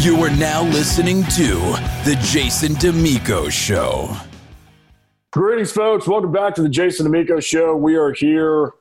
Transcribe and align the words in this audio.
You 0.00 0.16
are 0.24 0.30
now 0.30 0.62
listening 0.62 1.24
to 1.24 1.56
The 2.06 2.18
Jason 2.22 2.72
Damico 2.72 3.50
Show. 3.50 4.08
Greetings, 5.30 5.72
folks. 5.72 6.08
Welcome 6.08 6.32
back 6.32 6.54
to 6.54 6.62
the 6.62 6.70
Jason 6.70 7.06
Damico 7.06 7.44
Show. 7.44 7.76
We 7.76 7.96
are 7.96 8.14
here 8.14 8.72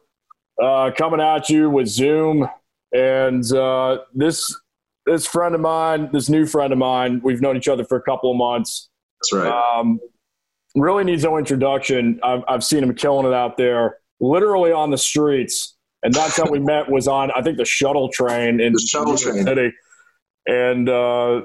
uh, 0.63 0.91
coming 0.97 1.19
at 1.19 1.49
you 1.49 1.69
with 1.69 1.87
Zoom. 1.89 2.47
And 2.93 3.43
uh, 3.51 3.97
this 4.13 4.61
this 5.05 5.25
friend 5.25 5.53
of 5.53 5.59
mine, 5.59 6.09
this 6.13 6.29
new 6.29 6.45
friend 6.45 6.71
of 6.71 6.79
mine, 6.79 7.19
we've 7.21 7.41
known 7.41 7.57
each 7.57 7.67
other 7.67 7.83
for 7.83 7.97
a 7.97 8.01
couple 8.01 8.31
of 8.31 8.37
months. 8.37 8.87
That's 9.19 9.33
right. 9.43 9.77
Um, 9.77 9.99
really 10.73 11.03
needs 11.03 11.25
no 11.25 11.37
introduction. 11.37 12.21
I've, 12.23 12.43
I've 12.47 12.63
seen 12.63 12.81
him 12.81 12.95
killing 12.95 13.25
it 13.25 13.33
out 13.33 13.57
there, 13.57 13.97
literally 14.21 14.71
on 14.71 14.89
the 14.89 14.97
streets. 14.97 15.75
And 16.01 16.13
that's 16.13 16.37
how 16.37 16.49
we 16.49 16.59
met 16.61 16.89
was 16.89 17.09
on, 17.09 17.29
I 17.35 17.41
think, 17.41 17.57
the 17.57 17.65
shuttle 17.65 18.07
train 18.07 18.61
in 18.61 18.71
The 18.71 18.79
shuttle 18.79 19.17
train. 19.17 19.43
City. 19.43 19.73
And 20.49 20.89
uh, 20.89 21.41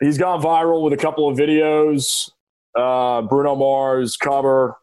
he's 0.00 0.16
gone 0.16 0.40
viral 0.40 0.84
with 0.84 0.92
a 0.92 0.96
couple 0.96 1.28
of 1.28 1.36
videos, 1.36 2.30
uh, 2.76 3.22
Bruno 3.22 3.56
Mars 3.56 4.16
cover. 4.16 4.76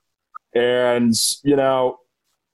And, 0.53 1.13
you 1.41 1.55
know, 1.55 1.99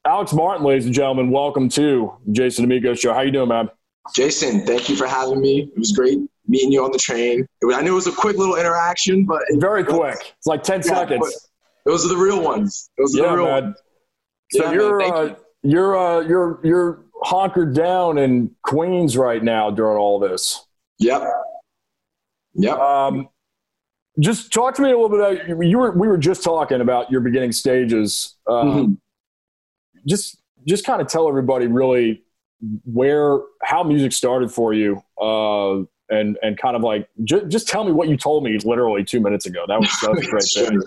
Alex 0.05 0.31
Martin, 0.31 0.63
ladies 0.63 0.85
and 0.85 0.93
gentlemen, 0.93 1.31
welcome 1.31 1.69
to 1.69 2.13
Jason 2.31 2.67
Damico 2.67 2.95
Show. 2.95 3.15
How 3.15 3.21
you 3.21 3.31
doing, 3.31 3.49
man? 3.49 3.67
Jason, 4.15 4.63
thank 4.63 4.89
you 4.89 4.95
for 4.95 5.07
having 5.07 5.41
me. 5.41 5.71
It 5.75 5.79
was 5.79 5.91
great 5.91 6.19
meeting 6.47 6.71
you 6.71 6.83
on 6.85 6.91
the 6.91 6.99
train. 6.99 7.47
Was- 7.63 7.75
I 7.75 7.81
knew 7.81 7.93
it 7.93 7.95
was 7.95 8.05
a 8.05 8.11
quick 8.11 8.37
little 8.37 8.55
interaction, 8.55 9.25
but 9.25 9.41
it, 9.47 9.59
Very 9.59 9.83
quick. 9.83 10.17
It's 10.37 10.45
like 10.45 10.61
10 10.61 10.81
Yeah, 10.85 10.93
seconds. 10.93 11.49
those 11.87 12.05
are 12.05 12.09
the 12.09 12.17
real 12.17 12.43
ones. 12.43 12.91
Those 12.99 13.15
are 13.15 13.23
Yeah, 13.23 13.31
the 13.31 13.37
real 13.37 13.45
man. 13.45 13.63
ones. 13.63 13.77
So 14.51 14.65
Yeah, 14.65 14.71
you're 14.73 14.99
thank 14.99 15.15
uh, 15.15 15.21
you. 15.23 15.35
you're 15.63 15.97
uh, 15.97 16.19
you're 16.19 16.59
you're 16.63 17.02
honkered 17.23 17.73
down 17.73 18.17
in 18.17 18.51
Queens 18.63 19.15
right 19.17 19.41
now 19.43 19.71
during 19.71 19.97
all 19.97 20.19
this. 20.19 20.65
Yep. 20.99 21.23
Yep. 22.55 22.77
Um, 22.77 23.29
just 24.19 24.53
talk 24.53 24.75
to 24.75 24.81
me 24.81 24.89
a 24.91 24.97
little 24.97 25.09
bit 25.09 25.19
about 25.47 25.65
you 25.65 25.77
were 25.79 25.91
we 25.91 26.07
were 26.07 26.17
just 26.17 26.43
talking 26.43 26.81
about 26.81 27.09
your 27.11 27.21
beginning 27.21 27.51
stages. 27.51 28.35
Uh, 28.47 28.63
Mhm. 28.63 28.97
Just 30.05 30.37
just 30.67 30.85
kind 30.85 31.01
of 31.01 31.07
tell 31.07 31.27
everybody 31.27 31.67
really 31.67 32.23
where 32.85 33.39
how 33.63 33.83
music 33.83 34.11
started 34.11 34.51
for 34.51 34.73
you. 34.73 35.01
Uh, 35.19 35.83
and, 36.09 36.37
and 36.43 36.57
kind 36.57 36.75
of 36.75 36.83
like 36.83 37.07
ju- 37.23 37.45
just 37.47 37.67
tell 37.67 37.83
me 37.85 37.91
what 37.91 38.07
you 38.09 38.17
told 38.17 38.43
me 38.43 38.57
literally 38.65 39.03
two 39.03 39.19
minutes 39.21 39.45
ago. 39.45 39.63
That 39.67 39.79
was, 39.79 39.89
that 40.01 40.11
was 40.11 40.27
a 40.27 40.29
great 40.29 40.43
thing. 40.69 40.81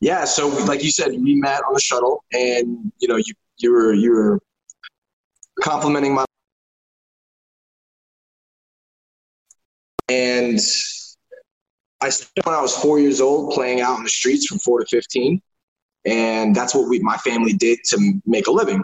Yeah, 0.00 0.24
so 0.24 0.48
like 0.66 0.84
you 0.84 0.90
said, 0.90 1.10
we 1.12 1.34
met 1.36 1.62
on 1.66 1.72
the 1.74 1.80
shuttle, 1.80 2.22
and 2.32 2.92
you 2.98 3.08
know, 3.08 3.16
you 3.16 3.32
you 3.58 3.72
were 3.72 3.92
you 3.94 4.10
were 4.12 4.40
complimenting 5.62 6.14
my 6.14 6.24
and 10.08 10.58
I 12.00 12.08
started 12.08 12.44
when 12.44 12.54
I 12.54 12.60
was 12.60 12.76
four 12.76 12.98
years 12.98 13.20
old 13.20 13.54
playing 13.54 13.80
out 13.80 13.96
in 13.96 14.02
the 14.02 14.10
streets 14.10 14.46
from 14.46 14.58
four 14.58 14.80
to 14.80 14.86
fifteen, 14.86 15.40
and 16.04 16.54
that's 16.54 16.74
what 16.74 16.88
we 16.88 16.98
my 16.98 17.16
family 17.18 17.52
did 17.52 17.78
to 17.90 18.20
make 18.26 18.48
a 18.48 18.50
living. 18.50 18.82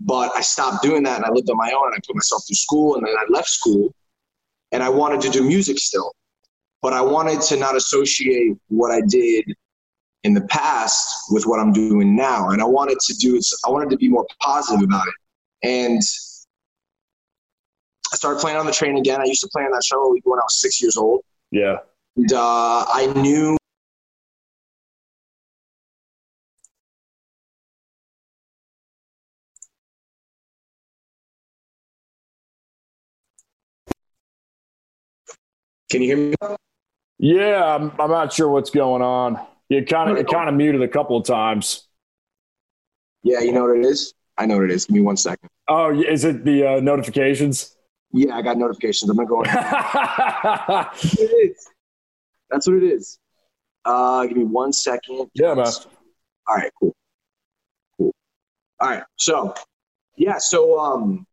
But 0.00 0.30
I 0.36 0.40
stopped 0.40 0.82
doing 0.82 1.02
that, 1.02 1.16
and 1.16 1.24
I 1.24 1.30
lived 1.30 1.50
on 1.50 1.56
my 1.56 1.72
own, 1.72 1.88
and 1.88 1.94
I 1.94 1.98
put 2.06 2.14
myself 2.14 2.44
through 2.46 2.56
school, 2.56 2.96
and 2.96 3.06
then 3.06 3.14
I 3.18 3.24
left 3.30 3.48
school, 3.48 3.92
and 4.72 4.82
I 4.82 4.88
wanted 4.88 5.20
to 5.22 5.30
do 5.30 5.42
music 5.42 5.78
still, 5.78 6.12
but 6.80 6.92
I 6.92 7.00
wanted 7.00 7.40
to 7.42 7.56
not 7.56 7.74
associate 7.74 8.56
what 8.68 8.92
I 8.92 9.00
did 9.08 9.52
in 10.22 10.32
the 10.32 10.42
past 10.42 11.06
with 11.30 11.44
what 11.46 11.58
I'm 11.60 11.72
doing 11.72 12.16
now. 12.16 12.50
And 12.50 12.62
I 12.62 12.64
wanted 12.64 12.98
to 13.00 13.14
do 13.14 13.40
I 13.66 13.70
wanted 13.70 13.90
to 13.90 13.96
be 13.96 14.08
more 14.08 14.26
positive 14.40 14.84
about 14.84 15.06
it. 15.08 15.14
And 15.64 16.02
I 18.12 18.16
started 18.16 18.38
playing 18.38 18.58
on 18.58 18.66
the 18.66 18.72
train 18.72 18.98
again. 18.98 19.20
I 19.20 19.24
used 19.24 19.40
to 19.40 19.48
play 19.50 19.62
on 19.62 19.72
that 19.72 19.82
shuttle 19.82 20.10
when 20.24 20.38
I 20.38 20.42
was 20.42 20.60
six 20.60 20.80
years 20.80 20.98
old. 20.98 21.22
Yeah. 21.50 21.78
And 22.16 22.32
uh, 22.32 22.84
I 22.86 23.12
knew 23.16 23.56
Can 35.90 36.02
you 36.02 36.16
hear 36.16 36.16
me? 36.16 36.56
Yeah, 37.18 37.64
I'm, 37.64 37.92
I'm 38.00 38.10
not 38.10 38.32
sure 38.32 38.48
what's 38.48 38.70
going 38.70 39.00
on. 39.00 39.40
You 39.68 39.84
kind 39.84 40.10
of 40.10 40.16
it 40.16 40.28
kind 40.28 40.48
of 40.48 40.54
muted 40.56 40.82
a 40.82 40.88
couple 40.88 41.16
of 41.16 41.24
times. 41.24 41.86
Yeah, 43.22 43.40
you 43.40 43.52
know 43.52 43.62
what 43.62 43.78
it 43.78 43.86
is? 43.86 44.12
I 44.36 44.46
know 44.46 44.56
what 44.56 44.64
it 44.64 44.70
is. 44.70 44.86
Give 44.86 44.96
me 44.96 45.00
one 45.00 45.16
second. 45.16 45.48
Oh, 45.68 45.98
is 45.98 46.24
it 46.24 46.44
the 46.44 46.66
uh, 46.66 46.80
notifications? 46.80 47.76
Yeah, 48.12 48.36
I 48.36 48.42
got 48.42 48.58
notifications. 48.58 49.10
I'm 49.10 49.16
gonna 49.16 49.28
go. 49.28 49.42
it 51.02 51.50
is. 51.50 51.68
That's 52.50 52.66
what 52.66 52.76
it 52.76 52.84
is. 52.84 53.18
Uh, 53.84 54.26
give 54.26 54.36
me 54.36 54.44
one 54.44 54.72
second. 54.72 55.30
Yeah, 55.34 55.54
man. 55.54 55.66
All 56.46 56.56
right, 56.56 56.70
cool. 56.78 56.94
Cool. 57.98 58.12
All 58.80 58.90
right. 58.90 59.02
So, 59.16 59.54
yeah, 60.16 60.38
so 60.38 60.78
um 60.78 61.26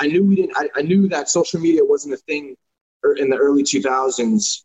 I 0.00 0.06
knew 0.06 0.24
we 0.24 0.36
didn't 0.36 0.56
I, 0.56 0.68
I 0.76 0.82
knew 0.82 1.08
that 1.08 1.28
social 1.28 1.60
media 1.60 1.84
wasn't 1.84 2.14
a 2.14 2.18
thing 2.18 2.56
er- 3.04 3.16
in 3.16 3.30
the 3.30 3.36
early 3.36 3.62
2000s 3.62 4.62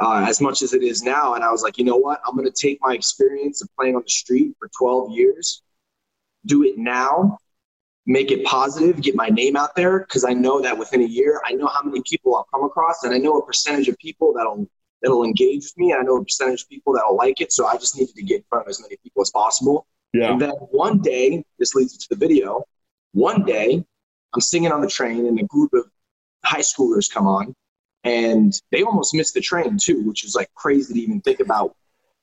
uh, 0.00 0.26
as 0.28 0.40
much 0.40 0.62
as 0.62 0.72
it 0.74 0.82
is 0.82 1.02
now 1.02 1.34
and 1.34 1.44
I 1.44 1.50
was 1.50 1.62
like, 1.62 1.78
you 1.78 1.84
know 1.84 1.96
what? 1.96 2.20
I'm 2.26 2.36
going 2.36 2.50
to 2.50 2.52
take 2.52 2.78
my 2.80 2.94
experience 2.94 3.62
of 3.62 3.68
playing 3.78 3.94
on 3.94 4.02
the 4.02 4.10
street 4.10 4.54
for 4.58 4.68
12 4.76 5.12
years, 5.12 5.62
do 6.46 6.62
it 6.62 6.76
now, 6.76 7.38
make 8.06 8.30
it 8.30 8.44
positive, 8.44 9.00
get 9.00 9.14
my 9.14 9.28
name 9.28 9.56
out 9.56 9.74
there 9.74 10.00
because 10.00 10.24
I 10.24 10.32
know 10.32 10.60
that 10.60 10.78
within 10.78 11.00
a 11.00 11.06
year, 11.06 11.40
I 11.44 11.52
know 11.52 11.66
how 11.66 11.82
many 11.82 12.02
people 12.08 12.36
I'll 12.36 12.46
come 12.52 12.64
across 12.64 13.02
and 13.02 13.14
I 13.14 13.18
know 13.18 13.38
a 13.38 13.46
percentage 13.46 13.88
of 13.88 13.98
people 13.98 14.32
that'll 14.34 14.68
that'll 15.02 15.24
engage 15.24 15.64
with 15.64 15.76
me 15.76 15.92
and 15.92 16.00
I 16.00 16.02
know 16.02 16.16
a 16.16 16.24
percentage 16.24 16.62
of 16.62 16.68
people 16.68 16.94
that'll 16.94 17.16
like 17.16 17.40
it, 17.40 17.52
so 17.52 17.66
I 17.66 17.76
just 17.76 17.96
needed 17.96 18.14
to 18.14 18.22
get 18.22 18.36
in 18.38 18.44
front 18.48 18.66
of 18.66 18.70
as 18.70 18.80
many 18.80 18.96
people 19.02 19.22
as 19.22 19.30
possible. 19.30 19.86
Yeah. 20.12 20.32
And 20.32 20.40
then 20.40 20.50
one 20.50 21.00
day, 21.00 21.44
this 21.58 21.74
leads 21.74 21.96
to 21.98 22.06
the 22.08 22.16
video. 22.16 22.64
One 23.12 23.44
day, 23.44 23.84
I'm 24.34 24.40
singing 24.40 24.72
on 24.72 24.80
the 24.80 24.88
train, 24.88 25.26
and 25.26 25.38
a 25.38 25.44
group 25.44 25.72
of 25.74 25.86
high 26.44 26.60
schoolers 26.60 27.12
come 27.12 27.26
on, 27.26 27.54
and 28.04 28.52
they 28.70 28.82
almost 28.82 29.14
missed 29.14 29.34
the 29.34 29.40
train 29.40 29.76
too, 29.78 30.02
which 30.06 30.24
is 30.24 30.34
like 30.34 30.52
crazy 30.54 30.94
to 30.94 31.00
even 31.00 31.20
think 31.20 31.40
about 31.40 31.74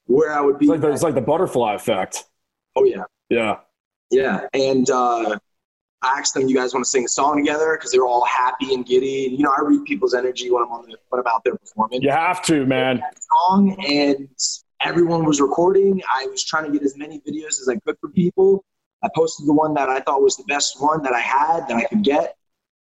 where 0.06 0.34
I 0.34 0.42
would 0.42 0.58
be. 0.58 0.66
It's 0.66 0.72
like 0.72 0.82
the, 0.82 0.92
it's 0.92 1.04
like 1.04 1.16
the 1.16 1.22
butterfly 1.22 1.76
effect. 1.76 2.26
oh 2.76 2.86
yeah, 2.86 3.04
Yeah. 3.30 3.58
Yeah. 4.12 4.48
And 4.54 4.90
uh, 4.90 5.40
I 6.02 6.20
asked 6.20 6.34
them, 6.34 6.48
"You 6.48 6.56
guys 6.56 6.74
want 6.74 6.86
to 6.86 6.90
sing 6.90 7.06
a 7.06 7.08
song 7.08 7.38
together?" 7.38 7.76
Because 7.78 7.92
they're 7.92 8.06
all 8.06 8.26
happy 8.26 8.74
and 8.74 8.86
giddy. 8.86 9.36
You 9.36 9.44
know, 9.44 9.54
I 9.58 9.62
read 9.62 9.86
people's 9.86 10.14
energy 10.14 10.52
when 10.52 10.64
I'm 10.64 10.72
on 10.72 10.88
the 10.88 10.98
when 11.10 11.20
I'm 11.20 11.28
out 11.28 11.44
there 11.44 11.56
performing. 11.56 12.02
You 12.02 12.12
have 12.12 12.42
to, 12.44 12.66
man. 12.66 13.02
song 13.48 13.76
and 13.88 14.28
everyone 14.84 15.26
was 15.26 15.40
recording. 15.40 16.02
I 16.12 16.28
was 16.28 16.44
trying 16.44 16.66
to 16.66 16.72
get 16.72 16.84
as 16.84 16.98
many 16.98 17.20
videos 17.20 17.62
as 17.62 17.70
I 17.70 17.78
could 17.86 17.98
for 18.00 18.10
people. 18.10 18.64
I 19.04 19.10
posted 19.16 19.48
the 19.48 19.54
one 19.54 19.74
that 19.76 19.90
I 19.90 20.00
thought 20.00 20.22
was 20.22 20.38
the 20.38 20.44
best 20.44 20.82
one 20.82 21.02
that 21.04 21.14
I 21.14 21.20
had 21.20 21.68
that 21.68 21.78
I 21.78 21.86
could 21.86 22.04
get, 22.04 22.36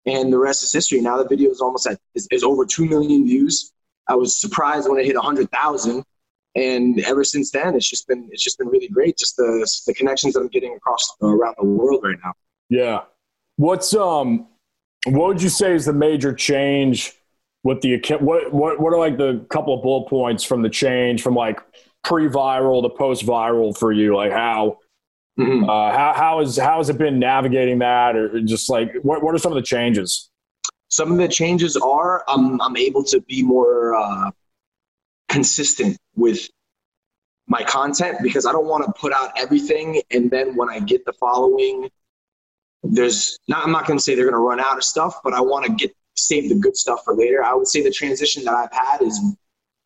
and 0.07 0.33
the 0.33 0.39
rest 0.39 0.63
is 0.63 0.73
history. 0.73 1.01
Now 1.01 1.17
the 1.23 1.29
video 1.29 1.51
is 1.51 1.61
almost 1.61 1.87
at 1.87 1.99
is, 2.15 2.27
is 2.31 2.43
over 2.43 2.65
two 2.65 2.87
million 2.87 3.25
views. 3.25 3.73
I 4.09 4.15
was 4.15 4.41
surprised 4.41 4.89
when 4.89 4.99
it 4.99 5.07
hit 5.07 5.17
a 5.17 5.21
hundred 5.21 5.51
thousand, 5.51 6.05
and 6.59 7.01
ever 7.01 7.25
since 7.25 7.51
then, 7.51 7.75
it's 7.77 7.89
just 7.89 8.07
been 8.09 8.29
it's 8.33 8.43
just 8.43 8.59
been 8.59 8.69
really 8.69 8.89
great. 8.89 9.17
Just 9.17 9.37
the 9.37 9.51
the 9.87 9.95
connections 9.95 10.35
that 10.35 10.41
I'm 10.41 10.49
getting 10.49 10.75
across 10.75 11.05
uh, 11.23 11.27
around 11.29 11.55
the 11.59 11.67
world 11.67 12.01
right 12.05 12.19
now. 12.25 12.33
Yeah. 12.69 13.01
What's 13.57 13.95
um 13.95 14.47
what 15.07 15.29
would 15.29 15.43
you 15.43 15.49
say 15.49 15.75
is 15.75 15.85
the 15.87 15.93
major 15.93 16.33
change 16.35 17.13
with 17.65 17.81
the 17.83 17.95
account 17.95 18.23
what 18.23 18.53
what 18.53 18.81
what 18.81 18.93
are 18.93 18.99
like 18.99 19.17
the 19.17 19.45
couple 19.51 19.73
of 19.75 19.83
bullet 19.83 20.09
points 20.09 20.45
from 20.45 20.63
the 20.63 20.69
change 20.71 21.23
from 21.23 21.35
like 21.35 21.61
pre-viral 22.05 22.83
to 22.83 22.89
post-viral 22.89 23.77
for 23.77 23.93
you? 23.93 24.17
Like 24.17 24.33
how 24.33 24.79
Mhm. 25.39 25.63
uh 25.69 25.97
how 25.97 26.13
how 26.15 26.41
is 26.41 26.57
how 26.57 26.79
has 26.79 26.89
it 26.91 26.99
been 26.99 27.21
navigating 27.21 27.79
that 27.79 28.17
or 28.17 28.41
just 28.43 28.69
like 28.69 28.93
what 29.03 29.23
what 29.23 29.35
are 29.35 29.39
some 29.39 29.53
of 29.53 29.57
the 29.57 29.63
changes? 29.63 30.31
Some 30.89 31.13
of 31.13 31.19
the 31.19 31.29
changes 31.29 31.77
are 31.77 32.25
I'm 32.27 32.61
I'm 32.61 32.77
able 32.77 33.05
to 33.05 33.21
be 33.21 33.43
more 33.43 33.95
uh, 33.95 34.31
consistent 35.29 35.97
with 36.17 36.49
my 37.47 37.63
content 37.63 38.19
because 38.23 38.47
I 38.47 38.53
don't 38.53 38.67
want 38.67 38.85
to 38.85 38.93
put 39.01 39.13
out 39.13 39.31
everything 39.37 40.03
and 40.11 40.31
then 40.31 40.55
when 40.55 40.69
I 40.69 40.81
get 40.81 41.05
the 41.05 41.13
following, 41.15 41.91
there's 42.83 43.39
not 43.49 43.65
I'm 43.65 43.73
not 43.73 43.87
going 43.87 43.99
to 43.99 44.03
say 44.03 44.15
they're 44.15 44.25
going 44.25 44.35
to 44.35 44.39
run 44.39 44.61
out 44.61 44.77
of 44.77 44.85
stuff, 44.85 45.21
but 45.25 45.33
I 45.33 45.41
want 45.41 45.67
to 45.67 45.73
get 45.73 45.95
save 46.17 46.49
the 46.49 46.57
good 46.57 46.77
stuff 46.77 47.03
for 47.05 47.15
later. 47.15 47.43
I 47.43 47.55
would 47.55 47.67
say 47.67 47.83
the 47.83 47.91
transition 47.91 48.45
that 48.45 48.55
I've 48.55 48.73
had 48.73 49.03
is 49.03 49.21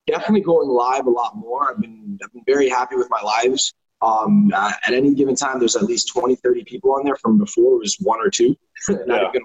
definitely 0.06 0.40
going 0.40 0.68
live 0.68 1.06
a 1.06 1.10
lot 1.10 1.36
more. 1.36 1.70
I've 1.70 1.80
been 1.80 2.18
I've 2.22 2.32
been 2.32 2.44
very 2.46 2.68
happy 2.68 2.96
with 2.96 3.08
my 3.10 3.20
lives. 3.22 3.72
Um, 4.00 4.50
uh, 4.52 4.72
at 4.84 4.94
any 4.94 5.14
given 5.14 5.36
time, 5.36 5.60
there's 5.60 5.76
at 5.76 5.84
least 5.84 6.08
20, 6.08 6.34
30 6.34 6.64
people 6.64 6.92
on 6.92 7.04
there 7.04 7.14
from 7.14 7.38
before 7.38 7.76
it 7.76 7.78
was 7.78 7.96
one 8.00 8.18
or 8.20 8.30
two. 8.30 8.56
Yeah. 8.88 9.30
you 9.32 9.40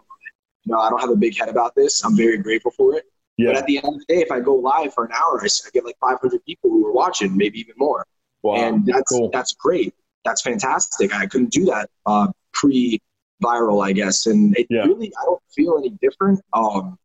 know, 0.66 0.80
I 0.80 0.90
don't 0.90 1.00
have 1.00 1.12
a 1.12 1.16
big 1.16 1.38
head 1.38 1.48
about 1.48 1.76
this. 1.76 2.04
I'm 2.04 2.18
very 2.18 2.40
grateful 2.40 2.72
for 2.72 2.96
it. 2.96 3.06
But 3.38 3.56
at 3.56 3.66
the 3.68 3.78
end 3.78 3.88
of 3.88 4.00
the 4.00 4.06
day, 4.08 4.22
if 4.22 4.32
I 4.32 4.40
go 4.40 4.56
live 4.56 4.94
for 4.94 5.06
an 5.06 5.12
hour, 5.12 5.40
I, 5.44 5.48
get 5.74 5.86
like 5.86 5.98
500 6.02 6.44
people 6.46 6.72
who 6.72 6.88
are 6.88 6.92
watching, 6.92 7.38
maybe 7.38 7.60
even 7.60 7.76
more. 7.78 8.06
Wow. 8.44 8.56
and 8.56 8.86
that's 8.86 9.12
cool. 9.12 9.30
that's 9.32 9.54
great. 9.54 9.94
That's 10.24 10.42
fantastic. 10.42 11.14
I 11.14 11.26
couldn't 11.26 11.52
do 11.52 11.66
that 11.66 11.90
uh, 12.06 12.28
pre-viral, 12.54 13.86
I 13.86 13.92
guess, 13.94 14.26
and 14.26 14.58
it 14.58 14.68
Yeah. 14.70 14.84
really 14.84 15.12
I 15.22 15.26
don't 15.26 15.42
feel 15.56 15.78
any 15.78 15.90
different. 16.02 16.42
Um, 16.54 16.98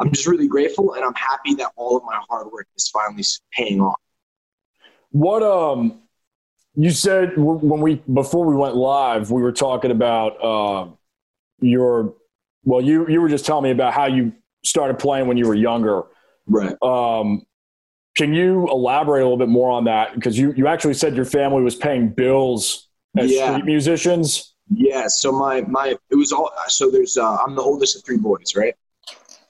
I'm 0.00 0.12
just 0.12 0.26
really 0.26 0.48
grateful, 0.48 0.94
and 0.94 1.04
I'm 1.04 1.14
happy 1.14 1.54
that 1.56 1.70
all 1.76 1.96
of 1.96 2.04
my 2.04 2.20
hard 2.28 2.50
work 2.50 2.66
is 2.76 2.88
finally 2.88 3.24
paying 3.52 3.80
off. 3.80 4.00
What 5.10 5.42
um, 5.42 6.02
you 6.74 6.90
said 6.90 7.36
when 7.36 7.80
we 7.80 8.02
before 8.12 8.44
we 8.44 8.56
went 8.56 8.74
live, 8.76 9.30
we 9.30 9.42
were 9.42 9.52
talking 9.52 9.90
about 9.90 10.44
uh, 10.44 10.90
your. 11.60 12.14
Well, 12.64 12.80
you 12.80 13.06
you 13.08 13.20
were 13.20 13.28
just 13.28 13.46
telling 13.46 13.64
me 13.64 13.70
about 13.70 13.92
how 13.92 14.06
you 14.06 14.32
started 14.64 14.98
playing 14.98 15.26
when 15.26 15.36
you 15.36 15.46
were 15.46 15.54
younger. 15.54 16.02
Right. 16.46 16.76
Um, 16.82 17.46
can 18.16 18.32
you 18.32 18.68
elaborate 18.68 19.20
a 19.20 19.24
little 19.24 19.38
bit 19.38 19.48
more 19.48 19.70
on 19.70 19.84
that? 19.84 20.14
Because 20.14 20.38
you, 20.38 20.52
you 20.56 20.66
actually 20.66 20.94
said 20.94 21.16
your 21.16 21.24
family 21.24 21.62
was 21.62 21.74
paying 21.74 22.08
bills 22.08 22.88
as 23.16 23.30
yeah. 23.30 23.52
street 23.52 23.64
musicians. 23.64 24.54
Yeah. 24.72 25.06
So 25.08 25.32
my 25.32 25.62
my 25.62 25.96
it 26.10 26.14
was 26.14 26.32
all 26.32 26.50
so 26.68 26.90
there's 26.90 27.16
uh, 27.16 27.36
I'm 27.36 27.54
the 27.54 27.62
oldest 27.62 27.96
of 27.96 28.04
three 28.04 28.18
boys, 28.18 28.54
right? 28.56 28.74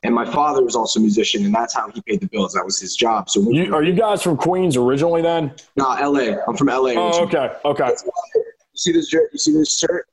And 0.02 0.14
my 0.14 0.26
father 0.26 0.62
was 0.62 0.76
also 0.76 1.00
a 1.00 1.02
musician, 1.02 1.46
and 1.46 1.54
that's 1.54 1.74
how 1.74 1.90
he 1.90 2.02
paid 2.02 2.20
the 2.20 2.26
bills. 2.26 2.52
That 2.52 2.64
was 2.64 2.78
his 2.78 2.94
job. 2.94 3.30
So 3.30 3.40
you, 3.50 3.74
are 3.74 3.82
you 3.82 3.94
guys 3.94 4.22
from 4.22 4.36
Queens 4.36 4.76
originally? 4.76 5.22
Then? 5.22 5.54
No, 5.76 5.92
L.A. 5.92 6.42
I'm 6.46 6.58
from 6.58 6.68
L.A. 6.68 6.94
Oh, 6.94 7.24
okay, 7.24 7.56
okay. 7.64 7.88
You 8.34 8.44
see 8.74 8.92
this 8.92 9.08
shirt? 9.08 9.30
You 9.32 9.38
see 9.38 9.52
this 9.52 9.78
shirt? 9.78 10.06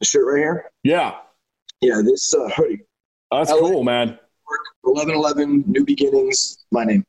The 0.00 0.06
shirt 0.06 0.26
right 0.26 0.40
here? 0.40 0.70
Yeah. 0.82 1.14
Yeah, 1.80 2.02
this 2.04 2.34
uh, 2.34 2.50
hoodie. 2.50 2.82
That's 3.38 3.50
LA, 3.50 3.58
cool, 3.58 3.84
man. 3.84 4.18
Eleven 4.84 5.14
eleven, 5.14 5.64
new 5.66 5.84
beginnings. 5.84 6.64
My 6.70 6.84
name. 6.84 7.04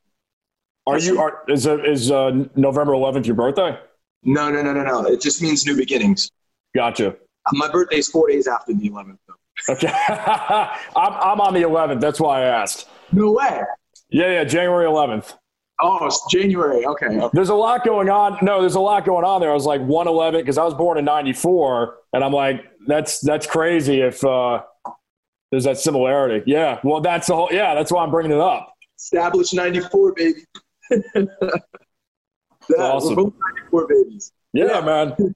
Are 0.86 0.98
you? 0.98 1.18
Are 1.20 1.42
is 1.48 1.66
uh, 1.66 1.82
is 1.82 2.10
uh, 2.10 2.46
November 2.56 2.92
11th 2.92 3.26
your 3.26 3.36
birthday? 3.36 3.78
No, 4.22 4.50
no, 4.50 4.62
no, 4.62 4.72
no, 4.72 4.82
no. 4.82 5.06
It 5.06 5.20
just 5.20 5.40
means 5.42 5.66
new 5.66 5.76
beginnings. 5.76 6.30
Gotcha. 6.74 7.10
Uh, 7.10 7.50
my 7.52 7.70
birthday 7.70 7.98
is 7.98 8.08
four 8.08 8.28
days 8.28 8.46
after 8.46 8.74
the 8.74 8.90
11th. 8.90 9.18
Though. 9.26 9.74
Okay, 9.74 9.92
I'm 10.08 10.78
I'm 10.96 11.40
on 11.40 11.54
the 11.54 11.62
11th. 11.62 12.00
That's 12.00 12.20
why 12.20 12.42
I 12.42 12.44
asked. 12.46 12.88
No 13.12 13.32
way. 13.32 13.60
Yeah, 14.10 14.30
yeah, 14.30 14.44
January 14.44 14.86
11th. 14.86 15.34
Oh, 15.80 16.06
it's 16.06 16.24
January. 16.30 16.86
Okay. 16.86 17.06
okay. 17.06 17.28
There's 17.32 17.48
a 17.48 17.54
lot 17.54 17.84
going 17.84 18.08
on. 18.08 18.38
No, 18.42 18.60
there's 18.60 18.76
a 18.76 18.80
lot 18.80 19.04
going 19.04 19.24
on 19.24 19.40
there. 19.40 19.50
I 19.50 19.54
was 19.54 19.66
like 19.66 19.80
111 19.80 20.40
because 20.40 20.56
I 20.56 20.64
was 20.64 20.74
born 20.74 20.98
in 20.98 21.04
94, 21.04 21.96
and 22.12 22.22
I'm 22.22 22.32
like, 22.32 22.64
that's 22.86 23.20
that's 23.20 23.46
crazy 23.46 24.00
if 24.00 24.24
uh, 24.24 24.62
there's 25.50 25.64
that 25.64 25.78
similarity. 25.78 26.42
Yeah. 26.46 26.80
Well, 26.82 27.00
that's 27.00 27.28
the 27.28 27.36
whole. 27.36 27.48
Yeah, 27.50 27.74
that's 27.74 27.92
why 27.92 28.02
I'm 28.04 28.10
bringing 28.10 28.32
it 28.32 28.40
up. 28.40 28.74
Established 28.98 29.54
94, 29.54 30.12
baby. 30.14 30.44
that, 30.90 31.28
awesome. 32.78 33.14
94 33.14 33.86
babies. 33.88 34.32
Yeah, 34.52 34.66
yeah. 34.66 34.80
man. 34.80 35.14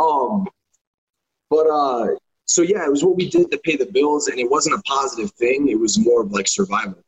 um, 0.00 0.46
but 1.50 1.66
uh, 1.68 2.08
so 2.46 2.62
yeah, 2.62 2.84
it 2.84 2.90
was 2.90 3.04
what 3.04 3.16
we 3.16 3.28
did 3.28 3.50
to 3.50 3.58
pay 3.58 3.76
the 3.76 3.86
bills, 3.86 4.28
and 4.28 4.38
it 4.38 4.50
wasn't 4.50 4.76
a 4.76 4.82
positive 4.82 5.30
thing. 5.32 5.68
It 5.68 5.78
was 5.78 5.98
more 5.98 6.22
of 6.22 6.32
like 6.32 6.48
survival, 6.48 7.02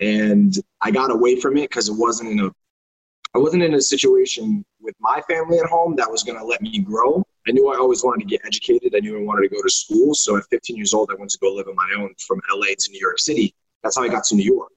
and 0.00 0.54
I 0.80 0.90
got 0.90 1.10
away 1.10 1.40
from 1.40 1.56
it 1.56 1.68
because 1.68 1.88
it 1.88 1.96
wasn't 1.96 2.30
in 2.30 2.40
a, 2.40 2.50
I 3.34 3.38
wasn't 3.38 3.64
in 3.64 3.74
a 3.74 3.80
situation 3.80 4.64
with 4.80 4.94
my 5.00 5.20
family 5.28 5.58
at 5.58 5.66
home 5.66 5.96
that 5.96 6.08
was 6.08 6.22
going 6.22 6.38
to 6.38 6.44
let 6.44 6.62
me 6.62 6.78
grow. 6.78 7.24
I 7.48 7.50
knew 7.50 7.72
I 7.72 7.76
always 7.76 8.04
wanted 8.04 8.20
to 8.20 8.26
get 8.28 8.40
educated. 8.46 8.94
I 8.94 9.00
knew 9.00 9.18
I 9.18 9.22
wanted 9.22 9.48
to 9.48 9.54
go 9.54 9.60
to 9.60 9.68
school. 9.68 10.14
So 10.14 10.36
at 10.36 10.44
15 10.50 10.76
years 10.76 10.94
old, 10.94 11.10
I 11.10 11.16
went 11.16 11.30
to 11.30 11.38
go 11.38 11.52
live 11.52 11.66
on 11.66 11.74
my 11.74 11.90
own 11.98 12.14
from 12.18 12.40
LA 12.54 12.68
to 12.78 12.90
New 12.92 13.00
York 13.00 13.18
City. 13.18 13.52
That's 13.82 13.96
how 13.96 14.04
I 14.04 14.08
got 14.08 14.24
to 14.24 14.36
New 14.36 14.44
York 14.44 14.70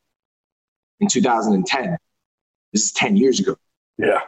in 0.99 1.07
2010. 1.07 1.97
This 2.73 2.85
is 2.85 2.91
10 2.93 3.15
years 3.15 3.39
ago. 3.39 3.55
Yeah. 3.97 4.21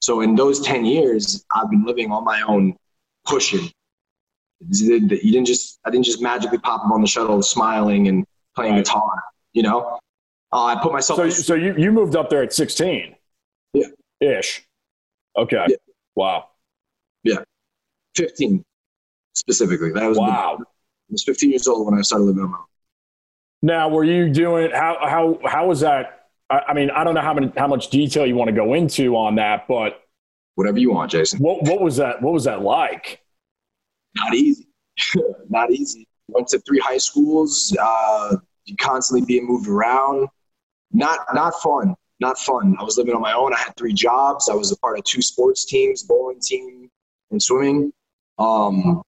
So 0.00 0.20
in 0.20 0.34
those 0.34 0.60
10 0.60 0.84
years, 0.84 1.44
I've 1.54 1.70
been 1.70 1.84
living 1.84 2.12
on 2.12 2.24
my 2.24 2.42
own, 2.42 2.76
pushing. 3.24 3.70
You 4.68 5.08
didn't 5.08 5.46
just, 5.46 5.80
I 5.84 5.90
didn't 5.90 6.04
just 6.04 6.20
magically 6.20 6.58
pop 6.58 6.84
up 6.84 6.92
on 6.92 7.00
the 7.00 7.06
shuttle 7.06 7.42
smiling 7.42 8.08
and 8.08 8.26
playing 8.54 8.74
right. 8.74 8.84
guitar, 8.84 9.22
you 9.54 9.62
know? 9.62 9.98
Uh, 10.52 10.64
I 10.64 10.80
put 10.80 10.92
myself. 10.92 11.18
So, 11.18 11.30
so 11.30 11.54
you, 11.54 11.74
you 11.78 11.90
moved 11.90 12.14
up 12.14 12.28
there 12.28 12.42
at 12.42 12.52
16? 12.52 13.16
Yeah. 13.72 13.86
Ish. 14.20 14.64
Okay. 15.36 15.66
Yeah. 15.68 15.76
Wow. 16.14 16.48
Yeah. 17.22 17.38
15 18.16 18.64
specifically. 19.34 19.92
That 19.92 20.08
was 20.08 20.18
wow. 20.18 20.56
The, 20.58 20.64
I 20.64 20.68
was 21.10 21.24
15 21.24 21.50
years 21.50 21.66
old 21.66 21.86
when 21.86 21.98
I 21.98 22.02
started 22.02 22.24
living 22.24 22.44
on 22.44 22.50
my 22.50 22.58
own. 22.58 22.64
Now, 23.62 23.88
were 23.88 24.04
you 24.04 24.28
doing 24.28 24.70
how 24.72 24.98
how 25.00 25.38
how 25.44 25.66
was 25.68 25.80
that? 25.80 26.28
I, 26.50 26.62
I 26.68 26.74
mean, 26.74 26.90
I 26.90 27.04
don't 27.04 27.14
know 27.14 27.20
how 27.20 27.34
many 27.34 27.52
how 27.56 27.68
much 27.68 27.90
detail 27.90 28.26
you 28.26 28.34
want 28.34 28.48
to 28.48 28.54
go 28.54 28.74
into 28.74 29.16
on 29.16 29.36
that, 29.36 29.68
but 29.68 30.02
whatever 30.56 30.78
you 30.78 30.92
want, 30.92 31.12
Jason. 31.12 31.38
What 31.38 31.62
what 31.62 31.80
was 31.80 31.96
that? 31.96 32.20
What 32.20 32.32
was 32.32 32.44
that 32.44 32.62
like? 32.62 33.20
Not 34.16 34.34
easy. 34.34 34.68
Not 35.48 35.70
easy. 35.70 36.06
Went 36.28 36.48
to 36.48 36.58
three 36.60 36.80
high 36.80 36.98
schools. 36.98 37.74
Uh, 37.80 38.36
constantly 38.78 39.24
being 39.24 39.46
moved 39.46 39.68
around. 39.68 40.28
Not 40.92 41.20
not 41.32 41.54
fun. 41.62 41.94
Not 42.22 42.38
fun. 42.38 42.76
I 42.78 42.84
was 42.84 42.96
living 42.98 43.16
on 43.16 43.20
my 43.20 43.32
own. 43.32 43.52
I 43.52 43.58
had 43.58 43.74
three 43.76 43.92
jobs. 43.92 44.48
I 44.48 44.54
was 44.54 44.70
a 44.70 44.76
part 44.76 44.96
of 44.96 45.02
two 45.02 45.20
sports 45.20 45.64
teams, 45.64 46.04
bowling 46.04 46.38
team 46.38 46.88
and 47.32 47.42
swimming. 47.42 47.92
Um, 48.38 49.02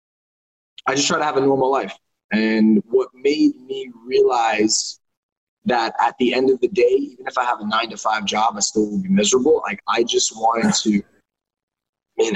I 0.85 0.97
just 0.97 1.07
try 1.07 1.19
to 1.19 1.25
have 1.25 1.37
a 1.37 1.41
normal 1.41 1.71
life. 1.71 1.97
And 2.33 2.83
what 2.89 3.11
made 3.15 3.55
me 3.69 3.93
realize 4.05 4.99
that 5.65 5.95
at 6.01 6.19
the 6.19 6.35
end 6.35 6.51
of 6.51 6.61
the 6.61 6.67
day, 6.67 6.91
even 6.91 7.29
if 7.29 7.39
I 7.39 7.45
have 7.45 7.61
a 7.61 7.67
nine 7.69 7.89
to 7.91 7.97
five 7.97 8.25
job, 8.25 8.55
I 8.57 8.61
still 8.61 8.91
will 8.91 9.01
be 9.01 9.09
miserable. 9.09 9.63
Like 9.65 9.79
I 9.89 10.03
just 10.03 10.35
wanted 10.35 10.75
to, 10.75 10.99
I 12.19 12.23
mean, 12.23 12.35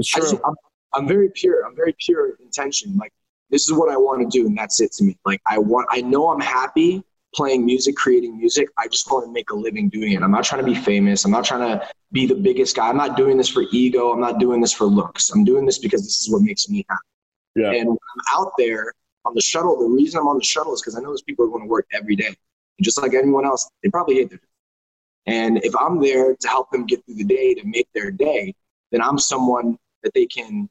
it's 0.00 0.08
true. 0.08 0.22
Just, 0.22 0.34
I'm, 0.44 0.56
I'm 0.92 1.06
very 1.06 1.30
pure. 1.32 1.64
I'm 1.64 1.76
very 1.76 1.94
pure 2.04 2.34
intention. 2.42 2.96
Like 2.96 3.12
this 3.50 3.62
is 3.62 3.72
what 3.72 3.92
I 3.92 3.96
want 3.96 4.28
to 4.28 4.38
do, 4.38 4.48
and 4.48 4.58
that's 4.58 4.80
it 4.80 4.90
to 4.94 5.04
me. 5.04 5.16
Like 5.24 5.40
I 5.48 5.58
want, 5.58 5.86
I 5.92 6.00
know 6.00 6.30
I'm 6.30 6.40
happy 6.40 7.04
playing 7.34 7.64
music, 7.64 7.96
creating 7.96 8.38
music. 8.38 8.68
I 8.78 8.88
just 8.88 9.10
want 9.10 9.26
to 9.26 9.32
make 9.32 9.50
a 9.50 9.54
living 9.54 9.88
doing 9.88 10.12
it. 10.12 10.22
I'm 10.22 10.30
not 10.30 10.44
trying 10.44 10.64
to 10.64 10.66
be 10.66 10.74
famous. 10.74 11.24
I'm 11.24 11.30
not 11.30 11.44
trying 11.44 11.60
to 11.60 11.88
be 12.12 12.26
the 12.26 12.34
biggest 12.34 12.76
guy. 12.76 12.88
I'm 12.88 12.96
not 12.96 13.16
doing 13.16 13.36
this 13.36 13.48
for 13.48 13.64
ego. 13.72 14.12
I'm 14.12 14.20
not 14.20 14.38
doing 14.38 14.60
this 14.60 14.72
for 14.72 14.84
looks. 14.84 15.30
I'm 15.30 15.44
doing 15.44 15.66
this 15.66 15.78
because 15.78 16.02
this 16.02 16.20
is 16.20 16.30
what 16.30 16.42
makes 16.42 16.68
me 16.68 16.84
happy. 16.88 17.00
Yeah. 17.56 17.72
And 17.72 17.88
when 17.88 17.98
I'm 17.98 18.40
out 18.40 18.52
there 18.58 18.92
on 19.24 19.34
the 19.34 19.40
shuttle, 19.40 19.78
the 19.78 19.88
reason 19.88 20.20
I'm 20.20 20.28
on 20.28 20.38
the 20.38 20.44
shuttle 20.44 20.74
is 20.74 20.80
because 20.80 20.96
I 20.96 21.00
know 21.00 21.08
those 21.08 21.22
people 21.22 21.44
are 21.44 21.48
going 21.48 21.62
to 21.62 21.68
work 21.68 21.86
every 21.92 22.16
day. 22.16 22.26
And 22.26 22.36
just 22.82 23.00
like 23.00 23.14
anyone 23.14 23.44
else, 23.44 23.68
they 23.82 23.90
probably 23.90 24.16
hate 24.16 24.30
their 24.30 24.38
job. 24.38 24.48
And 25.26 25.64
if 25.64 25.74
I'm 25.76 26.00
there 26.00 26.34
to 26.34 26.48
help 26.48 26.70
them 26.70 26.84
get 26.86 27.04
through 27.04 27.14
the 27.14 27.24
day, 27.24 27.54
to 27.54 27.66
make 27.66 27.88
their 27.94 28.10
day, 28.10 28.54
then 28.92 29.00
I'm 29.00 29.18
someone 29.18 29.78
that 30.02 30.12
they 30.14 30.26
can 30.26 30.68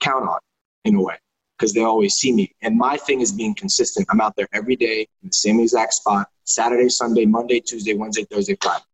count 0.00 0.28
on 0.28 0.38
in 0.84 0.94
a 0.96 1.02
way 1.02 1.16
because 1.58 1.72
they 1.72 1.82
always 1.82 2.14
see 2.14 2.32
me. 2.32 2.54
And 2.62 2.76
my 2.76 2.96
thing 2.96 3.20
is 3.20 3.32
being 3.32 3.54
consistent. 3.54 4.06
I'm 4.10 4.20
out 4.20 4.36
there 4.36 4.48
every 4.52 4.76
day 4.76 5.00
in 5.22 5.28
the 5.28 5.32
same 5.32 5.60
exact 5.60 5.94
spot 5.94 6.28
Saturday, 6.44 6.88
Sunday, 6.88 7.26
Monday, 7.26 7.60
Tuesday, 7.60 7.94
Wednesday, 7.94 8.24
Thursday, 8.24 8.56
Friday. 8.62 8.84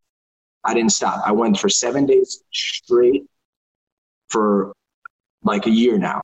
I 0.65 0.73
didn't 0.73 0.93
stop. 0.93 1.23
I 1.27 1.33
went 1.33 1.59
for 1.59 1.69
seven 1.69 2.07
days 2.07 2.43
straight 2.53 3.27
for 4.29 4.73
like 5.43 5.67
a 5.67 5.71
year 5.71 5.99
now. 5.99 6.23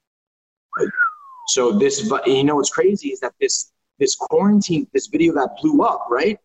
So 1.49 1.73
this, 1.73 2.11
you 2.26 2.44
know, 2.44 2.56
what's 2.56 2.70
crazy 2.70 3.09
is 3.09 3.20
that 3.20 3.35
this 3.40 3.70
this 3.99 4.16
quarantine, 4.16 4.87
this 4.94 5.09
video 5.09 5.35
that 5.35 5.56
blew 5.61 5.82
up, 5.82 6.06
right? 6.11 6.38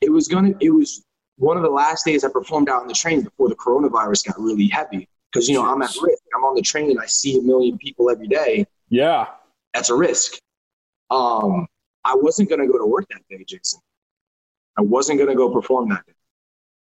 It 0.00 0.10
was 0.10 0.28
gonna, 0.28 0.52
it 0.60 0.70
was 0.70 1.04
one 1.36 1.56
of 1.56 1.64
the 1.64 1.68
last 1.68 2.04
days 2.04 2.22
I 2.24 2.28
performed 2.28 2.68
out 2.68 2.82
on 2.82 2.86
the 2.86 2.94
train 2.94 3.22
before 3.22 3.48
the 3.48 3.56
coronavirus 3.56 4.28
got 4.28 4.38
really 4.38 4.68
heavy. 4.68 5.08
Because 5.32 5.48
you 5.48 5.54
know 5.54 5.66
I'm 5.66 5.82
at 5.82 5.88
risk. 6.00 6.22
I'm 6.34 6.44
on 6.44 6.54
the 6.54 6.62
train. 6.62 6.90
And 6.90 7.00
I 7.00 7.06
see 7.06 7.38
a 7.38 7.42
million 7.42 7.76
people 7.76 8.08
every 8.08 8.28
day. 8.28 8.66
Yeah, 8.88 9.26
that's 9.74 9.90
a 9.90 9.94
risk. 9.94 10.38
Um, 11.10 11.66
I 12.04 12.14
wasn't 12.14 12.50
gonna 12.50 12.66
go 12.66 12.78
to 12.78 12.86
work 12.86 13.06
that 13.10 13.22
day, 13.28 13.44
Jason. 13.46 13.80
I 14.78 14.82
wasn't 14.82 15.18
gonna 15.18 15.34
go 15.34 15.50
perform 15.50 15.88
that 15.90 16.04
day, 16.06 16.12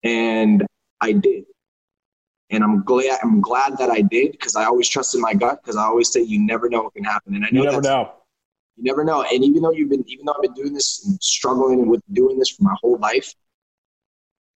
and 0.04 0.66
I 1.02 1.14
did 1.14 1.46
and 2.50 2.64
I'm 2.64 2.84
glad 2.84 3.20
I'm 3.24 3.42
glad 3.42 3.78
that 3.78 3.90
I 3.90 4.02
did 4.02 4.32
because 4.32 4.56
I 4.56 4.66
always 4.66 4.90
trusted 4.90 5.22
my 5.22 5.34
gut 5.34 5.62
because 5.62 5.76
I 5.76 5.84
always 5.84 6.12
say 6.12 6.22
you 6.22 6.40
never 6.40 6.70
know 6.70 6.84
what 6.84 6.94
can 6.94 7.04
happen, 7.04 7.36
and 7.36 7.46
I 7.46 7.50
know 7.52 7.64
you 7.64 7.70
never 7.70 7.82
know. 7.82 8.14
You 8.78 8.84
never 8.84 9.04
know, 9.04 9.24
and 9.24 9.44
even 9.44 9.62
though 9.62 9.72
you've 9.72 9.90
been, 9.90 10.04
even 10.08 10.26
though 10.26 10.34
I've 10.34 10.42
been 10.42 10.54
doing 10.54 10.74
this 10.74 11.06
and 11.06 11.22
struggling 11.22 11.88
with 11.88 12.02
doing 12.14 12.40
this 12.40 12.50
for 12.50 12.64
my 12.64 12.76
whole 12.82 12.98
life, 12.98 13.34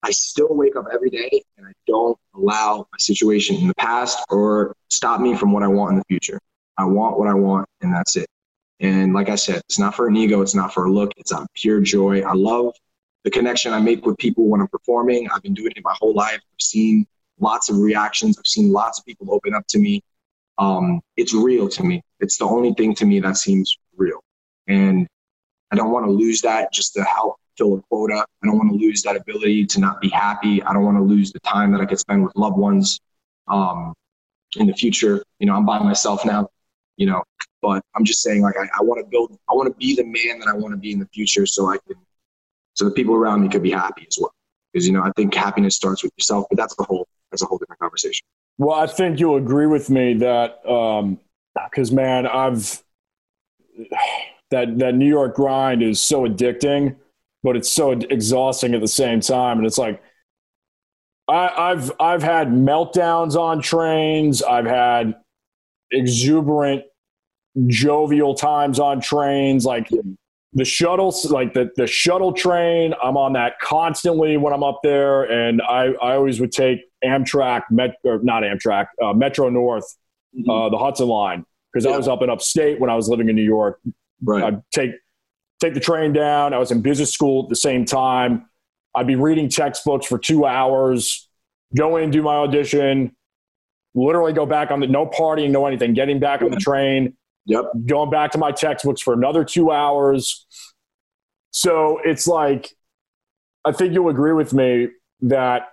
I 0.02 0.12
still 0.12 0.48
wake 0.52 0.76
up 0.76 0.86
every 0.92 1.10
day 1.10 1.44
and 1.58 1.68
I 1.68 1.72
don't 1.88 2.18
allow 2.36 2.88
my 2.92 2.98
situation 3.00 3.58
in 3.58 3.68
the 3.68 3.76
past 3.76 4.24
or 4.30 4.76
stop 4.90 5.20
me 5.20 5.36
from 5.36 5.52
what 5.52 5.64
I 5.64 5.68
want 5.68 5.94
in 5.94 5.98
the 5.98 6.06
future. 6.08 6.40
I 6.78 6.86
want 6.86 7.18
what 7.18 7.28
I 7.28 7.34
want, 7.34 7.68
and 7.82 7.94
that's 7.94 8.16
it. 8.16 8.28
And 8.80 9.14
like 9.14 9.30
I 9.30 9.36
said, 9.36 9.58
it's 9.58 9.80
not 9.80 9.96
for 9.96 10.08
an 10.08 10.16
ego, 10.16 10.42
it's 10.42 10.56
not 10.56 10.74
for 10.74 10.86
a 10.86 10.92
look, 10.92 11.12
it's 11.18 11.32
a 11.32 11.46
pure 11.56 11.80
joy. 11.80 12.22
I 12.22 12.34
love 12.34 12.74
the 13.24 13.32
connection 13.32 13.74
I 13.74 13.80
make 13.80 14.06
with 14.06 14.18
people 14.18 14.48
when 14.48 14.60
I'm 14.62 14.68
performing. 14.68 15.30
I've 15.30 15.42
been 15.42 15.54
doing 15.54 15.72
it 15.76 15.84
my 15.84 15.96
whole 16.00 16.14
life. 16.14 16.36
I've 16.36 16.62
seen 16.62 17.06
lots 17.40 17.70
of 17.70 17.78
reactions. 17.78 18.38
I've 18.38 18.48
seen 18.48 18.72
lots 18.72 19.00
of 19.00 19.06
people 19.06 19.34
open 19.34 19.54
up 19.54 19.66
to 19.68 19.80
me. 19.80 20.02
Um, 20.58 21.02
it's 21.18 21.34
real 21.34 21.70
to 21.70 21.84
me. 21.84 22.02
It's 22.20 22.38
the 22.38 22.46
only 22.46 22.74
thing 22.74 22.94
to 22.96 23.06
me 23.06 23.20
that 23.22 23.38
seems 23.38 23.78
real. 23.96 24.20
And 24.68 25.08
I 25.72 25.76
don't 25.76 25.92
want 25.92 26.06
to 26.06 26.12
lose 26.12 26.42
that 26.42 26.72
just 26.72 26.94
to 26.94 27.04
help 27.04 27.38
fill 27.58 27.76
a 27.76 27.82
quota. 27.84 28.26
I 28.44 28.46
don't 28.46 28.58
want 28.58 28.72
to 28.72 28.78
lose 28.78 29.02
that 29.04 29.16
ability 29.16 29.66
to 29.68 29.80
not 29.80 30.02
be 30.02 30.10
happy. 30.10 30.62
I 30.64 30.74
don't 30.74 30.84
want 30.84 30.98
to 30.98 31.04
lose 31.04 31.32
the 31.32 31.40
time 31.40 31.72
that 31.72 31.82
I 31.82 31.86
could 31.86 32.00
spend 32.00 32.24
with 32.24 32.36
loved 32.36 32.58
ones 32.58 33.00
um, 33.48 33.94
in 34.56 34.68
the 34.68 34.74
future. 34.74 35.24
You 35.40 35.48
know, 35.48 35.56
I'm 35.56 35.66
by 35.66 35.80
myself 35.80 36.26
now. 36.26 36.50
You 36.98 37.08
know. 37.08 37.24
But 37.62 37.84
I'm 37.96 38.04
just 38.04 38.22
saying, 38.22 38.42
like, 38.42 38.56
I, 38.58 38.66
I 38.78 38.84
want 38.84 39.00
to 39.00 39.10
build, 39.10 39.38
I 39.50 39.54
want 39.54 39.68
to 39.68 39.78
be 39.78 39.96
the 39.96 40.04
man 40.04 40.40
that 40.40 40.48
I 40.50 40.54
want 40.54 40.74
to 40.74 40.78
be 40.78 40.92
in 40.92 41.00
the 41.00 41.08
future, 41.14 41.46
so 41.46 41.70
I 41.70 41.78
can, 41.88 41.96
so 42.74 42.86
the 42.86 42.92
people 42.92 43.16
around 43.16 43.42
me 43.42 43.50
could 43.50 43.64
be 43.64 43.72
happy 43.72 44.06
as 44.10 44.18
well. 44.20 44.34
Because 44.72 44.88
you 44.88 44.94
know, 44.94 45.04
I 45.04 45.12
think 45.16 45.34
happiness 45.34 45.76
starts 45.76 46.04
with 46.04 46.12
yourself, 46.18 46.46
but 46.50 46.58
that's 46.58 46.76
a 46.80 46.84
whole, 46.84 47.08
that's 47.32 47.42
a 47.42 47.46
whole 47.46 47.58
different 47.58 47.80
conversation. 47.80 48.26
Well, 48.58 48.78
I 48.78 48.88
think 48.88 49.20
you'll 49.20 49.38
agree 49.38 49.68
with 49.68 49.90
me 49.90 50.16
that 50.16 50.62
because 50.64 51.90
um, 51.90 51.96
man, 51.96 52.28
I've 52.28 52.84
that 54.52 54.78
that 54.80 54.96
New 54.96 55.08
York 55.08 55.36
grind 55.36 55.82
is 55.82 56.02
so 56.02 56.28
addicting, 56.28 56.96
but 57.44 57.56
it's 57.56 57.72
so 57.72 57.92
exhausting 57.92 58.76
at 58.76 58.82
the 58.82 58.88
same 58.88 59.20
time, 59.20 59.58
and 59.58 59.66
it's 59.66 59.78
like 59.78 60.02
I, 61.28 61.48
I've 61.48 61.92
I've 62.00 62.24
had 62.24 62.50
meltdowns 62.50 63.36
on 63.36 63.62
trains. 63.62 64.44
I've 64.44 64.66
had 64.66 65.16
exuberant, 65.94 66.84
jovial 67.68 68.36
times 68.36 68.80
on 68.80 69.00
trains. 69.00 69.66
Like 69.66 69.90
the 70.54 70.66
shuttles, 70.66 71.30
like 71.32 71.54
the 71.54 71.70
the 71.76 71.88
shuttle 71.88 72.34
train. 72.34 72.94
I'm 73.04 73.18
on 73.18 73.34
that 73.34 73.60
constantly 73.60 74.38
when 74.38 74.54
I'm 74.54 74.64
up 74.64 74.80
there, 74.84 75.24
and 75.24 75.62
I 75.62 75.94
I 76.02 76.16
always 76.16 76.40
would 76.40 76.52
take 76.52 76.82
Amtrak, 77.04 77.64
Met, 77.72 77.96
or 78.04 78.20
not 78.24 78.44
Amtrak, 78.44 78.88
uh, 79.04 79.14
Metro 79.14 79.50
North, 79.50 79.86
mm-hmm. 80.38 80.50
uh, 80.50 80.70
the 80.70 80.78
Hudson 80.78 81.08
Line, 81.08 81.46
because 81.72 81.86
yeah. 81.86 81.92
I 81.92 81.98
was 81.98 82.08
up 82.08 82.22
in 82.22 82.30
upstate 82.30 82.80
when 82.80 82.90
I 82.90 82.96
was 82.96 83.10
living 83.10 83.30
in 83.30 83.36
New 83.36 83.44
York. 83.44 83.80
Right. 84.24 84.44
I'd 84.44 84.62
take 84.72 84.92
take 85.62 85.74
the 85.74 85.80
train 85.80 86.14
down. 86.14 86.54
I 86.54 86.58
was 86.58 86.72
in 86.72 86.82
business 86.82 87.12
school 87.12 87.44
at 87.44 87.50
the 87.50 87.56
same 87.56 87.86
time. 87.86 88.50
I'd 88.96 89.08
be 89.08 89.16
reading 89.16 89.50
textbooks 89.50 90.06
for 90.06 90.20
two 90.20 90.46
hours, 90.46 91.28
go 91.76 91.98
in, 91.98 92.12
do 92.12 92.22
my 92.22 92.36
audition, 92.36 93.16
literally 93.96 94.34
go 94.34 94.46
back 94.46 94.72
on 94.72 94.80
the 94.80 94.88
no 94.88 95.06
partying, 95.06 95.52
no 95.52 95.66
anything, 95.66 95.94
getting 95.94 96.20
back 96.20 96.42
on 96.42 96.52
the 96.52 96.58
train, 96.58 97.16
yep, 97.46 97.66
going 97.86 98.10
back 98.10 98.32
to 98.32 98.38
my 98.38 98.52
textbooks 98.52 99.02
for 99.02 99.14
another 99.14 99.44
two 99.44 99.72
hours. 99.72 100.46
So 101.52 102.00
it's 102.04 102.28
like, 102.28 102.74
I 103.66 103.72
think 103.72 103.94
you'll 103.94 104.10
agree 104.10 104.34
with 104.34 104.54
me 104.54 104.90
that 105.22 105.70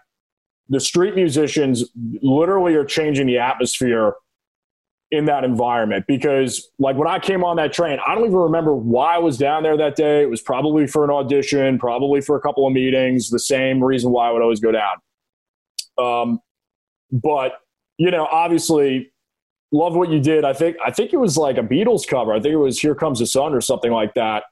the 0.69 0.81
street 0.81 1.17
musicians 1.17 1.85
literally 2.23 2.75
are 2.75 2.85
changing 2.85 3.27
the 3.27 3.39
atmosphere 3.39 4.15
in 5.11 5.25
that 5.25 5.43
environment 5.43 6.05
because 6.07 6.71
like 6.79 6.97
when 6.97 7.09
I 7.09 7.19
came 7.19 7.43
on 7.43 7.57
that 7.57 7.73
train, 7.73 7.99
I 8.07 8.15
don't 8.15 8.25
even 8.25 8.37
remember 8.37 8.77
why 8.77 9.17
I 9.17 9.19
was 9.19 9.37
down 9.37 9.65
there 9.65 9.77
that 9.77 9.97
day. 9.97 10.23
It 10.23 10.31
was 10.31 10.41
probably 10.41 10.87
for 10.87 11.03
an 11.03 11.11
audition, 11.11 11.79
probably 11.81 12.21
for 12.21 12.37
a 12.37 12.41
couple 12.41 12.65
of 12.67 12.73
meetings, 12.73 13.29
the 13.31 13.41
same 13.41 13.83
reason 13.83 14.13
why 14.13 14.29
I 14.29 14.33
would 14.33 14.43
always 14.43 14.61
go 14.61 14.71
down. 14.71 14.97
Um, 15.99 16.41
but 17.11 17.55
you 18.01 18.11
know, 18.11 18.25
obviously 18.25 19.13
love 19.73 19.95
what 19.95 20.09
you 20.09 20.21
did. 20.21 20.43
I 20.43 20.55
think 20.55 20.79
I 20.83 20.91
think 20.91 21.13
it 21.13 21.19
was 21.19 21.37
like 21.37 21.59
a 21.59 21.63
Beatles 21.63 22.09
cover. 22.09 22.33
I 22.33 22.41
think 22.41 22.55
it 22.55 22.57
was 22.57 22.81
Here 22.81 22.95
Comes 22.95 23.19
the 23.19 23.27
Sun 23.27 23.53
or 23.53 23.61
something 23.61 23.93
like 23.93 24.15
that. 24.15 24.45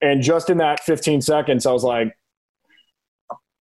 And 0.00 0.22
just 0.22 0.48
in 0.48 0.56
that 0.56 0.80
15 0.80 1.20
seconds, 1.20 1.66
I 1.66 1.72
was 1.72 1.84
like, 1.84 2.16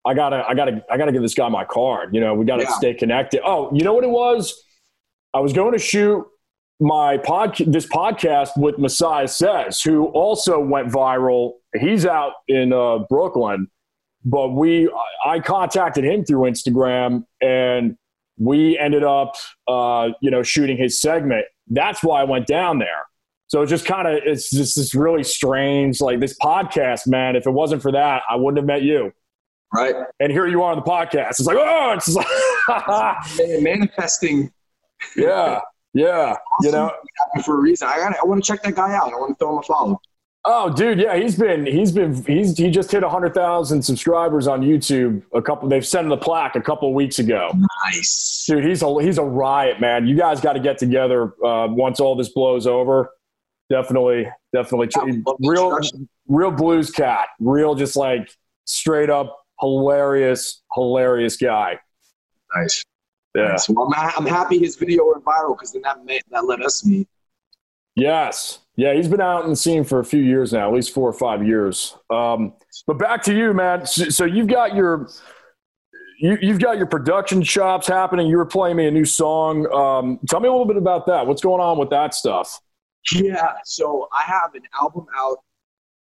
I 0.05 0.13
gotta, 0.13 0.45
I 0.47 0.53
gotta, 0.53 0.83
I 0.89 0.97
gotta 0.97 1.11
give 1.11 1.21
this 1.21 1.33
guy 1.33 1.49
my 1.49 1.65
card. 1.65 2.15
You 2.15 2.21
know, 2.21 2.33
we 2.33 2.45
gotta 2.45 2.63
yeah. 2.63 2.77
stay 2.77 2.93
connected. 2.93 3.41
Oh, 3.43 3.69
you 3.73 3.83
know 3.83 3.93
what 3.93 4.05
it 4.05 4.09
was? 4.09 4.63
I 5.33 5.41
was 5.41 5.51
going 5.51 5.73
to 5.73 5.79
shoot 5.79 6.25
my 6.79 7.17
pod, 7.17 7.57
this 7.67 7.85
podcast 7.85 8.51
with 8.55 8.79
Messiah 8.79 9.27
Says, 9.27 9.81
who 9.81 10.05
also 10.05 10.57
went 10.57 10.87
viral. 10.87 11.55
He's 11.77 12.05
out 12.05 12.31
in 12.47 12.71
uh, 12.71 12.99
Brooklyn, 13.09 13.67
but 14.23 14.53
we 14.53 14.89
I 15.25 15.41
contacted 15.41 16.05
him 16.05 16.23
through 16.23 16.49
Instagram, 16.49 17.25
and 17.41 17.97
we 18.41 18.77
ended 18.77 19.03
up, 19.03 19.35
uh, 19.67 20.09
you 20.21 20.31
know, 20.31 20.43
shooting 20.43 20.77
his 20.77 20.99
segment. 20.99 21.45
That's 21.67 22.03
why 22.03 22.21
I 22.21 22.23
went 22.23 22.47
down 22.47 22.79
there. 22.79 23.05
So 23.47 23.61
it's 23.61 23.69
just 23.69 23.85
kind 23.85 24.07
of 24.07 24.21
it's 24.23 24.49
just 24.49 24.75
this 24.77 24.95
really 24.95 25.23
strange, 25.23 25.99
like 26.01 26.19
this 26.19 26.37
podcast, 26.39 27.07
man. 27.07 27.35
If 27.35 27.45
it 27.45 27.51
wasn't 27.51 27.81
for 27.81 27.91
that, 27.91 28.23
I 28.29 28.37
wouldn't 28.37 28.57
have 28.57 28.65
met 28.65 28.81
you. 28.81 29.11
Right. 29.73 29.95
And 30.19 30.31
here 30.31 30.47
you 30.47 30.63
are 30.63 30.71
on 30.71 30.77
the 30.77 30.83
podcast. 30.83 31.31
It's 31.31 31.45
like, 31.45 31.57
oh, 31.59 31.93
it's 31.95 32.13
like 32.13 33.61
manifesting 33.61 34.51
yeah, 35.15 35.59
yeah. 35.93 36.35
You 36.61 36.71
know, 36.71 36.91
for 37.43 37.57
a 37.57 37.61
reason. 37.61 37.87
I 37.87 37.97
got. 37.97 38.13
I 38.13 38.25
want 38.25 38.43
to 38.43 38.47
check 38.47 38.63
that 38.63 38.75
guy 38.75 38.93
out. 38.95 39.11
I 39.13 39.15
want 39.15 39.37
to 39.37 39.43
throw 39.43 39.53
him 39.53 39.59
a 39.59 39.61
follow. 39.63 40.01
Oh, 40.43 40.73
dude, 40.73 40.99
yeah, 40.99 41.15
he's 41.15 41.35
been 41.35 41.67
he's 41.67 41.91
been 41.91 42.23
he's 42.23 42.57
he 42.57 42.71
just 42.71 42.91
hit 42.91 43.03
hundred 43.03 43.35
thousand 43.35 43.83
subscribers 43.83 44.47
on 44.47 44.61
YouTube. 44.61 45.21
A 45.33 45.41
couple, 45.41 45.69
they've 45.69 45.85
sent 45.85 46.05
him 46.05 46.09
the 46.09 46.17
plaque 46.17 46.55
a 46.55 46.61
couple 46.61 46.89
of 46.89 46.95
weeks 46.95 47.19
ago. 47.19 47.51
Nice, 47.85 48.45
dude. 48.47 48.65
He's 48.65 48.81
a 48.81 49.01
he's 49.01 49.19
a 49.19 49.23
riot, 49.23 49.79
man. 49.79 50.07
You 50.07 50.17
guys 50.17 50.41
got 50.41 50.53
to 50.53 50.59
get 50.59 50.79
together 50.79 51.33
uh, 51.45 51.67
once 51.67 51.99
all 51.99 52.15
this 52.15 52.29
blows 52.29 52.65
over. 52.65 53.11
Definitely, 53.69 54.27
definitely, 54.51 54.89
real 55.41 55.79
real 56.27 56.51
blues 56.51 56.89
cat, 56.89 57.27
real 57.39 57.75
just 57.75 57.95
like 57.95 58.35
straight 58.65 59.11
up 59.11 59.37
hilarious, 59.61 60.63
hilarious 60.73 61.37
guy. 61.37 61.79
Nice. 62.55 62.83
Yeah. 63.35 63.55
So 63.55 63.73
I'm, 63.81 64.11
I'm 64.17 64.25
happy 64.25 64.59
his 64.59 64.75
video 64.75 65.05
went 65.07 65.23
viral 65.23 65.55
because 65.55 65.71
then 65.71 65.83
that 65.83 66.03
made, 66.03 66.23
that 66.31 66.45
let 66.45 66.61
us 66.61 66.85
meet. 66.85 67.07
Yes. 67.95 68.59
Yeah, 68.75 68.93
he's 68.93 69.07
been 69.07 69.21
out 69.21 69.43
in 69.43 69.49
the 69.49 69.55
scene 69.55 69.83
for 69.83 69.99
a 69.99 70.05
few 70.05 70.21
years 70.21 70.53
now, 70.53 70.67
at 70.67 70.73
least 70.73 70.93
four 70.93 71.07
or 71.07 71.13
five 71.13 71.45
years. 71.45 71.97
Um, 72.09 72.53
but 72.87 72.97
back 72.97 73.21
to 73.23 73.35
you, 73.35 73.53
man. 73.53 73.85
So, 73.85 74.09
so 74.09 74.25
you've 74.25 74.47
got 74.47 74.75
your 74.75 75.09
you, 76.19 76.37
have 76.51 76.59
got 76.59 76.77
your 76.77 76.85
production 76.85 77.41
shops 77.41 77.87
happening. 77.87 78.27
You 78.27 78.37
were 78.37 78.45
playing 78.45 78.77
me 78.77 78.87
a 78.87 78.91
new 78.91 79.05
song. 79.05 79.65
Um, 79.73 80.19
tell 80.29 80.39
me 80.39 80.47
a 80.47 80.51
little 80.51 80.67
bit 80.67 80.77
about 80.77 81.07
that. 81.07 81.25
What's 81.25 81.41
going 81.41 81.61
on 81.61 81.77
with 81.77 81.89
that 81.89 82.13
stuff? 82.13 82.59
Yeah, 83.11 83.53
so 83.65 84.07
I 84.13 84.21
have 84.21 84.53
an 84.53 84.61
album 84.79 85.07
out 85.17 85.39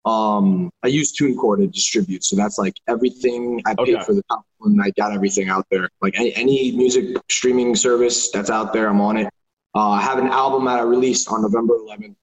um, 0.08 0.70
I 0.82 0.88
use 0.88 1.12
TuneCore 1.16 1.58
to 1.58 1.66
distribute, 1.66 2.24
so 2.24 2.34
that's 2.34 2.58
like 2.58 2.74
everything 2.88 3.60
I 3.66 3.74
paid 3.74 3.96
okay. 3.96 4.04
for 4.04 4.14
the 4.14 4.22
one. 4.58 4.80
I 4.80 4.90
got 4.90 5.12
everything 5.12 5.48
out 5.48 5.66
there. 5.70 5.90
Like 6.00 6.18
any, 6.18 6.34
any 6.34 6.72
music 6.72 7.16
streaming 7.30 7.74
service 7.74 8.30
that's 8.30 8.48
out 8.48 8.72
there, 8.72 8.88
I'm 8.88 9.00
on 9.00 9.18
it. 9.18 9.28
Uh, 9.74 9.90
I 9.90 10.00
have 10.00 10.18
an 10.18 10.28
album 10.28 10.64
that 10.64 10.78
I 10.78 10.82
released 10.82 11.28
on 11.28 11.42
November 11.42 11.74
11th 11.74 12.14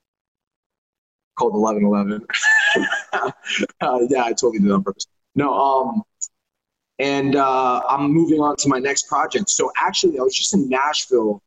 called 1.36 1.54
1111. 1.54 2.26
uh, 3.82 4.00
yeah, 4.10 4.24
I 4.24 4.32
totally 4.32 4.60
did 4.60 4.72
on 4.72 4.84
purpose. 4.84 5.08
No, 5.36 5.54
um, 5.54 6.04
and 7.00 7.36
uh, 7.36 7.82
I'm 7.90 8.12
moving 8.12 8.40
on 8.40 8.56
to 8.58 8.70
my 8.70 8.80
next 8.80 9.08
project. 9.08 9.50
So 9.50 9.72
actually, 9.78 10.18
I 10.18 10.22
was 10.22 10.36
just 10.36 10.54
in 10.54 10.70
Nashville 10.70 11.42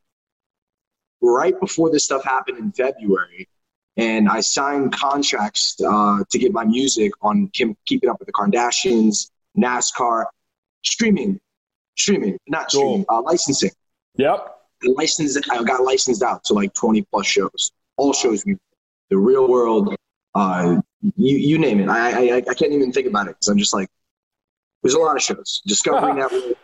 right 1.20 1.58
before 1.58 1.90
this 1.90 2.04
stuff 2.04 2.24
happened 2.24 2.58
in 2.58 2.72
February 2.72 3.48
and 3.98 4.28
I 4.28 4.40
signed 4.40 4.92
contracts 4.92 5.76
uh, 5.84 6.22
to 6.30 6.38
get 6.38 6.52
my 6.52 6.64
music 6.64 7.12
on 7.20 7.48
Kim, 7.48 7.76
Keeping 7.84 8.08
Up 8.08 8.18
with 8.20 8.26
the 8.26 8.32
Kardashians, 8.32 9.30
NASCAR, 9.58 10.26
streaming, 10.84 11.40
streaming, 11.96 12.38
not 12.46 12.70
streaming, 12.70 13.04
cool. 13.06 13.18
uh, 13.18 13.22
licensing. 13.22 13.72
Yep. 14.14 14.54
Licensed, 14.84 15.50
I 15.50 15.64
got 15.64 15.82
licensed 15.82 16.22
out 16.22 16.44
to 16.44 16.54
like 16.54 16.72
20 16.74 17.02
plus 17.10 17.26
shows. 17.26 17.72
All 17.96 18.12
shows, 18.12 18.44
the 19.10 19.18
real 19.18 19.48
world, 19.48 19.94
uh, 20.34 20.80
you, 21.16 21.36
you 21.36 21.58
name 21.58 21.80
it. 21.80 21.88
I, 21.88 22.36
I, 22.36 22.36
I 22.36 22.54
can't 22.54 22.72
even 22.72 22.92
think 22.92 23.06
about 23.06 23.26
it 23.26 23.30
because 23.30 23.48
I'm 23.48 23.58
just 23.58 23.74
like, 23.74 23.88
there's 24.82 24.94
a 24.94 24.98
lot 24.98 25.16
of 25.16 25.22
shows. 25.22 25.62
Discovery 25.66 26.12
Network. 26.14 26.56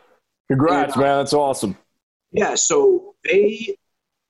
Congrats, 0.49 0.95
and, 0.95 1.03
uh, 1.03 1.07
man. 1.07 1.19
That's 1.19 1.33
awesome. 1.33 1.77
Yeah. 2.33 2.55
So 2.55 3.15
they 3.25 3.77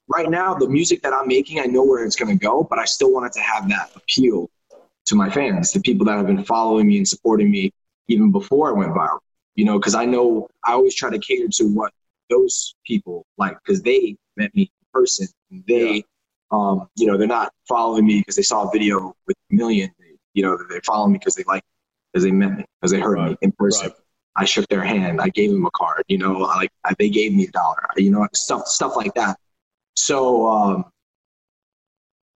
right 0.09 0.28
now 0.28 0.54
the 0.54 0.68
music 0.68 1.02
that 1.02 1.12
I'm 1.12 1.28
making, 1.28 1.61
I 1.61 1.64
know 1.64 1.85
where 1.85 2.04
it's 2.04 2.16
going 2.16 2.37
to 2.37 2.42
go, 2.42 2.64
but 2.64 2.78
I 2.78 2.85
still 2.85 3.12
wanted 3.12 3.33
to 3.33 3.40
have 3.40 3.68
that 3.68 3.90
appeal 3.97 4.50
to 5.06 5.14
my 5.14 5.30
fans, 5.30 5.73
the 5.73 5.80
people 5.80 6.06
that 6.06 6.16
have 6.16 6.26
been 6.26 6.44
following 6.44 6.87
me 6.87 6.99
and 6.99 7.09
supporting 7.09 7.50
me 7.50 7.73
even 8.09 8.33
before 8.33 8.68
I 8.68 8.73
went 8.73 8.92
viral. 8.92 9.18
You 9.54 9.64
know, 9.64 9.78
because 9.78 9.94
I 9.94 10.04
know 10.04 10.49
I 10.64 10.73
always 10.73 10.94
try 10.94 11.11
to 11.11 11.18
cater 11.18 11.49
to 11.49 11.64
what 11.64 11.92
those 12.28 12.75
people 12.87 13.25
like 13.38 13.56
because 13.64 13.83
they 13.83 14.16
met 14.37 14.54
me 14.54 14.62
in 14.62 14.87
person. 14.92 15.28
And 15.50 15.62
they, 15.68 15.94
yeah. 15.94 16.02
Um, 16.54 16.88
you 16.96 17.06
know, 17.06 17.16
they're 17.16 17.26
not 17.26 17.52
following 17.68 18.06
me 18.06 18.20
because 18.20 18.37
they 18.37 18.42
saw 18.42 18.68
a 18.68 18.70
video 18.73 19.14
with 19.26 19.37
a 19.50 19.54
million. 19.54 19.90
You 20.34 20.42
know, 20.44 20.58
they 20.70 20.80
follow 20.80 21.06
me 21.08 21.18
because 21.18 21.34
they 21.34 21.44
like 21.46 21.62
because 22.12 22.25
they 22.25 22.30
met 22.30 22.56
me 22.56 22.64
because 22.80 22.92
they 22.92 23.00
heard 23.00 23.18
right. 23.18 23.30
me 23.30 23.37
in 23.42 23.52
person. 23.52 23.88
Right. 23.88 23.96
I 24.37 24.44
shook 24.44 24.66
their 24.68 24.82
hand. 24.82 25.20
I 25.20 25.28
gave 25.28 25.50
them 25.50 25.64
a 25.64 25.70
card. 25.73 26.04
You 26.08 26.18
know, 26.18 26.32
like 26.38 26.70
they 26.99 27.08
gave 27.08 27.34
me 27.34 27.44
a 27.46 27.50
dollar. 27.50 27.87
You 27.96 28.11
know, 28.11 28.26
stuff 28.34 28.66
stuff 28.66 28.96
like 28.96 29.14
that. 29.14 29.38
So 29.96 30.46
um, 30.46 30.84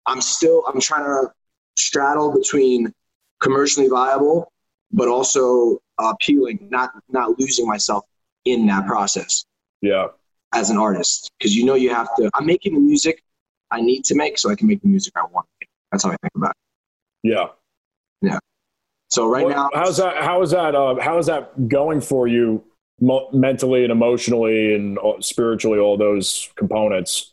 I'm 0.07 0.21
still 0.21 0.65
I'm 0.67 0.81
trying 0.81 1.05
to 1.05 1.33
straddle 1.77 2.33
between 2.33 2.93
commercially 3.41 3.89
viable, 3.89 4.53
but 4.93 5.09
also 5.09 5.79
appealing, 5.99 6.69
not 6.71 6.91
not 7.09 7.39
losing 7.39 7.67
myself 7.67 8.05
in 8.45 8.67
that 8.67 8.87
process. 8.87 9.45
Yeah. 9.81 10.09
As 10.55 10.71
an 10.71 10.79
artist, 10.79 11.31
because 11.39 11.55
you 11.55 11.67
know 11.67 11.75
you 11.75 11.91
have 11.91 12.09
to. 12.17 12.31
I'm 12.35 12.47
making 12.47 12.73
the 12.73 12.81
music 12.81 13.23
I 13.71 13.81
need 13.81 14.05
to 14.07 14.15
make, 14.15 14.39
so 14.39 14.51
I 14.51 14.55
can 14.55 14.67
make 14.67 14.83
the 14.83 14.89
music 14.89 15.15
I 15.17 15.25
want. 15.31 15.47
That's 15.93 16.05
how 16.05 16.11
I 16.11 16.17
think 16.23 16.33
about 16.35 16.51
it. 16.51 17.29
Yeah. 17.29 17.47
Yeah. 18.23 18.39
So 19.09 19.29
right 19.29 19.47
well, 19.47 19.55
now, 19.55 19.71
how's 19.75 19.97
that? 19.97 20.23
How 20.23 20.43
is 20.43 20.51
that? 20.51 20.75
Uh, 20.75 20.97
how 21.01 21.19
is 21.19 21.27
that 21.27 21.69
going 21.69 22.01
for 22.01 22.29
you, 22.29 22.63
mo- 23.01 23.29
mentally 23.33 23.83
and 23.85 23.93
emotionally 23.93 24.75
and 24.75 24.99
uh, 24.99 25.21
spiritually? 25.21 25.79
All 25.79 25.97
those 25.97 26.51
components 26.57 27.33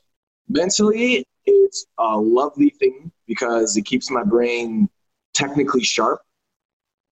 mentally 0.50 1.26
It's 1.46 1.86
a 1.98 2.18
lovely 2.18 2.70
thing 2.70 3.12
because 3.28 3.78
it 3.78 3.86
keeps 3.86 4.10
my 4.10 4.24
brain 4.24 4.90
technically 5.34 5.84
sharp 5.84 6.22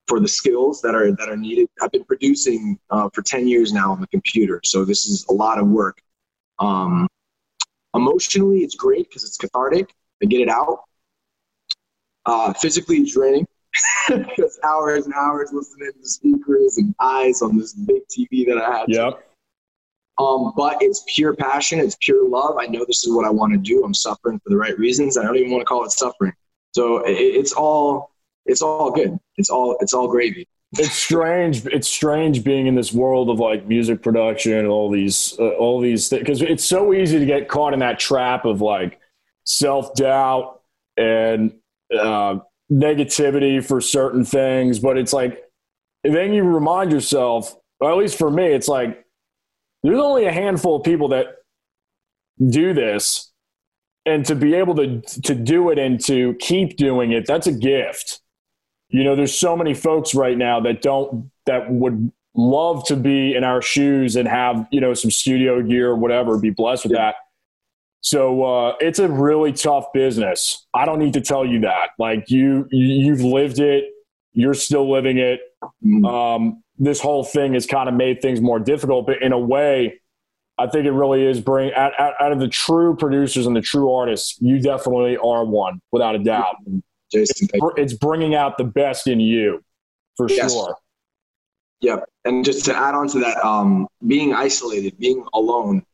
for 0.07 0.19
the 0.19 0.27
skills 0.27 0.81
that 0.81 0.95
are 0.95 1.11
that 1.11 1.29
are 1.29 1.37
needed. 1.37 1.67
I've 1.81 1.91
been 1.91 2.03
producing 2.03 2.79
uh, 2.89 3.09
for 3.13 3.21
ten 3.21 3.47
years 3.47 3.73
now 3.73 3.91
on 3.91 4.01
the 4.01 4.07
computer, 4.07 4.61
so 4.63 4.85
this 4.85 5.05
is 5.05 5.25
a 5.29 5.33
lot 5.33 5.59
of 5.59 5.67
work. 5.67 6.01
Um, 6.59 7.07
emotionally, 7.95 8.59
it's 8.59 8.75
great 8.75 9.09
because 9.09 9.23
it's 9.23 9.37
cathartic. 9.37 9.93
I 10.21 10.25
get 10.25 10.41
it 10.41 10.49
out. 10.49 10.83
Uh, 12.25 12.53
physically, 12.53 12.97
it's 12.97 13.13
draining 13.13 13.45
because 14.07 14.59
hours 14.63 15.05
and 15.05 15.13
hours 15.13 15.51
listening 15.51 15.91
to 16.01 16.07
speakers 16.07 16.77
and 16.77 16.95
eyes 16.99 17.41
on 17.41 17.57
this 17.57 17.73
big 17.73 18.03
TV 18.07 18.45
that 18.47 18.57
I 18.57 18.79
had. 18.79 18.85
Yep. 18.87 19.27
Um, 20.19 20.53
but 20.55 20.77
it's 20.81 21.03
pure 21.13 21.35
passion. 21.35 21.79
It's 21.79 21.97
pure 21.99 22.27
love. 22.27 22.57
I 22.59 22.67
know 22.67 22.85
this 22.87 23.03
is 23.05 23.13
what 23.13 23.25
I 23.25 23.31
want 23.31 23.53
to 23.53 23.59
do. 23.59 23.83
I'm 23.83 23.93
suffering 23.93 24.39
for 24.39 24.49
the 24.49 24.57
right 24.57 24.77
reasons. 24.77 25.17
I 25.17 25.23
don't 25.23 25.35
even 25.37 25.51
want 25.51 25.61
to 25.61 25.65
call 25.65 25.83
it 25.85 25.91
suffering. 25.91 26.33
So 26.73 26.99
it, 26.99 27.13
it's 27.13 27.53
all 27.53 28.11
it's 28.45 28.61
all 28.61 28.91
good. 28.91 29.17
It's 29.37 29.49
all 29.49 29.77
it's 29.79 29.93
all 29.93 30.07
gravy. 30.07 30.47
It's 30.79 30.93
strange. 30.93 31.65
It's 31.67 31.87
strange 31.87 32.43
being 32.43 32.67
in 32.67 32.75
this 32.75 32.93
world 32.93 33.29
of 33.29 33.39
like 33.39 33.67
music 33.67 34.01
production 34.01 34.53
and 34.53 34.67
all 34.67 34.89
these 34.89 35.35
uh, 35.39 35.49
all 35.49 35.79
these 35.79 36.09
things 36.09 36.21
because 36.21 36.41
it's 36.41 36.65
so 36.65 36.93
easy 36.93 37.19
to 37.19 37.25
get 37.25 37.47
caught 37.47 37.73
in 37.73 37.79
that 37.79 37.99
trap 37.99 38.45
of 38.45 38.61
like 38.61 38.99
self 39.45 39.93
doubt 39.93 40.61
and 40.97 41.53
uh, 41.97 42.39
negativity 42.71 43.63
for 43.63 43.81
certain 43.81 44.25
things. 44.25 44.79
But 44.79 44.97
it's 44.97 45.13
like 45.13 45.43
then 46.03 46.33
you 46.33 46.43
remind 46.43 46.91
yourself, 46.91 47.55
or 47.79 47.91
at 47.91 47.97
least 47.97 48.17
for 48.17 48.31
me, 48.31 48.47
it's 48.47 48.67
like 48.67 49.05
there's 49.83 49.99
only 49.99 50.25
a 50.25 50.31
handful 50.31 50.77
of 50.77 50.83
people 50.83 51.09
that 51.09 51.35
do 52.49 52.73
this 52.73 53.31
and 54.05 54.25
to 54.25 54.35
be 54.35 54.55
able 54.55 54.75
to 54.75 55.01
to 55.01 55.35
do 55.35 55.69
it 55.69 55.77
and 55.77 56.03
to 56.05 56.33
keep 56.39 56.77
doing 56.77 57.11
it 57.11 57.25
that's 57.25 57.47
a 57.47 57.51
gift 57.51 58.19
you 58.93 59.03
know 59.03 59.15
there's 59.15 59.37
so 59.37 59.57
many 59.57 59.73
folks 59.73 60.15
right 60.15 60.37
now 60.37 60.59
that 60.61 60.81
don't 60.81 61.29
that 61.45 61.69
would 61.69 62.11
love 62.35 62.85
to 62.85 62.95
be 62.95 63.35
in 63.35 63.43
our 63.43 63.61
shoes 63.61 64.15
and 64.15 64.27
have 64.27 64.67
you 64.71 64.79
know 64.79 64.93
some 64.93 65.11
studio 65.11 65.61
gear 65.61 65.89
or 65.89 65.95
whatever 65.95 66.37
be 66.37 66.49
blessed 66.49 66.85
with 66.85 66.93
yeah. 66.93 67.05
that. 67.05 67.15
So 68.01 68.43
uh, 68.43 68.75
it's 68.79 68.99
a 68.99 69.07
really 69.07 69.53
tough 69.53 69.85
business. 69.93 70.65
I 70.73 70.85
don't 70.85 70.99
need 70.99 71.13
to 71.13 71.21
tell 71.21 71.45
you 71.45 71.61
that. 71.61 71.89
Like 71.97 72.29
you 72.29 72.67
you've 72.71 73.21
lived 73.21 73.59
it. 73.59 73.85
You're 74.33 74.53
still 74.53 74.89
living 74.89 75.17
it. 75.17 75.41
Mm-hmm. 75.63 76.05
um, 76.05 76.63
this 76.77 76.99
whole 76.99 77.23
thing 77.23 77.53
has 77.53 77.65
kind 77.65 77.87
of 77.87 77.95
made 77.95 78.21
things 78.21 78.41
more 78.41 78.59
difficult 78.59 79.05
but 79.05 79.21
in 79.21 79.31
a 79.31 79.39
way 79.39 79.99
i 80.57 80.67
think 80.67 80.85
it 80.85 80.91
really 80.91 81.25
is 81.25 81.39
bring 81.39 81.73
out, 81.73 81.93
out 81.97 82.31
of 82.31 82.39
the 82.39 82.47
true 82.47 82.95
producers 82.95 83.45
and 83.45 83.55
the 83.55 83.61
true 83.61 83.93
artists 83.93 84.37
you 84.41 84.59
definitely 84.59 85.17
are 85.17 85.45
one 85.45 85.79
without 85.91 86.15
a 86.15 86.19
doubt 86.19 86.55
Jason. 87.13 87.47
It's, 87.53 87.73
it's 87.77 87.93
bringing 87.93 88.35
out 88.35 88.57
the 88.57 88.63
best 88.63 89.07
in 89.07 89.19
you, 89.19 89.63
for 90.17 90.29
yes. 90.29 90.51
sure. 90.51 90.75
Yep. 91.81 92.05
And 92.25 92.45
just 92.45 92.65
to 92.65 92.75
add 92.75 92.95
on 92.95 93.07
to 93.09 93.19
that, 93.19 93.43
um, 93.45 93.87
being 94.05 94.33
isolated, 94.33 94.97
being 94.97 95.25
alone, 95.33 95.85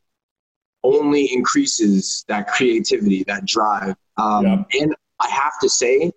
only 0.82 1.32
increases 1.32 2.24
that 2.28 2.48
creativity, 2.48 3.24
that 3.24 3.44
drive. 3.44 3.94
Um, 4.16 4.46
yep. 4.46 4.66
And 4.80 4.96
I 5.20 5.28
have 5.28 5.58
to 5.60 5.68
say, 5.68 6.12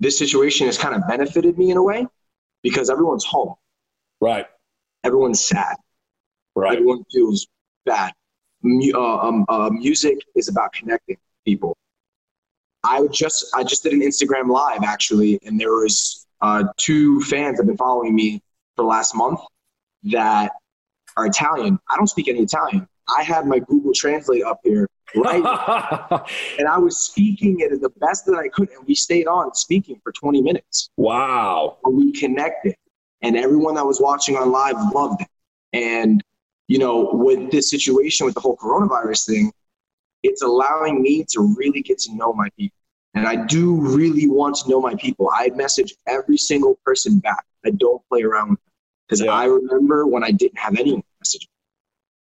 this 0.00 0.18
situation 0.18 0.66
has 0.66 0.76
kind 0.76 0.94
of 0.94 1.06
benefited 1.08 1.56
me 1.56 1.70
in 1.70 1.76
a 1.76 1.82
way 1.82 2.06
because 2.62 2.90
everyone's 2.90 3.24
home. 3.24 3.54
Right. 4.20 4.46
Everyone's 5.04 5.42
sad. 5.44 5.76
Right. 6.54 6.72
Everyone 6.72 7.04
feels 7.12 7.46
bad. 7.84 8.12
Uh, 8.64 9.18
um, 9.18 9.44
uh, 9.48 9.70
music 9.70 10.18
is 10.34 10.48
about 10.48 10.72
connecting 10.72 11.18
people. 11.44 11.76
I 12.86 13.06
just 13.12 13.46
I 13.54 13.64
just 13.64 13.82
did 13.82 13.92
an 13.92 14.00
Instagram 14.00 14.48
live 14.48 14.82
actually, 14.84 15.38
and 15.44 15.58
there 15.58 15.72
was 15.72 16.26
uh, 16.40 16.64
two 16.76 17.20
fans 17.22 17.56
that 17.56 17.62
have 17.62 17.66
been 17.66 17.76
following 17.76 18.14
me 18.14 18.40
for 18.76 18.82
the 18.82 18.88
last 18.88 19.14
month 19.14 19.40
that 20.04 20.52
are 21.16 21.26
Italian. 21.26 21.78
I 21.90 21.96
don't 21.96 22.06
speak 22.06 22.28
any 22.28 22.40
Italian. 22.40 22.86
I 23.16 23.22
had 23.22 23.46
my 23.46 23.58
Google 23.58 23.92
Translate 23.94 24.44
up 24.44 24.60
here, 24.64 24.88
right? 25.14 25.42
and 26.58 26.68
I 26.68 26.78
was 26.78 26.98
speaking 26.98 27.60
it 27.60 27.80
the 27.80 27.90
best 28.00 28.26
that 28.26 28.36
I 28.36 28.48
could, 28.48 28.68
and 28.70 28.86
we 28.86 28.94
stayed 28.94 29.26
on 29.26 29.54
speaking 29.54 30.00
for 30.02 30.12
20 30.12 30.42
minutes. 30.42 30.90
Wow. 30.96 31.78
And 31.84 31.96
we 31.96 32.12
connected, 32.12 32.76
and 33.22 33.36
everyone 33.36 33.74
that 33.74 33.86
was 33.86 34.00
watching 34.00 34.36
on 34.36 34.50
live 34.50 34.76
loved 34.94 35.22
it. 35.22 35.28
And 35.72 36.22
you 36.68 36.78
know, 36.78 37.10
with 37.12 37.50
this 37.50 37.70
situation 37.70 38.26
with 38.26 38.34
the 38.34 38.40
whole 38.40 38.56
coronavirus 38.56 39.26
thing, 39.26 39.52
it's 40.22 40.42
allowing 40.42 41.00
me 41.02 41.24
to 41.30 41.54
really 41.56 41.82
get 41.82 41.98
to 42.00 42.14
know 42.14 42.32
my 42.32 42.48
people. 42.58 42.75
And 43.16 43.26
I 43.26 43.34
do 43.46 43.74
really 43.80 44.28
want 44.28 44.56
to 44.56 44.68
know 44.68 44.80
my 44.80 44.94
people. 44.94 45.30
I 45.32 45.48
message 45.54 45.94
every 46.06 46.36
single 46.36 46.78
person 46.84 47.18
back. 47.18 47.44
I 47.64 47.70
don't 47.70 48.02
play 48.10 48.22
around 48.22 48.50
with 48.50 48.58
them. 48.58 48.72
because 49.08 49.20
yeah. 49.22 49.32
I 49.32 49.46
remember 49.46 50.06
when 50.06 50.22
I 50.22 50.30
didn't 50.30 50.58
have 50.58 50.76
anyone 50.76 51.02
message. 51.20 51.48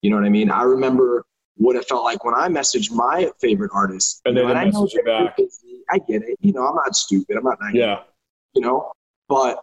You 0.01 0.11
know 0.11 0.17
what 0.17 0.25
I 0.25 0.31
mean? 0.31 0.51
I 0.51 0.63
remember 0.63 1.27
what 1.57 1.77
it 1.77 1.87
felt 1.87 2.05
like 2.05 2.25
when 2.25 2.35
I 2.35 2.49
messaged 2.49 2.91
my 2.91 3.31
favorite 3.39 3.71
artist. 3.75 4.23
And 4.25 4.35
then 4.35 4.47
know, 4.47 4.55
I 4.55 4.65
know 4.65 4.89
you 4.91 5.03
back. 5.03 5.37
Busy. 5.37 5.83
I 5.91 5.99
get 5.99 6.23
it. 6.23 6.39
You 6.41 6.55
know, 6.55 6.67
I'm 6.67 6.75
not 6.75 6.97
stupid. 6.97 7.37
I'm 7.37 7.45
not 7.45 7.59
naive. 7.61 7.75
Yeah. 7.75 8.01
You 8.55 8.63
know, 8.63 8.91
but 9.29 9.63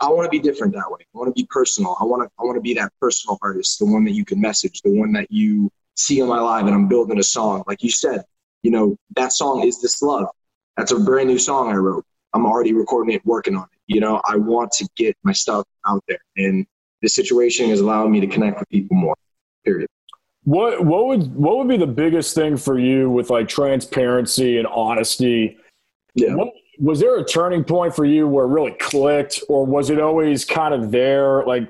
I 0.00 0.08
want 0.10 0.26
to 0.26 0.30
be 0.30 0.38
different 0.38 0.74
that 0.74 0.90
way. 0.90 1.00
I 1.00 1.18
want 1.18 1.34
to 1.34 1.40
be 1.40 1.46
personal. 1.50 1.96
I 1.98 2.04
want 2.04 2.22
to. 2.22 2.30
I 2.38 2.44
want 2.44 2.56
to 2.56 2.60
be 2.60 2.74
that 2.74 2.92
personal 3.00 3.38
artist, 3.40 3.78
the 3.78 3.86
one 3.86 4.04
that 4.04 4.12
you 4.12 4.24
can 4.24 4.40
message, 4.40 4.82
the 4.82 4.90
one 4.90 5.12
that 5.12 5.30
you 5.30 5.70
see 5.96 6.20
on 6.20 6.28
my 6.28 6.40
live 6.40 6.66
and 6.66 6.74
I'm 6.74 6.88
building 6.88 7.18
a 7.18 7.22
song. 7.22 7.64
Like 7.66 7.82
you 7.82 7.90
said, 7.90 8.24
you 8.62 8.70
know, 8.70 8.96
that 9.16 9.32
song 9.32 9.66
is 9.66 9.80
this 9.80 10.02
love. 10.02 10.26
That's 10.76 10.92
a 10.92 10.98
brand 10.98 11.28
new 11.28 11.38
song 11.38 11.70
I 11.70 11.76
wrote. 11.76 12.04
I'm 12.32 12.46
already 12.46 12.72
recording 12.72 13.14
it, 13.14 13.24
working 13.26 13.56
on 13.56 13.64
it. 13.64 13.80
You 13.86 14.00
know, 14.00 14.20
I 14.24 14.36
want 14.36 14.70
to 14.72 14.88
get 14.96 15.16
my 15.22 15.32
stuff 15.32 15.64
out 15.86 16.02
there. 16.06 16.20
And 16.36 16.66
this 17.02 17.14
situation 17.14 17.70
is 17.70 17.80
allowing 17.80 18.12
me 18.12 18.20
to 18.20 18.26
connect 18.26 18.60
with 18.60 18.68
people 18.68 18.96
more. 18.96 19.16
Period. 19.64 19.88
What 20.44 20.84
what 20.84 21.06
would 21.06 21.34
what 21.34 21.58
would 21.58 21.68
be 21.68 21.76
the 21.76 21.86
biggest 21.86 22.34
thing 22.34 22.56
for 22.56 22.78
you 22.78 23.10
with 23.10 23.30
like 23.30 23.48
transparency 23.48 24.58
and 24.58 24.66
honesty? 24.66 25.58
Yeah. 26.14 26.34
What, 26.34 26.52
was 26.78 26.98
there 26.98 27.18
a 27.18 27.24
turning 27.24 27.62
point 27.62 27.94
for 27.94 28.06
you 28.06 28.26
where 28.26 28.46
it 28.46 28.48
really 28.48 28.72
clicked, 28.72 29.42
or 29.48 29.66
was 29.66 29.90
it 29.90 30.00
always 30.00 30.46
kind 30.46 30.72
of 30.72 30.90
there? 30.90 31.44
Like, 31.44 31.68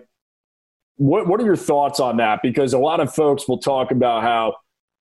what 0.97 1.27
what 1.27 1.41
are 1.41 1.45
your 1.45 1.57
thoughts 1.57 1.99
on 1.99 2.19
that? 2.19 2.43
Because 2.43 2.73
a 2.73 2.79
lot 2.79 3.01
of 3.01 3.13
folks 3.13 3.49
will 3.49 3.59
talk 3.59 3.91
about 3.91 4.23
how 4.23 4.55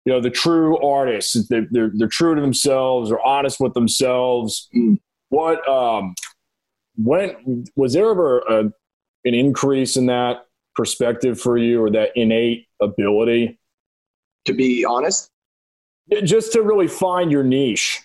you 0.09 0.15
know 0.15 0.21
the 0.21 0.31
true 0.31 0.75
artists 0.79 1.47
they're, 1.49 1.67
they're, 1.69 1.91
they're 1.93 2.07
true 2.07 2.33
to 2.33 2.41
themselves 2.41 3.11
or 3.11 3.23
honest 3.23 3.59
with 3.59 3.75
themselves 3.75 4.67
what 5.29 5.67
um 5.69 6.15
when 6.95 7.63
was 7.75 7.93
there 7.93 8.09
ever 8.09 8.39
a, 8.39 8.59
an 9.25 9.33
increase 9.35 9.97
in 9.97 10.07
that 10.07 10.47
perspective 10.75 11.39
for 11.39 11.59
you 11.59 11.79
or 11.79 11.91
that 11.91 12.09
innate 12.15 12.65
ability 12.81 13.59
to 14.45 14.53
be 14.53 14.83
honest 14.83 15.29
just 16.23 16.53
to 16.53 16.63
really 16.63 16.87
find 16.87 17.31
your 17.31 17.43
niche 17.43 18.01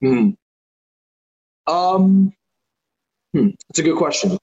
hmm. 0.00 0.30
um 1.68 2.32
hmm. 3.32 3.50
it's 3.70 3.78
a 3.78 3.84
good 3.84 3.96
question 3.96 4.36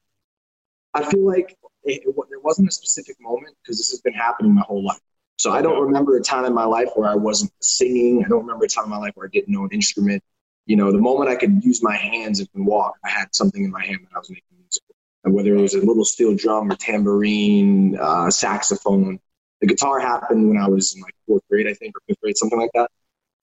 i 0.93 1.03
feel 1.03 1.27
like 1.27 1.57
it, 1.83 2.03
it, 2.05 2.15
there 2.29 2.39
wasn't 2.39 2.69
a 2.69 2.71
specific 2.71 3.17
moment 3.19 3.57
because 3.61 3.77
this 3.77 3.89
has 3.89 3.99
been 3.99 4.13
happening 4.13 4.55
my 4.55 4.61
whole 4.61 4.85
life. 4.85 5.01
So 5.37 5.51
I 5.51 5.61
don't 5.61 5.81
remember 5.81 6.15
a 6.15 6.21
time 6.21 6.45
in 6.45 6.53
my 6.53 6.65
life 6.65 6.89
where 6.95 7.09
I 7.09 7.15
wasn't 7.15 7.51
singing. 7.61 8.23
I 8.23 8.29
don't 8.29 8.41
remember 8.41 8.65
a 8.65 8.69
time 8.69 8.85
in 8.85 8.89
my 8.91 8.97
life 8.97 9.11
where 9.15 9.27
I 9.27 9.29
didn't 9.31 9.49
know 9.49 9.63
an 9.63 9.71
instrument. 9.71 10.23
You 10.65 10.77
know, 10.77 10.91
the 10.91 10.99
moment 10.99 11.29
I 11.29 11.35
could 11.35 11.63
use 11.63 11.83
my 11.83 11.95
hands 11.95 12.39
and 12.39 12.65
walk, 12.65 12.95
I 13.03 13.09
had 13.09 13.33
something 13.35 13.63
in 13.63 13.71
my 13.71 13.83
hand 13.83 13.99
that 14.03 14.15
I 14.15 14.19
was 14.19 14.29
making 14.29 14.43
music. 14.57 14.83
And 15.25 15.33
whether 15.33 15.53
it 15.53 15.61
was 15.61 15.73
a 15.73 15.79
little 15.79 16.05
steel 16.05 16.35
drum 16.35 16.71
or 16.71 16.75
tambourine, 16.75 17.97
uh, 17.99 18.29
saxophone. 18.29 19.19
The 19.61 19.67
guitar 19.67 19.99
happened 19.99 20.47
when 20.47 20.57
I 20.57 20.67
was 20.67 20.95
in 20.95 21.01
like 21.01 21.15
fourth 21.25 21.43
grade, 21.49 21.67
I 21.67 21.73
think, 21.73 21.95
or 21.95 22.01
fifth 22.07 22.19
grade, 22.21 22.37
something 22.37 22.59
like 22.59 22.71
that. 22.73 22.89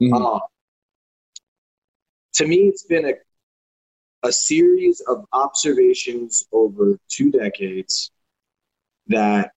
Mm-hmm. 0.02 0.14
Uh, 0.14 0.40
to 2.34 2.46
me, 2.46 2.56
it's 2.68 2.84
been 2.84 3.06
a, 3.06 3.14
a 4.22 4.32
series 4.32 5.00
of 5.08 5.24
observations 5.32 6.46
over 6.52 6.98
two 7.08 7.30
decades 7.30 8.10
that 9.08 9.52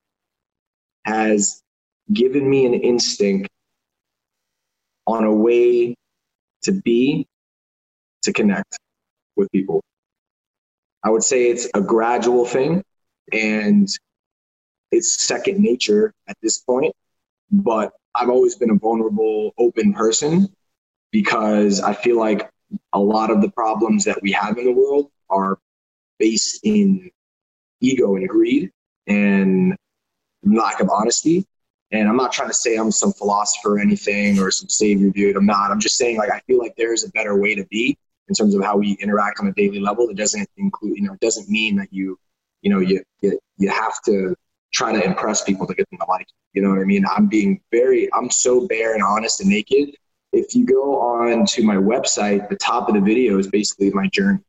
has 1.05 1.62
given 2.11 2.49
me 2.49 2.65
an 2.65 2.73
instinct 2.73 3.49
on 5.07 5.23
a 5.23 5.33
way 5.33 5.95
to 6.63 6.71
be, 6.71 7.27
to 8.23 8.33
connect 8.33 8.77
with 9.35 9.51
people. 9.51 9.81
I 11.03 11.09
would 11.09 11.23
say 11.23 11.49
it's 11.49 11.67
a 11.73 11.81
gradual 11.81 12.45
thing 12.45 12.83
and 13.31 13.89
it's 14.91 15.25
second 15.25 15.59
nature 15.59 16.13
at 16.27 16.37
this 16.41 16.59
point. 16.59 16.93
But 17.51 17.91
I've 18.15 18.29
always 18.29 18.55
been 18.55 18.69
a 18.69 18.75
vulnerable, 18.75 19.53
open 19.57 19.93
person 19.93 20.47
because 21.11 21.81
I 21.81 21.93
feel 21.93 22.17
like 22.17 22.49
a 22.93 22.99
lot 22.99 23.31
of 23.31 23.41
the 23.41 23.51
problems 23.51 24.05
that 24.05 24.21
we 24.21 24.31
have 24.31 24.57
in 24.57 24.65
the 24.65 24.71
world 24.71 25.11
are 25.29 25.59
based 26.19 26.59
in 26.63 27.09
ego 27.81 28.15
and 28.15 28.27
greed 28.27 28.71
and 29.07 29.75
lack 30.43 30.79
of 30.79 30.89
honesty. 30.89 31.45
And 31.93 32.09
I'm 32.09 32.17
not 32.17 32.33
trying 32.33 32.49
to 32.49 32.55
say 32.55 32.75
I'm 32.75 32.91
some 32.91 33.13
philosopher 33.13 33.75
or 33.75 33.79
anything 33.79 34.39
or 34.39 34.49
some 34.51 34.67
savior 34.67 35.11
dude. 35.11 35.35
I'm 35.35 35.45
not. 35.45 35.71
I'm 35.71 35.79
just 35.79 35.95
saying 35.95 36.17
like 36.17 36.31
I 36.31 36.39
feel 36.47 36.57
like 36.57 36.73
there's 36.75 37.03
a 37.03 37.09
better 37.11 37.39
way 37.39 37.53
to 37.55 37.63
be 37.67 37.97
in 38.27 38.35
terms 38.35 38.55
of 38.55 38.63
how 38.63 38.77
we 38.77 38.93
interact 38.93 39.39
on 39.39 39.47
a 39.47 39.53
daily 39.53 39.79
level. 39.79 40.09
It 40.09 40.17
doesn't 40.17 40.49
include, 40.57 40.97
you 40.97 41.03
know, 41.03 41.13
it 41.13 41.19
doesn't 41.19 41.49
mean 41.49 41.75
that 41.77 41.93
you, 41.93 42.17
you 42.63 42.71
know, 42.71 42.79
you 42.79 43.03
you, 43.21 43.39
you 43.57 43.69
have 43.69 43.93
to 44.05 44.35
try 44.73 44.91
to 44.91 45.03
impress 45.03 45.43
people 45.43 45.67
to 45.67 45.75
get 45.75 45.87
them 45.91 45.99
to 45.99 46.05
like 46.09 46.25
you. 46.27 46.61
You 46.61 46.67
know 46.67 46.73
what 46.73 46.81
I 46.81 46.85
mean? 46.85 47.05
I'm 47.15 47.27
being 47.27 47.61
very, 47.71 48.11
I'm 48.13 48.29
so 48.29 48.67
bare 48.67 48.95
and 48.95 49.03
honest 49.03 49.41
and 49.41 49.49
naked. 49.49 49.95
If 50.31 50.55
you 50.55 50.65
go 50.65 50.99
on 50.99 51.45
to 51.45 51.63
my 51.63 51.75
website, 51.75 52.49
the 52.49 52.55
top 52.55 52.89
of 52.89 52.95
the 52.95 53.01
video 53.01 53.37
is 53.37 53.47
basically 53.47 53.91
my 53.91 54.07
journey. 54.07 54.39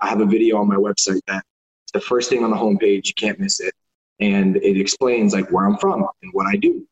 I 0.00 0.08
have 0.08 0.22
a 0.22 0.26
video 0.26 0.56
on 0.56 0.68
my 0.68 0.76
website 0.76 1.20
that 1.26 1.44
the 1.92 2.00
first 2.00 2.30
thing 2.30 2.44
on 2.44 2.50
the 2.50 2.56
homepage. 2.56 3.06
You 3.06 3.14
can't 3.14 3.38
miss 3.38 3.60
it. 3.60 3.74
And 4.20 4.56
it 4.56 4.80
explains 4.80 5.32
like 5.32 5.50
where 5.50 5.66
I'm 5.66 5.78
from 5.78 6.04
and 6.22 6.32
what 6.32 6.46
I 6.46 6.56
do. 6.56 6.86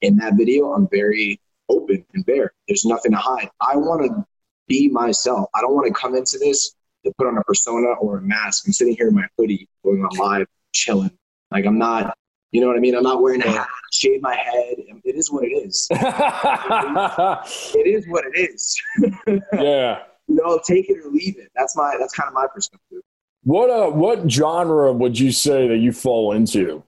In 0.00 0.16
that 0.16 0.34
video, 0.34 0.72
I'm 0.72 0.88
very 0.88 1.40
open 1.68 2.04
and 2.14 2.24
bare. 2.24 2.52
There's 2.68 2.84
nothing 2.84 3.12
to 3.12 3.18
hide. 3.18 3.50
I 3.60 3.76
want 3.76 4.06
to 4.06 4.26
be 4.68 4.88
myself. 4.88 5.48
I 5.54 5.60
don't 5.60 5.74
want 5.74 5.86
to 5.86 5.92
come 5.92 6.14
into 6.14 6.38
this 6.38 6.74
to 7.04 7.12
put 7.18 7.26
on 7.26 7.38
a 7.38 7.44
persona 7.44 7.88
or 8.00 8.18
a 8.18 8.22
mask. 8.22 8.64
I'm 8.66 8.72
sitting 8.72 8.96
here 8.96 9.08
in 9.08 9.14
my 9.14 9.26
hoodie, 9.38 9.68
going 9.84 10.02
on 10.04 10.16
live, 10.16 10.46
chilling. 10.72 11.10
Like 11.50 11.64
I'm 11.66 11.78
not, 11.78 12.16
you 12.50 12.60
know 12.60 12.66
what 12.68 12.76
I 12.76 12.80
mean? 12.80 12.94
I'm 12.94 13.02
not 13.02 13.22
wearing 13.22 13.42
a 13.42 13.50
hat, 13.50 13.68
shave 13.92 14.20
my 14.22 14.34
head. 14.34 14.76
It 15.04 15.14
is 15.16 15.30
what 15.30 15.44
it 15.44 15.52
is. 15.52 15.86
it 15.90 17.86
is 17.86 18.06
what 18.08 18.24
it 18.26 18.38
is. 18.38 18.82
yeah. 19.52 20.02
You 20.28 20.34
know, 20.34 20.60
take 20.66 20.90
it 20.90 20.98
or 20.98 21.10
leave 21.10 21.38
it. 21.38 21.50
That's 21.54 21.76
my. 21.76 21.96
That's 22.00 22.12
kind 22.12 22.26
of 22.26 22.34
my 22.34 22.46
perspective. 22.52 23.00
What 23.46 23.70
uh, 23.70 23.90
what 23.92 24.28
genre 24.28 24.92
would 24.92 25.16
you 25.16 25.30
say 25.30 25.68
that 25.68 25.76
you 25.76 25.92
fall 25.92 26.32
into 26.32 26.82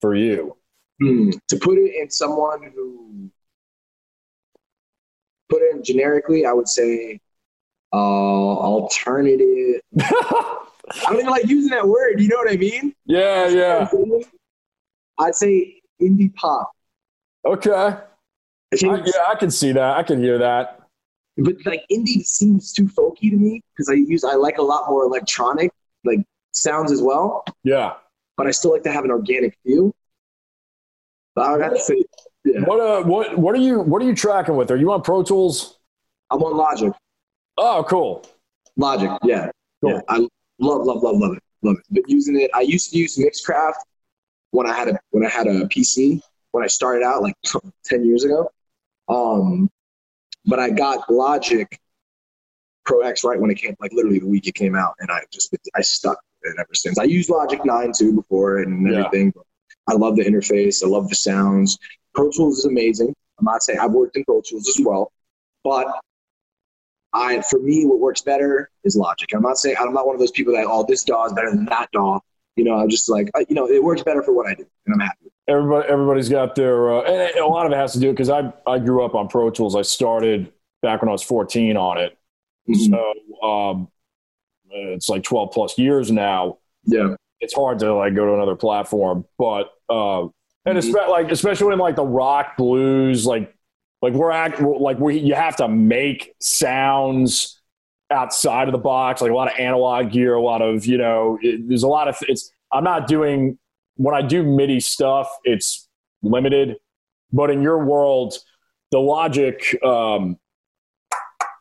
for 0.00 0.14
you? 0.14 0.56
Hmm. 0.98 1.32
To 1.50 1.58
put 1.58 1.76
it 1.76 1.94
in 2.00 2.10
someone 2.10 2.62
who 2.74 3.30
put 5.50 5.60
it 5.60 5.76
in 5.76 5.84
generically, 5.84 6.46
I 6.46 6.54
would 6.54 6.66
say 6.66 7.20
uh, 7.92 7.96
alternative. 7.96 9.82
I 10.00 10.64
don't 11.08 11.16
even 11.16 11.26
like 11.26 11.44
using 11.44 11.72
that 11.72 11.86
word. 11.86 12.22
You 12.22 12.28
know 12.28 12.36
what 12.36 12.50
I 12.50 12.56
mean? 12.56 12.94
Yeah, 13.04 13.48
yeah. 13.48 13.90
I'd 15.18 15.34
say 15.34 15.82
indie 16.00 16.34
pop. 16.34 16.70
Okay. 17.44 17.70
I, 17.70 17.98
yeah, 18.72 19.24
I 19.28 19.34
can 19.34 19.50
see 19.50 19.72
that. 19.72 19.98
I 19.98 20.02
can 20.04 20.22
hear 20.22 20.38
that. 20.38 20.80
But 21.36 21.56
like 21.66 21.84
indie 21.92 22.24
seems 22.24 22.72
too 22.72 22.86
folky 22.86 23.28
to 23.28 23.36
me 23.36 23.60
because 23.76 23.90
I 23.90 23.94
use 23.94 24.24
I 24.24 24.36
like 24.36 24.56
a 24.56 24.62
lot 24.62 24.88
more 24.88 25.04
electronic 25.04 25.70
like 26.04 26.20
sounds 26.52 26.92
as 26.92 27.02
well. 27.02 27.44
Yeah. 27.64 27.94
But 28.36 28.46
I 28.46 28.50
still 28.50 28.72
like 28.72 28.82
to 28.84 28.92
have 28.92 29.04
an 29.04 29.10
organic 29.10 29.56
feel. 29.64 29.94
But 31.34 31.42
I 31.46 31.58
got 31.58 31.70
to 31.70 31.80
say, 31.80 32.04
yeah. 32.44 32.60
What 32.60 32.80
uh, 32.80 33.02
what 33.04 33.38
what 33.38 33.54
are 33.54 33.60
you 33.60 33.80
what 33.80 34.02
are 34.02 34.04
you 34.04 34.14
tracking 34.14 34.56
with? 34.56 34.70
Are 34.70 34.76
you 34.76 34.90
on 34.92 35.02
Pro 35.02 35.22
Tools? 35.22 35.78
I'm 36.30 36.42
on 36.42 36.56
Logic. 36.56 36.92
Oh, 37.56 37.84
cool. 37.88 38.26
Logic, 38.76 39.10
yeah, 39.22 39.50
cool. 39.82 39.92
yeah. 39.92 40.00
I 40.08 40.18
love, 40.58 40.86
love, 40.86 41.02
love, 41.02 41.16
love 41.18 41.36
it, 41.36 41.42
love 41.62 41.76
it. 41.76 41.84
But 41.90 42.02
using 42.08 42.40
it, 42.40 42.50
I 42.54 42.62
used 42.62 42.90
to 42.90 42.98
use 42.98 43.18
Mixcraft 43.18 43.74
when 44.50 44.68
I 44.68 44.74
had 44.74 44.88
a 44.88 44.98
when 45.10 45.24
I 45.24 45.28
had 45.28 45.46
a 45.46 45.66
PC 45.66 46.20
when 46.52 46.64
I 46.64 46.66
started 46.66 47.04
out 47.04 47.22
like 47.22 47.34
ten 47.84 48.04
years 48.04 48.24
ago. 48.24 48.50
Um, 49.08 49.70
but 50.46 50.58
I 50.58 50.70
got 50.70 51.10
Logic 51.10 51.78
Pro 52.84 53.00
X 53.00 53.24
right 53.24 53.38
when 53.38 53.50
it 53.50 53.56
came, 53.56 53.76
like 53.80 53.92
literally 53.92 54.18
the 54.18 54.26
week 54.26 54.46
it 54.46 54.54
came 54.54 54.74
out, 54.74 54.94
and 55.00 55.10
I 55.10 55.20
just 55.32 55.54
I 55.74 55.80
stuck 55.82 56.18
with 56.42 56.52
it 56.52 56.60
ever 56.60 56.74
since. 56.74 56.98
I 56.98 57.04
used 57.04 57.30
Logic 57.30 57.64
Nine 57.64 57.92
too 57.96 58.12
before 58.12 58.58
and 58.58 58.86
everything. 58.88 59.32
Yeah. 59.34 59.42
I 59.88 59.94
love 59.94 60.16
the 60.16 60.24
interface. 60.24 60.84
I 60.84 60.88
love 60.88 61.08
the 61.08 61.14
sounds. 61.14 61.78
Pro 62.14 62.30
Tools 62.30 62.58
is 62.58 62.64
amazing. 62.64 63.14
I'm 63.38 63.44
not 63.44 63.62
saying 63.62 63.78
I've 63.78 63.92
worked 63.92 64.16
in 64.16 64.24
Pro 64.24 64.40
Tools 64.40 64.68
as 64.68 64.84
well, 64.84 65.12
but 65.64 65.86
I 67.12 67.42
for 67.42 67.58
me 67.58 67.84
what 67.86 67.98
works 68.00 68.22
better 68.22 68.70
is 68.84 68.96
Logic. 68.96 69.28
I'm 69.34 69.42
not 69.42 69.58
saying 69.58 69.76
I'm 69.80 69.92
not 69.92 70.06
one 70.06 70.14
of 70.14 70.20
those 70.20 70.30
people 70.30 70.54
that 70.54 70.66
oh 70.68 70.84
this 70.88 71.04
DAW 71.04 71.26
is 71.26 71.32
better 71.32 71.50
than 71.50 71.64
that 71.66 71.88
DAW. 71.92 72.20
You 72.56 72.64
know, 72.64 72.74
I'm 72.74 72.88
just 72.88 73.08
like 73.08 73.30
you 73.48 73.54
know 73.54 73.68
it 73.68 73.82
works 73.82 74.02
better 74.02 74.22
for 74.22 74.32
what 74.32 74.46
I 74.46 74.54
do, 74.54 74.66
and 74.86 74.94
I'm 74.94 75.00
happy. 75.00 75.30
Everybody, 75.48 75.88
everybody's 75.88 76.28
got 76.28 76.54
their, 76.54 76.92
uh, 76.92 77.02
and 77.02 77.36
a 77.36 77.46
lot 77.46 77.66
of 77.66 77.72
it 77.72 77.76
has 77.76 77.92
to 77.94 78.00
do 78.00 78.10
because 78.10 78.30
I 78.30 78.52
I 78.66 78.78
grew 78.78 79.04
up 79.04 79.14
on 79.14 79.28
Pro 79.28 79.50
Tools. 79.50 79.74
I 79.74 79.82
started 79.82 80.52
back 80.82 81.00
when 81.02 81.08
I 81.08 81.12
was 81.12 81.22
14 81.22 81.76
on 81.76 81.98
it, 81.98 82.16
Mm-hmm. 82.68 82.92
So 82.92 83.46
um, 83.46 83.88
it's 84.70 85.08
like 85.08 85.22
12 85.22 85.52
plus 85.52 85.78
years 85.78 86.10
now. 86.10 86.58
Yeah. 86.84 87.14
It's 87.40 87.54
hard 87.54 87.80
to 87.80 87.94
like 87.94 88.14
go 88.14 88.26
to 88.26 88.34
another 88.34 88.54
platform, 88.54 89.24
but 89.36 89.70
uh, 89.88 90.22
and 90.22 90.30
mm-hmm. 90.66 90.78
especially 90.78 91.10
like 91.10 91.32
especially 91.32 91.72
in 91.72 91.78
like 91.78 91.96
the 91.96 92.04
rock 92.04 92.56
blues, 92.56 93.26
like 93.26 93.52
like 94.00 94.12
we're 94.12 94.30
act 94.30 94.60
like 94.60 94.98
we 94.98 95.18
you 95.18 95.34
have 95.34 95.56
to 95.56 95.66
make 95.66 96.34
sounds 96.40 97.60
outside 98.12 98.68
of 98.68 98.72
the 98.72 98.78
box, 98.78 99.20
like 99.20 99.30
a 99.30 99.34
lot 99.34 99.50
of 99.52 99.58
analog 99.58 100.12
gear, 100.12 100.34
a 100.34 100.40
lot 100.40 100.62
of 100.62 100.86
you 100.86 100.98
know, 100.98 101.38
it, 101.42 101.66
there's 101.68 101.82
a 101.82 101.88
lot 101.88 102.06
of 102.06 102.16
it's. 102.28 102.52
I'm 102.70 102.84
not 102.84 103.08
doing 103.08 103.58
when 103.96 104.14
I 104.14 104.22
do 104.22 104.42
MIDI 104.42 104.80
stuff, 104.80 105.28
it's 105.44 105.88
limited, 106.22 106.76
but 107.32 107.50
in 107.50 107.62
your 107.62 107.84
world, 107.84 108.34
the 108.90 108.98
logic 108.98 109.76
um, 109.84 110.38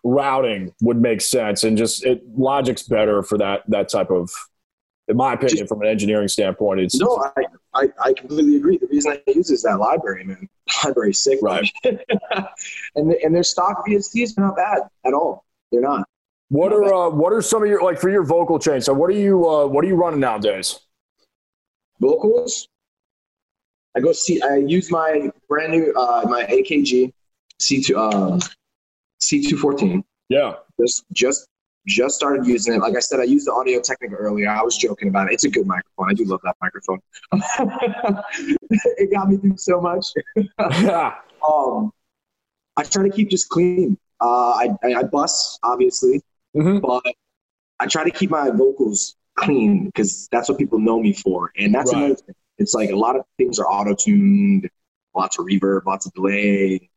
routing 0.03 0.73
would 0.81 0.97
make 0.97 1.21
sense 1.21 1.63
and 1.63 1.77
just 1.77 2.05
it 2.05 2.21
logic's 2.37 2.83
better 2.83 3.21
for 3.21 3.37
that 3.37 3.61
that 3.67 3.87
type 3.87 4.09
of 4.09 4.31
in 5.07 5.15
my 5.15 5.33
opinion 5.33 5.57
just, 5.57 5.69
from 5.69 5.81
an 5.81 5.87
engineering 5.87 6.27
standpoint 6.27 6.79
it's 6.79 6.99
no 6.99 7.23
I, 7.37 7.43
I, 7.73 7.87
I 8.03 8.13
completely 8.13 8.57
agree. 8.57 8.77
The 8.77 8.87
reason 8.87 9.13
i 9.13 9.31
use 9.31 9.49
is 9.49 9.63
that 9.63 9.79
library 9.79 10.23
man. 10.23 10.49
Library 10.83 11.13
sick. 11.13 11.39
Right. 11.41 11.69
And 12.95 13.13
and 13.13 13.33
their 13.33 13.43
stock 13.43 13.85
vsts 13.87 14.37
are 14.37 14.41
not 14.41 14.55
bad 14.55 14.79
at 15.05 15.13
all. 15.13 15.45
They're 15.71 15.81
not. 15.81 16.07
What 16.49 16.73
are 16.73 16.93
uh, 16.93 17.09
what 17.09 17.31
are 17.31 17.41
some 17.41 17.63
of 17.63 17.69
your 17.69 17.81
like 17.81 17.99
for 17.99 18.09
your 18.09 18.23
vocal 18.23 18.59
chain 18.59 18.81
so 18.81 18.93
what 18.93 19.09
are 19.09 19.13
you 19.13 19.49
uh, 19.49 19.65
what 19.67 19.85
are 19.85 19.87
you 19.87 19.95
running 19.95 20.19
nowadays? 20.19 20.79
Vocals? 21.99 22.67
I 23.95 23.99
go 23.99 24.11
see 24.11 24.41
i 24.41 24.55
use 24.55 24.91
my 24.91 25.29
brand 25.47 25.71
new 25.71 25.93
uh 25.93 26.25
my 26.29 26.43
akg 26.45 27.13
c2 27.61 27.95
um 27.95 28.39
C214. 29.21 30.03
Yeah. 30.29 30.53
Just 30.79 31.05
just 31.13 31.47
just 31.87 32.15
started 32.15 32.45
using 32.45 32.75
it. 32.75 32.79
Like 32.79 32.95
I 32.95 32.99
said, 32.99 33.19
I 33.19 33.23
used 33.23 33.47
the 33.47 33.53
Audio 33.53 33.81
Technica 33.81 34.15
earlier. 34.15 34.49
I 34.49 34.61
was 34.61 34.77
joking 34.77 35.09
about 35.09 35.27
it. 35.27 35.33
It's 35.33 35.45
a 35.45 35.49
good 35.49 35.65
microphone. 35.65 36.09
I 36.09 36.13
do 36.13 36.25
love 36.25 36.41
that 36.43 36.55
microphone. 36.61 36.99
it 38.97 39.11
got 39.11 39.29
me 39.29 39.37
through 39.37 39.57
so 39.57 39.81
much. 39.81 40.07
Um, 41.41 41.91
I 42.77 42.83
try 42.83 43.01
to 43.01 43.09
keep 43.09 43.31
just 43.31 43.49
clean. 43.49 43.97
Uh, 44.21 44.51
I, 44.51 44.69
I, 44.83 44.93
I 44.99 45.03
bust 45.03 45.57
obviously, 45.63 46.21
mm-hmm. 46.55 46.77
but 46.77 47.03
I 47.79 47.87
try 47.87 48.03
to 48.03 48.11
keep 48.11 48.29
my 48.29 48.51
vocals 48.51 49.15
clean 49.37 49.85
because 49.85 50.27
that's 50.31 50.49
what 50.49 50.59
people 50.59 50.77
know 50.77 50.99
me 50.99 51.13
for. 51.13 51.51
And 51.57 51.73
that's 51.73 51.91
right. 51.91 52.03
another 52.03 52.15
thing. 52.15 52.35
It's 52.59 52.75
like 52.75 52.91
a 52.91 52.95
lot 52.95 53.15
of 53.15 53.25
things 53.37 53.57
are 53.57 53.65
auto 53.65 53.95
tuned, 53.95 54.69
lots 55.15 55.39
of 55.39 55.45
reverb, 55.45 55.85
lots 55.85 56.05
of 56.05 56.13
delay. 56.13 56.89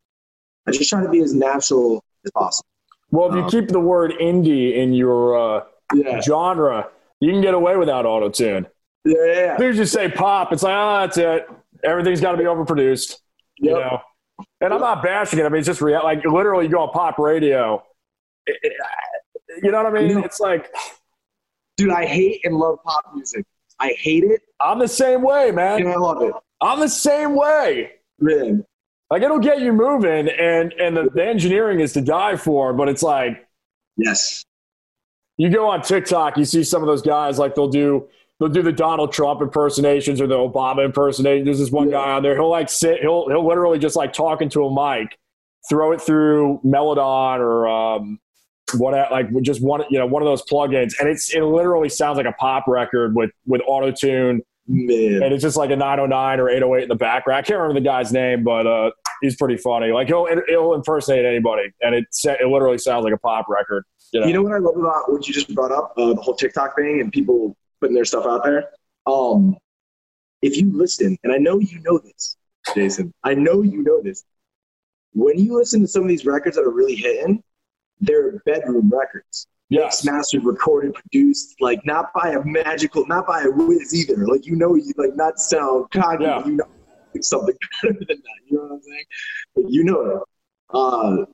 I 0.67 0.71
just 0.71 0.91
try 0.91 1.03
to 1.03 1.09
be 1.09 1.23
as 1.23 1.35
natural 1.35 2.05
as 2.25 2.31
possible. 2.33 2.67
Well, 3.11 3.29
if 3.29 3.35
you 3.35 3.43
um, 3.43 3.51
keep 3.51 3.69
the 3.69 3.81
word 3.81 4.13
indie 4.21 4.77
in 4.77 4.93
your 4.93 5.39
uh, 5.39 5.65
yeah. 5.95 6.21
genre, 6.21 6.89
you 7.21 7.31
can 7.31 7.41
get 7.41 7.55
away 7.55 7.77
without 7.77 8.07
auto 8.07 8.29
tune. 8.29 8.67
Yeah, 9.05 9.57
yeah. 9.61 9.65
As 9.65 9.79
you 9.79 9.85
say 9.85 10.11
pop, 10.11 10.53
it's 10.53 10.63
like, 10.63 10.75
oh, 10.75 11.01
that's 11.01 11.19
it. 11.19 11.49
Everything's 11.85 12.21
got 12.21 12.33
to 12.33 12.39
be 12.39 12.45
overproduced. 12.45 13.19
Yep. 13.59 13.71
You 13.71 13.71
know? 13.71 14.01
And 14.61 14.73
I'm 14.73 14.81
not 14.81 15.03
bashing 15.03 15.39
it. 15.39 15.45
I 15.45 15.49
mean, 15.49 15.59
it's 15.59 15.67
just 15.67 15.81
real. 15.81 16.03
Like, 16.03 16.25
literally, 16.25 16.65
you 16.65 16.73
go 16.73 16.81
on 16.81 16.91
pop 16.91 17.19
radio. 17.19 17.85
It, 18.47 18.57
it, 18.63 18.73
you 19.63 19.71
know 19.71 19.83
what 19.83 19.95
I 19.95 20.01
mean? 20.01 20.09
You 20.09 20.15
know, 20.17 20.25
it's 20.25 20.41
like. 20.41 20.73
Dude, 21.77 21.91
I 21.91 22.07
hate 22.07 22.41
and 22.45 22.57
love 22.57 22.79
pop 22.85 23.05
music. 23.15 23.45
I 23.81 23.97
hate 23.99 24.23
it. 24.23 24.43
I'm 24.61 24.79
the 24.79 24.87
same 24.87 25.23
way, 25.23 25.51
man. 25.51 25.81
And 25.81 25.89
I 25.89 25.97
love 25.97 26.23
it. 26.23 26.33
I'm 26.61 26.79
the 26.79 26.89
same 26.89 27.35
way. 27.35 27.93
Man. 28.21 28.65
Like 29.11 29.23
it'll 29.23 29.38
get 29.38 29.61
you 29.61 29.73
moving, 29.73 30.29
and 30.29 30.73
and 30.75 30.97
the, 30.97 31.11
the 31.14 31.25
engineering 31.25 31.81
is 31.81 31.93
to 31.93 32.01
die 32.01 32.37
for. 32.37 32.73
But 32.73 32.88
it's 32.88 33.03
like, 33.03 33.47
yes, 33.97 34.45
you 35.37 35.51
go 35.51 35.69
on 35.69 35.83
TikTok, 35.83 36.37
you 36.37 36.45
see 36.45 36.64
some 36.64 36.83
of 36.83 36.87
those 36.87 37.03
guys 37.03 37.38
like 37.38 37.55
they'll 37.55 37.69
do 37.69 38.09
they'll 38.38 38.49
do 38.49 38.62
the 38.62 38.73
Donald 38.73 39.12
Trump 39.12 39.40
impersonations 39.40 40.21
or 40.21 40.27
the 40.27 40.37
Obama 40.37 40.85
impersonations. 40.85 41.45
There's 41.45 41.59
this 41.59 41.71
one 41.71 41.90
guy 41.90 42.12
on 42.12 42.23
there. 42.23 42.35
He'll 42.35 42.51
like 42.51 42.71
sit. 42.71 43.01
He'll 43.01 43.29
he'll 43.29 43.47
literally 43.47 43.79
just 43.79 43.97
like 43.97 44.12
talking 44.12 44.49
to 44.51 44.64
a 44.64 44.99
mic, 44.99 45.19
throw 45.69 45.93
it 45.93 46.01
through 46.01 46.61
Melodyne 46.64 47.40
or 47.40 47.69
um, 47.69 48.19
what 48.77 48.95
like 49.11 49.29
just 49.43 49.62
one 49.62 49.85
you 49.90 49.99
know 49.99 50.07
one 50.07 50.23
of 50.23 50.27
those 50.27 50.43
plugins, 50.43 50.93
and 50.99 51.09
it's 51.09 51.35
it 51.35 51.43
literally 51.43 51.88
sounds 51.88 52.17
like 52.17 52.27
a 52.27 52.33
pop 52.33 52.67
record 52.67 53.14
with 53.14 53.31
with 53.47 53.61
auto 53.67 53.90
tune 53.90 54.40
Man. 54.66 55.22
And 55.22 55.35
it's 55.35 55.42
just 55.42 55.57
like 55.57 55.70
a 55.70 55.77
909 55.77 56.40
or 56.40 56.48
808 56.48 56.83
in 56.85 56.88
the 56.88 56.94
background. 56.94 57.38
I 57.38 57.42
can't 57.42 57.61
remember 57.61 57.81
the 57.81 57.85
guy's 57.85 58.12
name, 58.12 58.44
but 58.44 58.66
uh, 58.66 58.90
he's 59.20 59.37
pretty 59.37 59.59
funny. 59.59 59.92
Like 59.92 60.07
he'll 60.07 60.27
he'll 60.48 60.74
impersonate 60.74 61.24
anybody, 61.24 61.70
and 61.83 61.94
it 61.94 62.07
it 62.24 62.48
literally 62.48 62.79
sounds 62.79 63.05
like 63.05 63.12
a 63.12 63.18
pop 63.18 63.46
record. 63.48 63.85
You 64.12 64.20
know, 64.20 64.27
you 64.27 64.33
know 64.33 64.42
what 64.42 64.53
I 64.53 64.59
love 64.59 64.77
about 64.77 65.11
what 65.12 65.27
you 65.27 65.35
just 65.35 65.55
brought 65.55 65.72
up, 65.72 65.92
uh, 65.96 66.14
the 66.14 66.20
whole 66.20 66.35
TikTok 66.35 66.77
thing 66.77 67.00
and 67.00 67.12
people 67.12 67.57
putting 67.81 67.94
their 67.94 68.05
stuff 68.05 68.27
out 68.27 68.44
there. 68.44 68.70
Um, 69.07 69.57
if 70.40 70.57
you 70.57 70.70
listen, 70.72 71.18
and 71.24 71.33
I 71.33 71.37
know 71.37 71.59
you 71.59 71.81
know 71.81 71.98
this, 71.98 72.37
Jason. 72.74 73.12
I 73.22 73.35
know 73.35 73.62
you 73.62 73.83
know 73.83 74.00
this. 74.03 74.24
When 75.12 75.38
you 75.38 75.57
listen 75.57 75.81
to 75.83 75.88
some 75.88 76.03
of 76.03 76.09
these 76.09 76.24
records 76.24 76.57
that 76.57 76.62
are 76.62 76.70
really 76.70 76.94
hitting, 76.94 77.42
they're 78.00 78.40
bedroom 78.46 78.90
records. 78.92 79.46
Yes. 79.75 80.05
mastered, 80.05 80.45
recorded, 80.45 80.95
produced, 80.95 81.55
like 81.61 81.85
not 81.85 82.13
by 82.15 82.31
a 82.31 82.45
magical, 82.45 83.07
not 83.07 83.27
by 83.27 83.43
a 83.43 83.51
whiz 83.51 83.95
either. 83.95 84.27
Like 84.27 84.47
you 84.47 84.57
know, 84.57 84.75
you 84.75 84.93
like 84.97 85.15
not 85.17 85.39
sound 85.39 85.91
cocky, 85.91 86.25
Yeah. 86.25 86.45
you 86.47 86.53
know 86.53 86.65
something 87.21 87.55
better 87.83 87.95
than 87.95 88.07
that. 88.09 88.41
You 88.47 88.57
know 88.59 88.63
what 88.65 88.73
I'm 88.73 88.83
saying? 88.83 89.05
Like, 89.57 89.67
you 89.69 89.85
know 89.85 90.01
it. 90.01 90.23
Uh, 90.73 91.25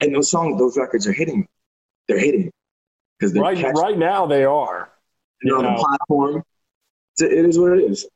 and 0.00 0.14
those 0.14 0.30
songs, 0.30 0.58
those 0.58 0.76
records 0.76 1.06
are 1.06 1.12
hitting. 1.12 1.46
They're 2.08 2.18
hitting 2.18 2.50
because 3.18 3.32
they're 3.32 3.42
Right, 3.42 3.56
catchy. 3.56 3.80
right 3.80 3.96
now 3.96 4.26
they 4.26 4.44
are. 4.44 4.90
They're 5.42 5.52
you 5.52 5.56
on 5.58 5.64
know. 5.64 5.76
the 5.76 5.82
platform. 5.82 6.42
It 7.20 7.44
is 7.46 7.58
what 7.58 7.72
it 7.78 7.90
is. 7.90 8.06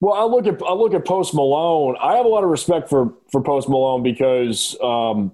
Well, 0.00 0.14
I 0.14 0.24
look 0.24 0.46
at 0.46 0.62
I 0.62 0.72
look 0.72 0.94
at 0.94 1.04
Post 1.04 1.34
Malone. 1.34 1.96
I 2.00 2.16
have 2.16 2.24
a 2.26 2.28
lot 2.28 2.44
of 2.44 2.50
respect 2.50 2.88
for 2.88 3.14
for 3.32 3.42
Post 3.42 3.68
Malone 3.68 4.02
because 4.02 4.76
um, 4.82 5.32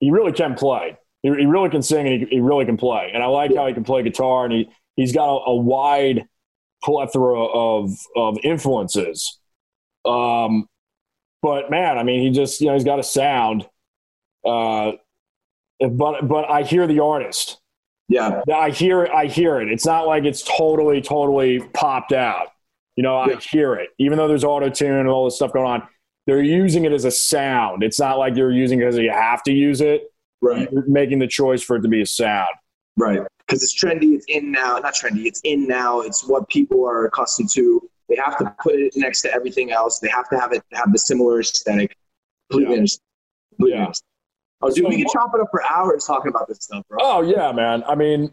he 0.00 0.10
really 0.10 0.32
can 0.32 0.54
play. 0.54 0.97
He, 1.22 1.30
he 1.30 1.46
really 1.46 1.70
can 1.70 1.82
sing 1.82 2.06
and 2.06 2.22
he, 2.22 2.36
he 2.36 2.40
really 2.40 2.64
can 2.64 2.76
play. 2.76 3.10
And 3.12 3.22
I 3.22 3.26
like 3.26 3.54
how 3.54 3.66
he 3.66 3.74
can 3.74 3.84
play 3.84 4.02
guitar 4.02 4.44
and 4.44 4.52
he 4.52 4.70
he's 4.96 5.12
got 5.12 5.28
a, 5.28 5.50
a 5.50 5.54
wide 5.54 6.26
plethora 6.82 7.44
of 7.44 7.92
of 8.16 8.38
influences. 8.42 9.38
Um, 10.04 10.68
but 11.42 11.70
man, 11.70 11.98
I 11.98 12.02
mean, 12.02 12.20
he 12.20 12.30
just 12.30 12.60
you 12.60 12.68
know 12.68 12.74
he's 12.74 12.84
got 12.84 12.98
a 12.98 13.04
sound. 13.04 13.66
Uh, 14.44 14.92
but 15.80 16.26
but 16.26 16.50
I 16.50 16.62
hear 16.62 16.86
the 16.86 17.00
artist. 17.00 17.58
Yeah, 18.08 18.42
I 18.52 18.70
hear 18.70 19.06
I 19.06 19.26
hear 19.26 19.60
it. 19.60 19.70
It's 19.70 19.84
not 19.86 20.06
like 20.06 20.24
it's 20.24 20.42
totally 20.42 21.00
totally 21.00 21.60
popped 21.74 22.12
out. 22.12 22.48
You 22.96 23.02
know, 23.02 23.16
I 23.16 23.36
hear 23.36 23.74
it. 23.74 23.90
Even 23.98 24.18
though 24.18 24.26
there's 24.26 24.44
auto 24.44 24.70
tune 24.70 24.96
and 24.96 25.08
all 25.08 25.24
this 25.26 25.36
stuff 25.36 25.52
going 25.52 25.66
on, 25.66 25.86
they're 26.26 26.42
using 26.42 26.84
it 26.84 26.92
as 26.92 27.04
a 27.04 27.10
sound. 27.10 27.82
It's 27.82 28.00
not 28.00 28.18
like 28.18 28.34
they're 28.34 28.50
using 28.50 28.80
it 28.80 28.82
because 28.82 28.98
you 28.98 29.10
have 29.10 29.42
to 29.44 29.52
use 29.52 29.80
it. 29.80 30.12
Right, 30.40 30.68
making 30.86 31.18
the 31.18 31.26
choice 31.26 31.62
for 31.62 31.76
it 31.76 31.82
to 31.82 31.88
be 31.88 32.02
a 32.02 32.06
sound. 32.06 32.48
right. 32.96 33.20
Because 33.46 33.62
it's 33.62 33.82
trendy. 33.82 34.14
It's 34.14 34.26
in 34.28 34.52
now. 34.52 34.76
Not 34.76 34.92
trendy. 34.92 35.24
It's 35.24 35.40
in 35.42 35.66
now. 35.66 36.00
It's 36.02 36.28
what 36.28 36.46
people 36.50 36.86
are 36.86 37.06
accustomed 37.06 37.48
to. 37.54 37.80
They 38.10 38.16
have 38.16 38.36
to 38.38 38.54
put 38.62 38.74
it 38.74 38.92
next 38.94 39.22
to 39.22 39.32
everything 39.32 39.70
else. 39.72 40.00
They 40.00 40.08
have 40.08 40.28
to 40.28 40.38
have 40.38 40.52
it 40.52 40.62
have 40.74 40.92
the 40.92 40.98
similar 40.98 41.40
aesthetic. 41.40 41.96
Completely 42.50 42.76
Yeah. 42.76 42.86
Completely 43.56 43.78
Yeah. 43.78 43.92
Oh, 44.60 44.68
dude, 44.68 44.84
So 44.84 44.88
we 44.90 44.96
can 44.96 45.06
chop 45.10 45.30
it 45.34 45.40
up 45.40 45.48
for 45.50 45.62
hours 45.64 46.04
talking 46.04 46.28
about 46.28 46.46
this 46.48 46.58
stuff, 46.60 46.84
bro. 46.88 46.98
Oh 47.00 47.22
yeah, 47.22 47.50
man. 47.52 47.84
I 47.84 47.94
mean, 47.94 48.30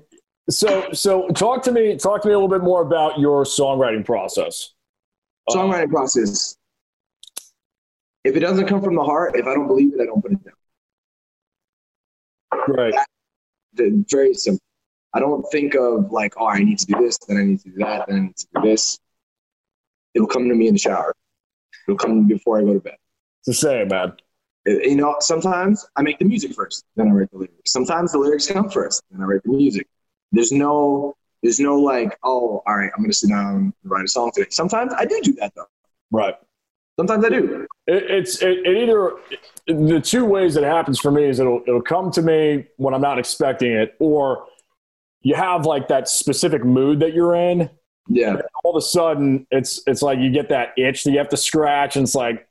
so 0.49 0.91
so 0.91 1.29
talk 1.29 1.63
to 1.63 1.71
me 1.71 1.95
talk 1.97 2.21
to 2.23 2.27
me 2.27 2.33
a 2.33 2.37
little 2.37 2.49
bit 2.49 2.61
more 2.63 2.81
about 2.81 3.17
your 3.17 3.45
songwriting 3.45 4.03
process. 4.05 4.73
Songwriting 5.49 5.91
process. 5.91 6.57
If 8.25 8.35
it 8.35 8.39
doesn't 8.39 8.67
come 8.67 8.81
from 8.81 8.95
the 8.95 9.03
heart, 9.03 9.37
if 9.37 9.45
I 9.45 9.53
don't 9.53 9.67
believe 9.67 9.93
it, 9.93 10.01
I 10.01 10.05
don't 10.05 10.21
put 10.21 10.33
it 10.33 10.43
down. 10.43 10.54
Great. 12.65 12.95
The- 13.73 14.05
Very 14.09 14.33
simple. 14.33 14.61
I 15.13 15.19
don't 15.19 15.43
think 15.51 15.75
of 15.75 16.11
like, 16.11 16.33
oh, 16.37 16.47
I 16.47 16.59
need 16.59 16.77
to 16.79 16.85
do 16.85 16.99
this, 16.99 17.17
then 17.19 17.37
I 17.37 17.43
need 17.43 17.61
to 17.61 17.69
do 17.69 17.77
that, 17.77 18.07
then 18.07 18.15
I 18.17 18.19
need 18.21 18.35
to 18.35 18.47
do 18.55 18.61
this. 18.69 18.99
It'll 20.13 20.27
come 20.27 20.47
to 20.49 20.55
me 20.55 20.67
in 20.67 20.73
the 20.75 20.79
shower. 20.79 21.13
It'll 21.87 21.97
come 21.97 22.27
before 22.27 22.59
I 22.59 22.63
go 22.63 22.73
to 22.73 22.79
bed. 22.79 22.97
It's 23.39 23.47
the 23.47 23.53
same, 23.53 23.87
man. 23.87 24.13
Uh, 24.67 24.71
You 24.71 24.95
know, 24.95 25.15
sometimes 25.19 25.85
I 25.95 26.01
make 26.01 26.19
the 26.19 26.25
music 26.25 26.53
first, 26.53 26.83
then 26.95 27.07
I 27.07 27.11
write 27.11 27.31
the 27.31 27.37
lyrics. 27.37 27.71
Sometimes 27.71 28.11
the 28.11 28.17
lyrics 28.17 28.47
come 28.47 28.69
first, 28.69 29.03
then 29.11 29.21
I 29.21 29.25
write 29.25 29.43
the 29.43 29.51
music. 29.51 29.87
There's 30.31 30.51
no, 30.51 31.15
there's 31.43 31.59
no 31.59 31.79
like, 31.79 32.17
oh, 32.23 32.61
all 32.65 32.75
right, 32.75 32.91
I'm 32.95 33.03
gonna 33.03 33.13
sit 33.13 33.29
down 33.29 33.55
and 33.55 33.73
write 33.83 34.05
a 34.05 34.07
song 34.09 34.31
today. 34.33 34.47
Sometimes 34.49 34.93
I 34.97 35.05
do 35.05 35.19
do 35.23 35.33
that 35.35 35.53
though. 35.55 35.67
Right. 36.11 36.35
Sometimes 36.97 37.25
I 37.25 37.29
do. 37.29 37.67
It, 37.87 38.03
it's 38.09 38.41
it, 38.41 38.59
it 38.65 38.77
either 38.77 39.11
the 39.67 39.99
two 39.99 40.25
ways 40.25 40.53
that 40.53 40.63
it 40.63 40.67
happens 40.67 40.99
for 40.99 41.11
me 41.11 41.25
is 41.25 41.39
it'll 41.39 41.61
it'll 41.67 41.81
come 41.81 42.11
to 42.11 42.21
me 42.21 42.65
when 42.77 42.93
I'm 42.93 43.01
not 43.01 43.19
expecting 43.19 43.71
it, 43.71 43.95
or 43.99 44.45
you 45.21 45.35
have 45.35 45.65
like 45.65 45.87
that 45.89 46.07
specific 46.07 46.63
mood 46.63 46.99
that 47.01 47.13
you're 47.13 47.35
in. 47.35 47.69
Yeah, 48.07 48.39
All 48.63 48.71
of 48.71 48.77
a 48.77 48.81
sudden, 48.85 49.47
it's 49.51 49.81
it's 49.87 50.01
like 50.03 50.19
you 50.19 50.29
get 50.31 50.49
that 50.49 50.69
itch 50.77 51.03
that 51.03 51.11
you 51.11 51.17
have 51.17 51.29
to 51.29 51.37
scratch, 51.37 51.95
and 51.95 52.03
it's 52.03 52.13
like, 52.15 52.47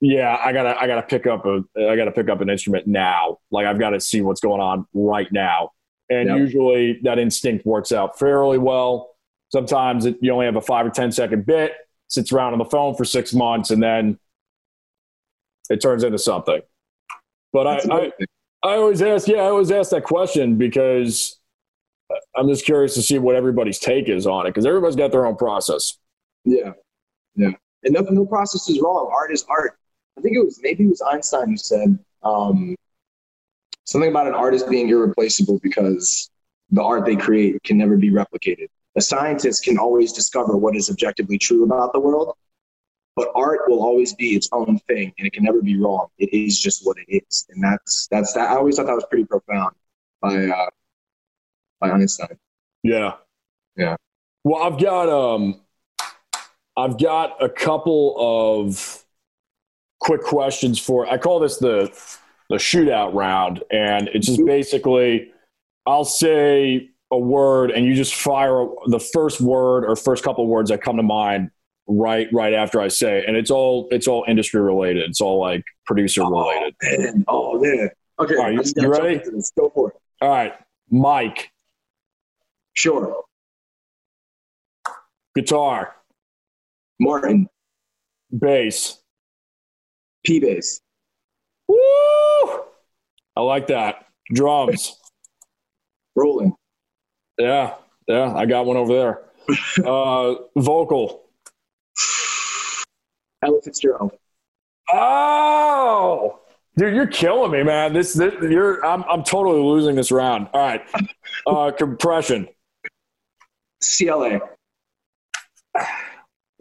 yeah, 0.00 0.36
I 0.38 0.52
gotta 0.52 0.78
I 0.80 0.86
gotta 0.86 1.02
pick 1.02 1.26
up 1.26 1.44
a 1.46 1.64
I 1.78 1.96
gotta 1.96 2.12
pick 2.12 2.28
up 2.28 2.40
an 2.42 2.50
instrument 2.50 2.86
now. 2.86 3.38
Like 3.50 3.66
I've 3.66 3.78
got 3.78 3.90
to 3.90 4.00
see 4.00 4.20
what's 4.20 4.40
going 4.40 4.60
on 4.60 4.86
right 4.92 5.30
now, 5.32 5.70
and 6.10 6.28
Yep. 6.28 6.38
usually 6.38 7.00
that 7.04 7.18
instinct 7.18 7.64
works 7.66 7.90
out 7.90 8.18
fairly 8.18 8.58
well. 8.58 9.16
Sometimes 9.50 10.04
it, 10.06 10.18
you 10.20 10.30
only 10.32 10.44
have 10.46 10.56
a 10.56 10.60
five 10.60 10.84
or 10.86 10.90
ten 10.90 11.10
second 11.10 11.46
bit, 11.46 11.72
sits 12.10 12.32
around 12.32 12.52
on 12.52 12.58
the 12.58 12.66
phone 12.66 12.94
for 12.94 13.06
six 13.06 13.32
months, 13.32 13.70
and 13.70 13.82
then 13.82 14.18
it 15.70 15.80
turns 15.80 16.04
into 16.04 16.18
something. 16.18 16.60
But 17.52 17.66
I, 17.66 17.80
I. 17.90 18.12
I 18.62 18.74
always 18.74 19.00
ask, 19.00 19.26
yeah, 19.26 19.38
I 19.38 19.46
always 19.46 19.70
ask 19.70 19.90
that 19.90 20.04
question 20.04 20.56
because 20.56 21.40
I'm 22.36 22.46
just 22.46 22.66
curious 22.66 22.92
to 22.94 23.02
see 23.02 23.18
what 23.18 23.34
everybody's 23.34 23.78
take 23.78 24.08
is 24.08 24.26
on 24.26 24.46
it 24.46 24.50
because 24.50 24.66
everybody's 24.66 24.96
got 24.96 25.12
their 25.12 25.24
own 25.24 25.36
process. 25.36 25.96
Yeah, 26.44 26.72
yeah. 27.34 27.52
And 27.84 27.94
no, 27.94 28.02
no 28.02 28.26
process 28.26 28.68
is 28.68 28.80
wrong. 28.80 29.10
Art 29.14 29.32
is 29.32 29.46
art. 29.48 29.78
I 30.18 30.20
think 30.20 30.36
it 30.36 30.44
was 30.44 30.60
maybe 30.62 30.84
it 30.84 30.88
was 30.88 31.00
Einstein 31.00 31.48
who 31.48 31.56
said 31.56 31.98
um, 32.22 32.76
something 33.84 34.10
about 34.10 34.26
an 34.26 34.34
artist 34.34 34.68
being 34.68 34.90
irreplaceable 34.90 35.58
because 35.62 36.30
the 36.70 36.82
art 36.82 37.06
they 37.06 37.16
create 37.16 37.62
can 37.62 37.78
never 37.78 37.96
be 37.96 38.10
replicated. 38.10 38.68
A 38.96 39.00
scientist 39.00 39.64
can 39.64 39.78
always 39.78 40.12
discover 40.12 40.56
what 40.56 40.74
is 40.74 40.90
objectively 40.90 41.38
true 41.38 41.64
about 41.64 41.92
the 41.92 42.00
world, 42.00 42.34
but 43.14 43.30
art 43.34 43.60
will 43.68 43.82
always 43.82 44.14
be 44.14 44.30
its 44.30 44.48
own 44.52 44.78
thing, 44.88 45.12
and 45.18 45.26
it 45.26 45.32
can 45.32 45.44
never 45.44 45.62
be 45.62 45.76
wrong. 45.76 46.08
It 46.18 46.32
is 46.32 46.60
just 46.60 46.84
what 46.84 46.96
it 46.98 47.22
is, 47.28 47.46
and 47.50 47.62
that's 47.62 48.08
that's 48.10 48.32
that. 48.32 48.50
I 48.50 48.56
always 48.56 48.76
thought 48.76 48.86
that 48.86 48.94
was 48.94 49.06
pretty 49.08 49.26
profound 49.26 49.76
by 50.20 50.46
uh, 50.46 50.70
by 51.80 51.90
Einstein. 51.90 52.36
Yeah. 52.82 53.14
Yeah. 53.76 53.96
Well, 54.44 54.62
I've 54.62 54.80
got 54.80 55.08
um 55.08 55.60
I've 56.76 56.98
got 56.98 57.42
a 57.42 57.48
couple 57.48 58.16
of 58.18 59.04
quick 59.98 60.22
questions 60.22 60.78
for 60.78 61.06
I 61.06 61.18
call 61.18 61.40
this 61.40 61.58
the 61.58 61.92
the 62.48 62.56
shootout 62.56 63.14
round 63.14 63.62
and 63.70 64.08
it's 64.08 64.26
just 64.26 64.44
basically 64.44 65.30
I'll 65.86 66.04
say 66.04 66.90
a 67.12 67.18
word 67.18 67.70
and 67.70 67.84
you 67.84 67.94
just 67.94 68.14
fire 68.14 68.66
the 68.86 69.00
first 69.00 69.40
word 69.40 69.84
or 69.84 69.96
first 69.96 70.22
couple 70.22 70.46
words 70.46 70.70
that 70.70 70.80
come 70.82 70.96
to 70.96 71.02
mind 71.02 71.50
right 71.88 72.28
right 72.32 72.54
after 72.54 72.80
I 72.80 72.86
say 72.86 73.24
and 73.26 73.36
it's 73.36 73.50
all 73.50 73.88
it's 73.90 74.06
all 74.06 74.24
industry 74.28 74.60
related. 74.60 75.08
It's 75.08 75.20
all 75.20 75.40
like 75.40 75.64
producer 75.86 76.22
oh, 76.24 76.30
related. 76.30 76.74
Man, 76.82 77.24
oh 77.28 77.58
man. 77.60 77.90
Okay, 78.20 78.36
All 78.36 78.42
right, 78.44 78.52
you- 78.52 78.60
I 78.60 78.62
just 78.62 78.76
gotta 78.76 78.86
you 78.86 78.92
ready? 78.92 79.20
Go 79.58 79.70
for 79.74 79.90
it. 79.90 79.96
All 80.20 80.28
right. 80.28 80.52
Mike, 80.90 81.50
Sure. 82.74 83.22
guitar, 85.34 85.96
Martin, 87.00 87.48
bass. 88.36 88.98
P 90.24 90.38
bass, 90.38 90.80
Woo! 91.66 91.76
I 93.36 93.40
like 93.40 93.68
that. 93.68 94.06
Drums. 94.32 94.96
Roland, 96.14 96.52
Yeah, 97.40 97.74
yeah, 98.06 98.34
I 98.34 98.46
got 98.46 98.66
one 98.66 98.76
over 98.76 98.92
there. 98.92 99.22
Uh, 99.84 100.34
vocal. 100.56 101.24
Ella 103.42 103.60
Fitzgerald, 103.64 104.12
Oh, 104.92 106.38
dude, 106.76 106.94
you're 106.94 107.06
killing 107.06 107.50
me, 107.50 107.62
man. 107.64 107.92
This, 107.92 108.12
this 108.12 108.34
you're, 108.42 108.84
I'm, 108.86 109.02
I'm 109.10 109.24
totally 109.24 109.60
losing 109.60 109.96
this 109.96 110.12
round. 110.12 110.48
All 110.52 110.60
right, 110.60 110.82
uh, 111.46 111.70
compression. 111.76 112.46
CLA, 113.82 114.40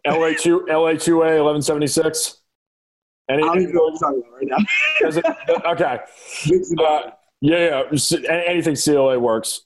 LA 0.07 0.31
two, 0.39 0.65
LA 0.67 0.93
two 0.93 1.21
A, 1.23 1.35
eleven 1.37 1.61
seventy 1.61 1.87
six. 1.87 2.37
Any, 3.29 3.43
I 3.43 3.47
don't 3.47 3.61
even 3.61 3.75
know 3.75 3.81
what 3.81 3.91
you're 3.91 3.99
talking 3.99 4.23
about 4.27 4.37
right 4.37 4.47
now. 4.47 5.57
it- 5.57 5.65
okay. 5.65 5.99
Uh, 6.79 7.11
yeah, 7.41 7.83
yeah. 7.91 8.29
Anything 8.29 8.75
CLA 8.75 9.19
works. 9.19 9.61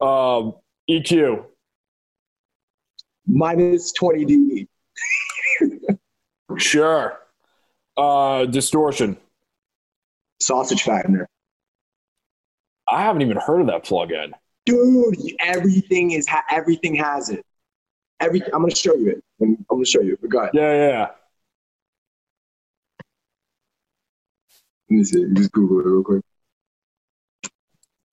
Um, 0.00 0.54
EQ. 0.88 1.44
Minus 3.26 3.92
20 3.92 4.26
dB. 4.26 4.66
Sure. 6.56 7.16
Uh, 7.96 8.44
distortion. 8.46 9.16
Sausage 10.40 10.82
fattener. 10.82 11.26
I 12.88 13.02
haven't 13.02 13.22
even 13.22 13.36
heard 13.36 13.60
of 13.60 13.68
that 13.68 13.84
plugin. 13.84 14.32
Dude, 14.66 15.16
everything 15.40 16.10
is 16.10 16.26
ha- 16.26 16.44
everything 16.50 16.94
has 16.96 17.30
it. 17.30 17.44
Every 18.18 18.42
I'm 18.52 18.62
gonna 18.62 18.74
show 18.74 18.94
you 18.94 19.10
it. 19.10 19.24
I'm, 19.40 19.50
I'm 19.70 19.76
gonna 19.76 19.84
show 19.84 20.00
you. 20.00 20.18
But 20.20 20.30
go 20.30 20.38
ahead. 20.40 20.50
Yeah, 20.54 20.88
yeah. 20.88 21.06
Let 24.90 24.96
me 24.96 25.04
see. 25.04 25.26
Just 25.34 25.52
Google 25.52 25.80
it 25.80 25.86
real 25.86 26.02
quick. 26.02 26.22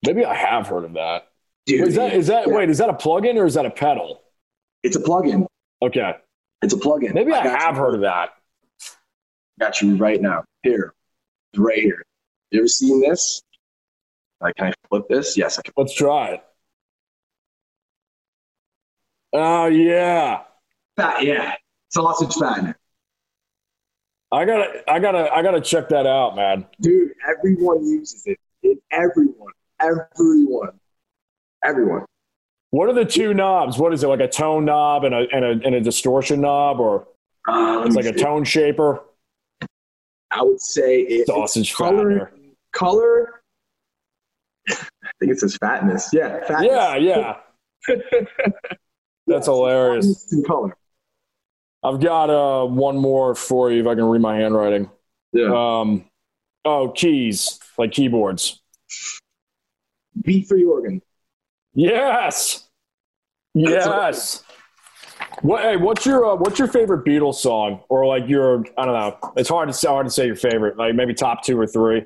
Maybe 0.05 0.23
I 0.23 0.35
have 0.35 0.67
heard 0.67 0.85
of 0.85 0.93
that. 0.93 1.27
Dude, 1.67 1.85
Is 1.89 1.95
that 1.95 2.13
is 2.13 2.27
that 2.27 2.47
yeah. 2.47 2.53
wait? 2.53 2.69
Is 2.69 2.77
that 2.77 2.89
a 2.89 2.93
plugin 2.93 3.35
or 3.35 3.45
is 3.45 3.53
that 3.55 3.65
a 3.65 3.69
pedal? 3.69 4.21
It's 4.83 4.95
a 4.95 5.01
plugin. 5.01 5.45
Okay. 5.81 6.13
It's 6.61 6.73
a 6.73 6.77
plugin. 6.77 7.13
Maybe 7.13 7.33
I, 7.33 7.43
got 7.43 7.59
have 7.59 7.75
you. 7.75 7.81
heard 7.81 7.95
of 7.95 8.01
that. 8.01 8.29
Got 9.59 9.81
you 9.81 9.97
right 9.97 10.21
now. 10.21 10.45
Here, 10.63 10.93
right 11.57 11.77
here. 11.79 12.03
You 12.51 12.59
ever 12.59 12.67
seen 12.69 13.01
this? 13.01 13.41
Like, 14.39 14.55
can 14.55 14.67
I 14.67 14.73
flip 14.87 15.09
this? 15.09 15.35
Yes, 15.35 15.59
I 15.59 15.61
can. 15.61 15.73
Let's 15.75 15.93
try 15.93 16.29
it. 16.35 16.43
Oh 19.33 19.65
yeah. 19.65 20.43
Fat, 20.95 21.21
yeah, 21.23 21.53
sausage 21.89 22.33
fat. 22.35 22.77
I 24.31 24.45
gotta 24.45 24.83
I 24.89 24.99
gotta 24.99 25.33
I 25.33 25.41
gotta 25.43 25.61
check 25.61 25.89
that 25.89 26.05
out, 26.05 26.35
man. 26.35 26.65
Dude, 26.79 27.11
everyone 27.27 27.85
uses 27.85 28.23
it. 28.25 28.39
it. 28.63 28.77
Everyone, 28.91 29.51
everyone, 29.81 30.79
everyone. 31.63 32.05
What 32.71 32.89
are 32.89 32.93
the 32.93 33.05
two 33.05 33.33
knobs? 33.33 33.77
What 33.77 33.93
is 33.93 34.03
it? 34.03 34.07
Like 34.07 34.19
a 34.19 34.27
tone 34.27 34.65
knob 34.65 35.03
and 35.05 35.13
a 35.15 35.25
and 35.31 35.45
a, 35.45 35.49
and 35.65 35.75
a 35.75 35.81
distortion 35.81 36.41
knob 36.41 36.79
or 36.79 37.07
Uh, 37.47 37.83
it's 37.85 37.95
like 37.95 38.05
a 38.05 38.13
tone 38.13 38.43
shaper? 38.43 39.01
I 40.31 40.43
would 40.43 40.59
say 40.59 41.01
it, 41.01 41.27
Sausage 41.27 41.69
it's 41.69 41.77
color. 41.77 42.31
Color. 42.73 43.41
I 44.69 44.75
think 45.19 45.31
it 45.31 45.39
says 45.39 45.55
fatness. 45.57 46.09
Yeah, 46.11 46.45
fatness. 46.45 46.69
Yeah, 46.69 46.95
yeah. 46.97 47.37
That's 49.27 49.47
hilarious. 49.47 50.05
Fatness 50.29 50.45
color. 50.45 50.77
I've 51.83 52.01
got 52.01 52.29
uh 52.29 52.65
one 52.65 52.97
more 52.97 53.33
for 53.33 53.71
you 53.71 53.81
if 53.81 53.87
I 53.87 53.95
can 53.95 54.03
read 54.03 54.21
my 54.21 54.35
handwriting. 54.35 54.89
Yeah. 55.31 55.53
Um 55.53 56.05
oh 56.65 56.89
keys, 56.89 57.59
like 57.77 57.93
keyboards. 57.93 58.61
Beat 60.21 60.47
for 60.47 60.57
organ. 60.69 61.01
Yes. 61.77 62.67
Yes. 63.53 64.43
What 65.41 65.61
hey, 65.61 65.77
what's 65.77 66.05
your 66.07 66.25
uh, 66.25 66.35
what's 66.35 66.57
your 66.57 66.67
favorite 66.67 67.05
Beatles 67.05 67.35
song 67.35 67.81
or 67.87 68.07
like 68.07 68.27
your 68.27 68.65
I 68.77 68.85
don't 68.85 68.93
know. 68.95 69.31
It's 69.37 69.47
hard 69.47 69.67
to 69.69 69.73
say 69.73 69.87
hard 69.87 70.07
to 70.07 70.11
say 70.11 70.25
your 70.25 70.35
favorite. 70.35 70.77
Like 70.77 70.95
maybe 70.95 71.13
top 71.13 71.43
2 71.43 71.59
or 71.59 71.67
3. 71.67 72.03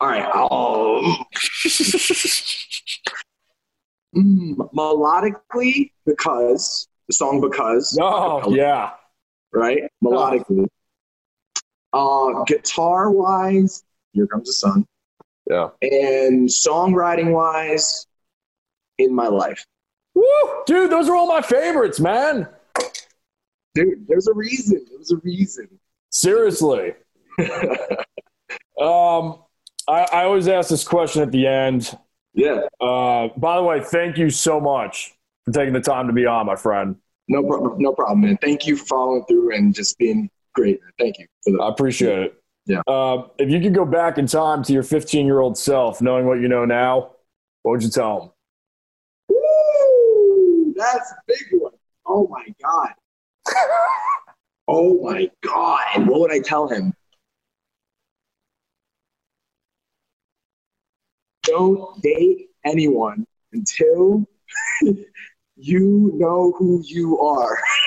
All 0.00 0.08
right. 0.08 0.28
Oh. 0.34 1.16
Mm, 4.14 4.56
melodically, 4.74 5.90
because 6.04 6.86
the 7.08 7.14
song 7.14 7.40
because 7.40 7.98
Oh, 7.98 8.54
yeah. 8.54 8.90
right? 9.54 9.84
Melodically. 10.04 10.66
Uh, 11.94 12.44
guitar 12.44 13.10
wise, 13.10 13.84
here 14.12 14.26
comes 14.26 14.48
the 14.48 14.52
sun. 14.52 14.86
Yeah. 15.48 15.70
And 15.80 16.46
songwriting 16.46 17.32
wise, 17.32 18.06
in 19.02 19.14
my 19.14 19.28
life, 19.28 19.64
Woo! 20.14 20.24
Dude, 20.66 20.90
those 20.90 21.08
are 21.08 21.16
all 21.16 21.26
my 21.26 21.40
favorites, 21.42 21.98
man. 22.00 22.46
dude. 23.74 24.06
There's 24.08 24.28
a 24.28 24.34
reason. 24.34 24.84
There's 24.90 25.10
a 25.10 25.16
reason. 25.18 25.68
Seriously. 26.10 26.94
Um 28.80 29.38
I, 29.88 30.06
I 30.12 30.24
always 30.24 30.46
ask 30.48 30.68
this 30.70 30.84
question 30.86 31.22
at 31.22 31.32
the 31.32 31.46
end. 31.46 31.96
yeah. 32.34 32.60
Uh, 32.80 33.28
by 33.36 33.56
the 33.56 33.62
way, 33.64 33.82
thank 33.82 34.16
you 34.16 34.30
so 34.30 34.60
much 34.60 35.12
for 35.44 35.52
taking 35.52 35.72
the 35.72 35.80
time 35.80 36.06
to 36.06 36.12
be 36.12 36.24
on, 36.24 36.46
my 36.46 36.54
friend. 36.54 36.96
No 37.28 37.42
problem. 37.42 37.74
No 37.78 37.92
problem, 37.92 38.20
man. 38.20 38.38
Thank 38.40 38.64
you 38.66 38.76
for 38.76 38.86
following 38.86 39.24
through 39.24 39.54
and 39.56 39.74
just 39.74 39.98
being 39.98 40.30
great. 40.54 40.78
Thank 41.00 41.16
you 41.18 41.60
I 41.60 41.68
appreciate 41.68 42.18
it. 42.20 42.34
Yeah. 42.66 42.82
Uh, 42.86 43.26
if 43.38 43.50
you 43.50 43.60
could 43.60 43.74
go 43.74 43.84
back 43.84 44.18
in 44.18 44.26
time 44.26 44.62
to 44.64 44.72
your 44.72 44.84
15 44.84 45.26
year 45.26 45.40
old 45.40 45.58
self, 45.58 46.00
knowing 46.00 46.26
what 46.26 46.40
you 46.40 46.46
know 46.46 46.64
now, 46.64 47.10
what 47.62 47.72
would 47.72 47.82
you 47.82 47.90
tell 47.90 48.22
him? 48.22 48.30
That's 50.82 51.12
a 51.12 51.16
big 51.28 51.60
one. 51.60 51.72
Oh 52.06 52.26
my 52.28 52.44
god. 52.60 52.90
oh 54.68 55.00
my 55.02 55.30
god. 55.42 56.08
What 56.08 56.20
would 56.20 56.32
I 56.32 56.40
tell 56.40 56.68
him? 56.68 56.92
Don't 61.44 62.02
date 62.02 62.48
anyone 62.64 63.26
until 63.52 64.26
you 65.56 66.10
know 66.14 66.52
who 66.58 66.82
you 66.84 67.18
are. 67.20 67.58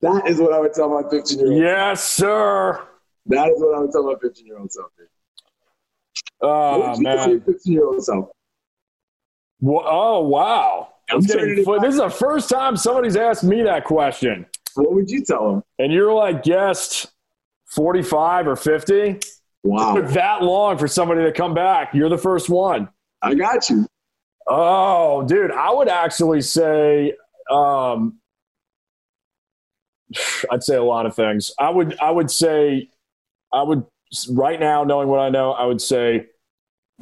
that 0.00 0.26
is 0.26 0.40
what 0.40 0.52
I 0.52 0.58
would 0.58 0.74
tell 0.74 0.88
my 0.88 1.08
15 1.08 1.38
year 1.38 1.48
old. 1.48 1.60
Yes, 1.60 2.02
sir. 2.04 2.84
That 3.26 3.48
is 3.48 3.60
what 3.60 3.76
I 3.76 3.80
would 3.80 3.92
tell 3.92 4.04
my 4.04 4.14
15 4.20 4.46
year 4.46 4.58
old 4.58 4.72
self. 4.72 4.90
Oh, 6.40 6.98
man. 7.00 7.40
15 7.42 7.72
year 7.72 7.86
old 7.86 8.02
self? 8.02 8.30
Wha- 9.60 9.84
Oh, 9.86 10.20
wow. 10.20 10.88
Getting 11.08 11.26
turning 11.26 11.58
it 11.60 11.64
fl- 11.64 11.72
back. 11.74 11.82
this 11.82 11.94
is 11.94 12.00
the 12.00 12.10
first 12.10 12.48
time 12.50 12.76
somebody's 12.76 13.16
asked 13.16 13.42
me 13.44 13.62
that 13.62 13.84
question. 13.84 14.46
What 14.74 14.92
would 14.92 15.10
you 15.10 15.24
tell 15.24 15.50
them? 15.52 15.62
And 15.78 15.92
you're 15.92 16.12
like, 16.12 16.42
guessed 16.42 17.06
45 17.74 18.46
or 18.48 18.56
50? 18.56 19.18
Wow. 19.64 19.94
Took 19.96 20.08
that 20.10 20.42
long 20.42 20.78
for 20.78 20.86
somebody 20.86 21.22
to 21.24 21.32
come 21.32 21.54
back. 21.54 21.94
You're 21.94 22.08
the 22.10 22.18
first 22.18 22.48
one. 22.48 22.88
I 23.22 23.34
got 23.34 23.68
you. 23.70 23.86
Oh, 24.46 25.24
dude, 25.24 25.50
I 25.50 25.72
would 25.72 25.88
actually 25.88 26.40
say, 26.42 27.14
um, 27.50 28.18
I'd 30.50 30.62
say 30.62 30.76
a 30.76 30.82
lot 30.82 31.04
of 31.06 31.14
things. 31.14 31.50
I 31.58 31.68
would, 31.70 31.98
I 32.00 32.10
would 32.10 32.30
say, 32.30 32.88
I 33.52 33.62
would 33.62 33.84
right 34.30 34.58
now, 34.58 34.84
knowing 34.84 35.08
what 35.08 35.20
I 35.20 35.28
know, 35.28 35.52
I 35.52 35.64
would 35.66 35.80
say, 35.82 36.26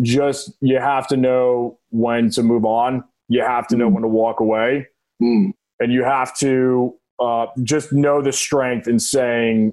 just 0.03 0.53
you 0.61 0.79
have 0.79 1.07
to 1.09 1.17
know 1.17 1.79
when 1.91 2.31
to 2.31 2.43
move 2.43 2.65
on. 2.65 3.05
You 3.29 3.43
have 3.43 3.67
to 3.69 3.77
know 3.77 3.89
Mm. 3.89 3.95
when 3.95 4.03
to 4.03 4.09
walk 4.09 4.41
away, 4.41 4.89
Mm. 5.23 5.53
and 5.81 5.93
you 5.93 6.05
have 6.05 6.37
to 6.39 6.95
uh, 7.19 7.47
just 7.63 7.93
know 7.95 8.21
the 8.21 8.33
strength 8.33 8.87
in 8.87 8.99
saying, 8.99 9.73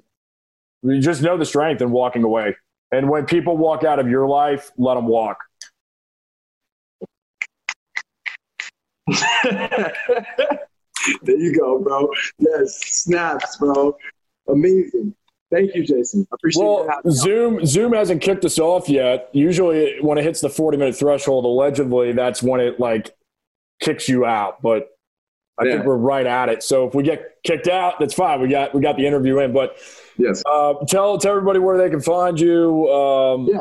you 0.82 0.98
just 1.00 1.20
know 1.22 1.36
the 1.36 1.44
strength 1.44 1.82
in 1.82 1.90
walking 1.90 2.24
away. 2.24 2.56
And 2.90 3.10
when 3.10 3.26
people 3.26 3.56
walk 3.58 3.84
out 3.84 3.98
of 3.98 4.08
your 4.08 4.26
life, 4.26 4.70
let 4.78 4.94
them 4.94 5.06
walk. 5.06 5.38
there 9.44 9.92
you 11.26 11.54
go, 11.58 11.80
bro. 11.80 12.08
Yes, 12.38 12.80
snaps, 12.86 13.56
bro. 13.58 13.96
Amazing. 14.48 15.14
Thank 15.54 15.74
you, 15.74 15.84
Jason. 15.84 16.26
I 16.32 16.34
appreciate 16.34 16.64
Well, 16.64 16.88
having 16.88 17.10
me. 17.10 17.16
Zoom 17.16 17.66
Zoom 17.66 17.92
hasn't 17.92 18.22
kicked 18.22 18.44
us 18.44 18.58
off 18.58 18.88
yet. 18.88 19.28
Usually, 19.32 19.96
when 20.00 20.18
it 20.18 20.24
hits 20.24 20.40
the 20.40 20.50
forty 20.50 20.76
minute 20.76 20.96
threshold, 20.96 21.44
allegedly, 21.44 22.12
that's 22.12 22.42
when 22.42 22.60
it 22.60 22.80
like 22.80 23.14
kicks 23.80 24.08
you 24.08 24.24
out. 24.24 24.60
But 24.62 24.88
I 25.58 25.64
think 25.64 25.84
we're 25.84 25.96
right 25.96 26.26
at 26.26 26.48
it. 26.48 26.64
So 26.64 26.88
if 26.88 26.94
we 26.94 27.04
get 27.04 27.36
kicked 27.44 27.68
out, 27.68 28.00
that's 28.00 28.14
fine. 28.14 28.40
We 28.40 28.48
got 28.48 28.74
we 28.74 28.80
got 28.80 28.96
the 28.96 29.06
interview 29.06 29.38
in. 29.38 29.52
But 29.52 29.76
Yes. 30.18 30.42
uh, 30.50 30.74
tell 30.88 31.18
tell 31.18 31.30
everybody 31.32 31.60
where 31.60 31.78
they 31.78 31.88
can 31.90 32.00
find 32.00 32.38
you. 32.40 32.88
Um, 32.90 33.46
Yeah. 33.50 33.60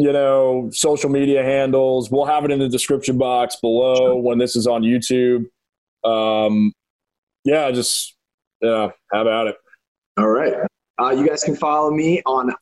You 0.00 0.12
know, 0.12 0.70
social 0.72 1.10
media 1.10 1.42
handles. 1.42 2.08
We'll 2.08 2.24
have 2.24 2.44
it 2.44 2.52
in 2.52 2.60
the 2.60 2.68
description 2.68 3.18
box 3.18 3.56
below 3.56 4.16
when 4.16 4.38
this 4.38 4.54
is 4.54 4.66
on 4.68 4.82
YouTube. 4.82 5.46
Um, 6.04 6.72
yeah, 7.44 7.72
just 7.72 8.14
yeah, 8.60 8.90
have 9.12 9.26
at 9.26 9.48
it. 9.48 9.56
All 10.16 10.28
right. 10.28 10.67
Uh, 11.00 11.10
you 11.10 11.26
guys 11.26 11.44
can 11.44 11.54
follow 11.54 11.90
me 11.90 12.20
on 12.26 12.52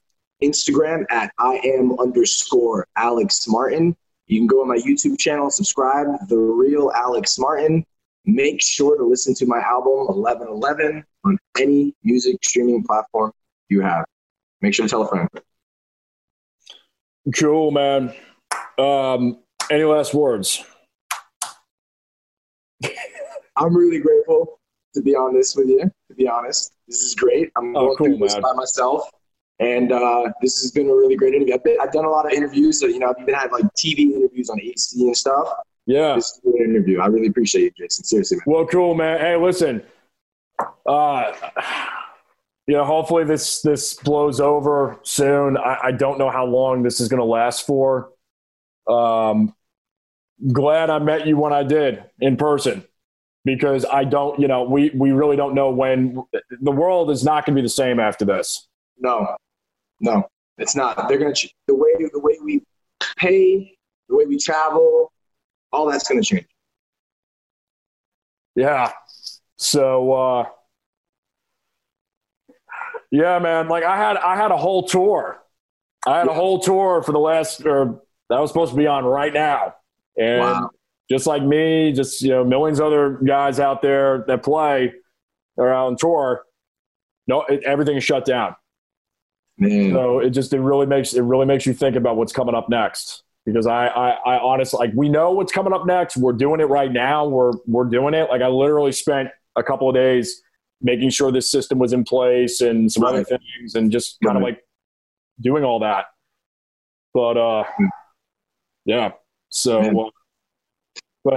Instagram 0.43 1.05
at 1.11 1.33
I 1.39 1.59
am 1.65 1.99
underscore 1.99 2.87
Alex 2.97 3.49
Martin. 3.49 3.97
You 4.27 4.41
can 4.41 4.47
go 4.47 4.61
on 4.61 4.69
my 4.69 4.77
YouTube 4.77 5.19
channel, 5.19 5.51
subscribe, 5.51 6.07
The 6.29 6.37
Real 6.37 6.93
Alex 6.95 7.39
Martin. 7.39 7.85
Make 8.27 8.61
sure 8.61 8.99
to 8.99 9.05
listen 9.05 9.35
to 9.37 9.47
my 9.47 9.61
album 9.61 10.07
1111 10.09 11.05
on 11.25 11.39
any 11.59 11.95
music 12.03 12.37
streaming 12.45 12.85
platform 12.85 13.33
you 13.69 13.81
have. 13.81 14.05
Make 14.61 14.75
sure 14.75 14.85
to 14.85 14.91
tell 14.91 15.03
a 15.03 15.09
friend. 15.09 15.29
Cool, 17.35 17.71
man. 17.71 18.13
Um, 18.79 19.39
any 19.71 19.85
last 19.85 20.13
words? 20.13 20.63
I'm 23.57 23.75
really 23.75 24.01
grateful 24.01 24.59
to 24.97 25.03
be 25.03 25.15
on 25.15 25.35
this 25.35 25.55
with 25.55 25.69
you. 25.69 25.81
To 26.09 26.15
be 26.15 26.27
honest, 26.29 26.73
this 26.89 27.01
is 27.03 27.15
great. 27.15 27.51
I'm 27.57 27.77
Oh, 27.77 27.87
going 27.87 27.97
cool, 27.97 28.07
through 28.09 28.19
this 28.19 28.35
man. 28.35 28.43
by 28.43 28.53
myself, 28.55 29.09
and 29.61 29.93
uh, 29.93 30.25
this 30.43 30.61
has 30.63 30.71
been 30.73 30.89
a 30.91 30.95
really 30.95 31.17
great 31.17 31.35
interview. 31.35 31.55
I've, 31.55 31.65
been, 31.65 31.79
I've 31.81 31.93
done 31.93 32.05
a 32.05 32.11
lot 32.11 32.27
of 32.27 32.33
interviews. 32.33 32.81
So, 32.81 32.87
you 32.87 32.99
know, 32.99 33.09
I've 33.09 33.21
even 33.23 33.35
had 33.35 33.53
like 33.53 33.65
TV 33.75 34.13
interviews 34.13 34.51
on 34.51 34.61
AC 34.61 35.01
and 35.01 35.17
stuff. 35.17 35.49
Yeah. 35.87 36.15
This 36.17 36.27
is 36.33 36.41
a 36.45 36.51
good 36.51 36.61
interview. 36.69 37.01
I 37.01 37.07
really 37.07 37.29
appreciate 37.29 37.63
you, 37.79 37.85
Jason. 37.87 38.05
Seriously, 38.05 38.39
man. 38.39 38.45
Well, 38.55 38.67
cool, 38.67 38.95
man. 38.95 39.21
Hey, 39.21 39.37
listen. 39.37 39.83
Uh, 40.87 41.33
you 42.67 42.75
know, 42.75 42.85
hopefully 42.85 43.25
this 43.25 43.63
this 43.63 43.95
blows 43.95 44.41
over 44.41 44.99
soon. 45.03 45.57
I, 45.57 45.79
I 45.85 45.93
don't 45.93 46.19
know 46.19 46.31
how 46.31 46.45
long 46.47 46.83
this 46.83 47.01
is 47.01 47.09
going 47.09 47.21
to 47.21 47.25
last 47.25 47.67
for. 47.67 48.11
Um, 48.89 49.55
glad 50.53 50.91
I 50.91 50.99
met 50.99 51.27
you 51.27 51.37
when 51.37 51.53
I 51.53 51.63
did 51.63 52.05
in 52.21 52.37
person 52.37 52.85
because 53.47 53.87
I 53.87 54.03
don't, 54.03 54.39
you 54.41 54.49
know, 54.49 54.65
we 54.65 54.91
we 54.91 55.13
really 55.13 55.37
don't 55.37 55.55
know 55.55 55.71
when 55.71 56.19
the 56.61 56.73
world 56.73 57.11
is 57.11 57.25
not 57.25 57.47
going 57.47 57.55
to 57.55 57.63
be 57.63 57.65
the 57.65 57.71
same 57.71 58.01
after 58.01 58.25
this. 58.25 58.67
No, 58.99 59.37
no, 60.01 60.29
it's 60.59 60.75
not. 60.75 61.09
They're 61.09 61.17
gonna 61.17 61.33
ch- 61.33 61.55
the 61.69 61.75
way 61.75 61.91
the 62.13 62.21
way 62.21 62.37
we 62.43 62.63
pay, 63.17 63.79
the 64.09 64.17
way 64.17 64.27
we 64.27 64.37
travel, 64.37 65.13
all 65.73 65.87
that's 65.87 66.09
gonna 66.09 66.23
change. 66.23 66.47
Yeah. 68.57 68.91
So 69.57 70.13
uh, 70.13 70.45
yeah, 73.13 73.39
man. 73.39 73.69
Like 73.69 73.85
I 73.85 73.97
had 73.97 74.17
I 74.17 74.37
had 74.37 74.51
a 74.51 74.57
whole 74.57 74.89
tour. 74.89 75.41
I 76.05 76.19
had 76.19 76.27
a 76.27 76.35
whole 76.35 76.59
tour 76.59 77.03
for 77.03 77.13
the 77.13 77.19
last 77.19 77.65
or 77.65 78.03
that 78.29 78.41
was 78.41 78.51
supposed 78.51 78.73
to 78.73 78.77
be 78.77 78.89
on 78.89 79.05
right 79.05 79.33
now. 79.33 79.77
And 80.19 80.41
wow. 80.41 80.71
Just 81.11 81.27
like 81.27 81.43
me, 81.43 81.93
just 81.93 82.23
you 82.23 82.31
know, 82.31 82.45
millions 82.45 82.81
of 82.81 82.87
other 82.87 83.21
guys 83.25 83.61
out 83.61 83.83
there 83.83 84.25
that 84.27 84.43
play 84.43 84.93
are 85.59 85.73
on 85.73 85.97
tour. 85.97 86.45
No, 87.27 87.43
it, 87.43 87.63
everything 87.65 87.97
is 87.97 88.05
shut 88.05 88.25
down. 88.25 88.57
Man. 89.59 89.93
So 89.93 90.19
it 90.19 90.31
just 90.31 90.53
it 90.53 90.61
really 90.61 90.87
makes 90.87 91.15
it 91.15 91.23
really 91.23 91.47
makes 91.47 91.67
you 91.67 91.73
think 91.73 91.97
about 91.97 92.17
what's 92.17 92.33
coming 92.33 92.55
up 92.55 92.69
next. 92.69 93.23
Because 93.45 93.67
I, 93.67 93.87
I, 93.87 94.11
I 94.11 94.39
honestly 94.41 94.79
like 94.79 94.95
we 94.95 95.09
know 95.09 95.31
what's 95.31 95.53
coming 95.53 95.73
up 95.73 95.87
next. 95.87 96.17
We're 96.17 96.33
doing 96.33 96.61
it 96.61 96.65
right 96.65 96.91
now. 96.91 97.27
We're 97.27 97.53
we're 97.67 97.85
doing 97.85 98.13
it. 98.15 98.29
Like 98.29 98.43
I 98.43 98.49
literally 98.49 98.93
spent 98.93 99.29
a 99.55 99.63
couple 99.63 99.89
of 99.89 99.95
days 99.95 100.43
making 100.83 101.11
sure 101.11 101.33
this 101.33 101.51
system 101.51 101.79
was 101.79 101.93
in 101.93 102.05
place 102.05 102.61
and 102.61 102.91
some 102.91 103.05
right. 103.05 103.15
other 103.15 103.25
things 103.25 103.75
and 103.75 103.91
just 103.91 104.19
kind 104.23 104.35
right. 104.35 104.43
of 104.43 104.43
like 104.43 104.65
doing 105.41 105.65
all 105.65 105.81
that. 105.81 106.07
But 107.15 107.37
uh 107.37 107.65
yeah. 108.85 109.13
So 109.49 109.81
uh, 109.81 110.11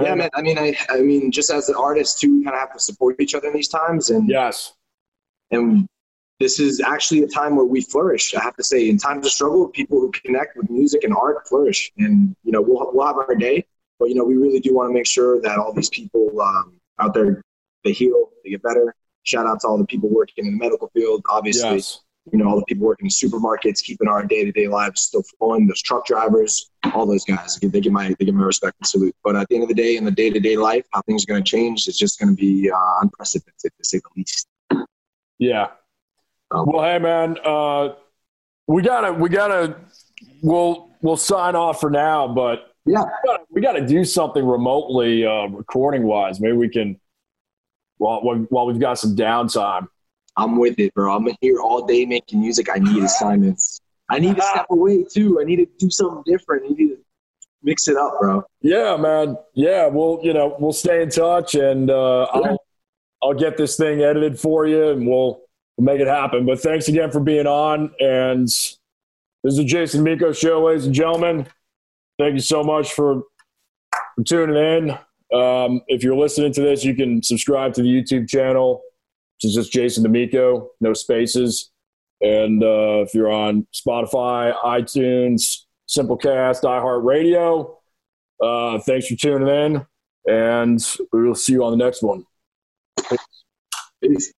yeah, 0.02 0.14
man. 0.14 0.30
I 0.34 0.42
mean, 0.42 0.58
I, 0.58 0.76
I 0.88 1.00
mean, 1.00 1.30
just 1.30 1.50
as 1.50 1.68
an 1.68 1.76
artist 1.76 2.20
too, 2.20 2.38
we 2.38 2.44
kind 2.44 2.54
of 2.54 2.60
have 2.60 2.72
to 2.74 2.80
support 2.80 3.16
each 3.20 3.34
other 3.34 3.48
in 3.48 3.54
these 3.54 3.68
times, 3.68 4.10
and 4.10 4.28
yes, 4.28 4.74
and 5.50 5.88
this 6.38 6.58
is 6.58 6.80
actually 6.80 7.22
a 7.22 7.28
time 7.28 7.56
where 7.56 7.66
we 7.66 7.82
flourish. 7.82 8.34
I 8.34 8.42
have 8.42 8.56
to 8.56 8.64
say, 8.64 8.88
in 8.88 8.98
times 8.98 9.26
of 9.26 9.32
struggle, 9.32 9.68
people 9.68 10.00
who 10.00 10.10
connect 10.10 10.56
with 10.56 10.70
music 10.70 11.04
and 11.04 11.14
art 11.14 11.46
flourish. 11.46 11.92
And 11.98 12.34
you 12.44 12.52
know, 12.52 12.62
we'll 12.62 12.90
we'll 12.92 13.06
have 13.06 13.16
our 13.16 13.34
day, 13.34 13.64
but 13.98 14.08
you 14.08 14.14
know, 14.14 14.24
we 14.24 14.36
really 14.36 14.60
do 14.60 14.74
want 14.74 14.88
to 14.90 14.94
make 14.94 15.06
sure 15.06 15.40
that 15.42 15.58
all 15.58 15.72
these 15.72 15.90
people 15.90 16.40
um, 16.40 16.74
out 16.98 17.14
there 17.14 17.42
they 17.84 17.92
heal, 17.92 18.30
they 18.44 18.50
get 18.50 18.62
better. 18.62 18.94
Shout 19.22 19.46
out 19.46 19.60
to 19.60 19.68
all 19.68 19.78
the 19.78 19.86
people 19.86 20.08
working 20.08 20.46
in 20.46 20.52
the 20.52 20.58
medical 20.58 20.88
field, 20.88 21.22
obviously. 21.28 21.76
Yes. 21.76 22.00
You 22.32 22.38
know, 22.38 22.48
all 22.48 22.56
the 22.56 22.64
people 22.66 22.86
working 22.86 23.06
in 23.06 23.10
supermarkets, 23.10 23.82
keeping 23.82 24.08
our 24.08 24.24
day 24.24 24.44
to 24.44 24.52
day 24.52 24.68
lives 24.68 25.02
still 25.02 25.22
flowing. 25.38 25.66
Those 25.66 25.82
truck 25.82 26.06
drivers, 26.06 26.70
all 26.94 27.06
those 27.06 27.24
guys, 27.24 27.56
they 27.56 27.80
get 27.80 27.92
my 27.92 28.14
they 28.18 28.24
get 28.24 28.34
my 28.34 28.44
respect 28.44 28.76
and 28.80 28.86
salute. 28.86 29.14
But 29.24 29.36
at 29.36 29.48
the 29.48 29.56
end 29.56 29.64
of 29.64 29.68
the 29.68 29.74
day, 29.74 29.96
in 29.96 30.04
the 30.04 30.10
day 30.10 30.30
to 30.30 30.40
day 30.40 30.56
life, 30.56 30.86
how 30.92 31.02
things 31.02 31.24
are 31.24 31.26
going 31.26 31.42
to 31.42 31.48
change, 31.48 31.86
it's 31.88 31.98
just 31.98 32.18
going 32.18 32.34
to 32.34 32.40
be 32.40 32.70
uh, 32.70 33.00
unprecedented 33.02 33.72
to 33.76 33.84
say 33.84 33.98
the 33.98 34.10
least. 34.16 34.46
Yeah, 35.38 35.68
um, 36.50 36.66
well, 36.66 36.84
hey 36.84 36.98
man, 36.98 37.36
uh, 37.44 37.90
we 38.66 38.82
gotta 38.82 39.12
we 39.12 39.28
gotta 39.28 39.76
we'll 40.42 40.90
we'll 41.00 41.16
sign 41.16 41.54
off 41.54 41.80
for 41.80 41.90
now, 41.90 42.26
but 42.26 42.74
yeah, 42.86 43.04
we 43.50 43.60
gotta, 43.60 43.86
do 43.86 44.04
something 44.04 44.44
remotely 44.44 45.24
uh, 45.24 45.46
recording 45.46 46.02
wise. 46.02 46.40
Maybe 46.40 46.56
we 46.56 46.68
can 46.68 46.98
while 47.98 48.20
while 48.48 48.66
we've 48.66 48.80
got 48.80 48.98
some 48.98 49.14
downtime. 49.14 49.86
I'm 50.40 50.56
with 50.56 50.78
it, 50.78 50.94
bro. 50.94 51.14
I'm 51.14 51.28
here 51.40 51.60
all 51.60 51.86
day 51.86 52.06
making 52.06 52.40
music. 52.40 52.68
I 52.72 52.78
need 52.78 53.02
assignments. 53.02 53.80
I 54.10 54.18
need 54.18 54.36
to 54.36 54.42
step 54.42 54.66
away 54.70 55.04
too. 55.04 55.38
I 55.40 55.44
need 55.44 55.56
to 55.56 55.66
do 55.78 55.90
something 55.90 56.22
different. 56.26 56.64
I 56.64 56.68
need 56.68 56.88
to 56.88 56.98
mix 57.62 57.86
it 57.86 57.96
up, 57.96 58.18
bro. 58.20 58.42
Yeah, 58.62 58.96
man. 58.96 59.36
Yeah, 59.54 59.86
we'll 59.86 60.20
you 60.22 60.32
know 60.32 60.56
we'll 60.58 60.72
stay 60.72 61.02
in 61.02 61.10
touch, 61.10 61.54
and 61.54 61.90
uh, 61.90 62.26
yeah. 62.34 62.40
I'll 62.40 62.64
I'll 63.22 63.34
get 63.34 63.56
this 63.56 63.76
thing 63.76 64.00
edited 64.00 64.38
for 64.38 64.66
you, 64.66 64.90
and 64.90 65.06
we'll 65.06 65.42
we'll 65.76 65.84
make 65.84 66.00
it 66.00 66.08
happen. 66.08 66.46
But 66.46 66.60
thanks 66.60 66.88
again 66.88 67.10
for 67.10 67.20
being 67.20 67.46
on. 67.46 67.92
And 68.00 68.46
this 68.46 68.78
is 69.44 69.56
the 69.56 69.64
Jason 69.64 70.04
Damico 70.04 70.36
show, 70.36 70.64
ladies 70.64 70.86
and 70.86 70.94
gentlemen. 70.94 71.46
Thank 72.18 72.34
you 72.34 72.40
so 72.40 72.62
much 72.62 72.92
for, 72.92 73.22
for 74.14 74.24
tuning 74.24 74.56
in. 74.56 74.90
Um, 75.32 75.80
if 75.86 76.02
you're 76.02 76.16
listening 76.16 76.52
to 76.54 76.60
this, 76.60 76.84
you 76.84 76.94
can 76.94 77.22
subscribe 77.22 77.72
to 77.74 77.82
the 77.82 77.88
YouTube 77.88 78.28
channel, 78.28 78.82
is 79.44 79.54
just 79.54 79.72
Jason 79.72 80.04
Damico, 80.04 80.68
no 80.80 80.92
spaces. 80.92 81.70
And 82.20 82.62
uh, 82.62 83.02
if 83.02 83.14
you're 83.14 83.30
on 83.30 83.66
Spotify, 83.74 84.54
iTunes, 84.62 85.64
Simplecast, 85.88 86.62
iHeartRadio, 86.62 87.74
uh, 88.42 88.78
thanks 88.80 89.06
for 89.06 89.16
tuning 89.16 89.48
in. 89.48 89.86
And 90.28 90.96
we 91.12 91.26
will 91.26 91.34
see 91.34 91.52
you 91.52 91.64
on 91.64 91.76
the 91.76 91.82
next 91.82 92.02
one. 92.02 92.24
Peace. 94.02 94.32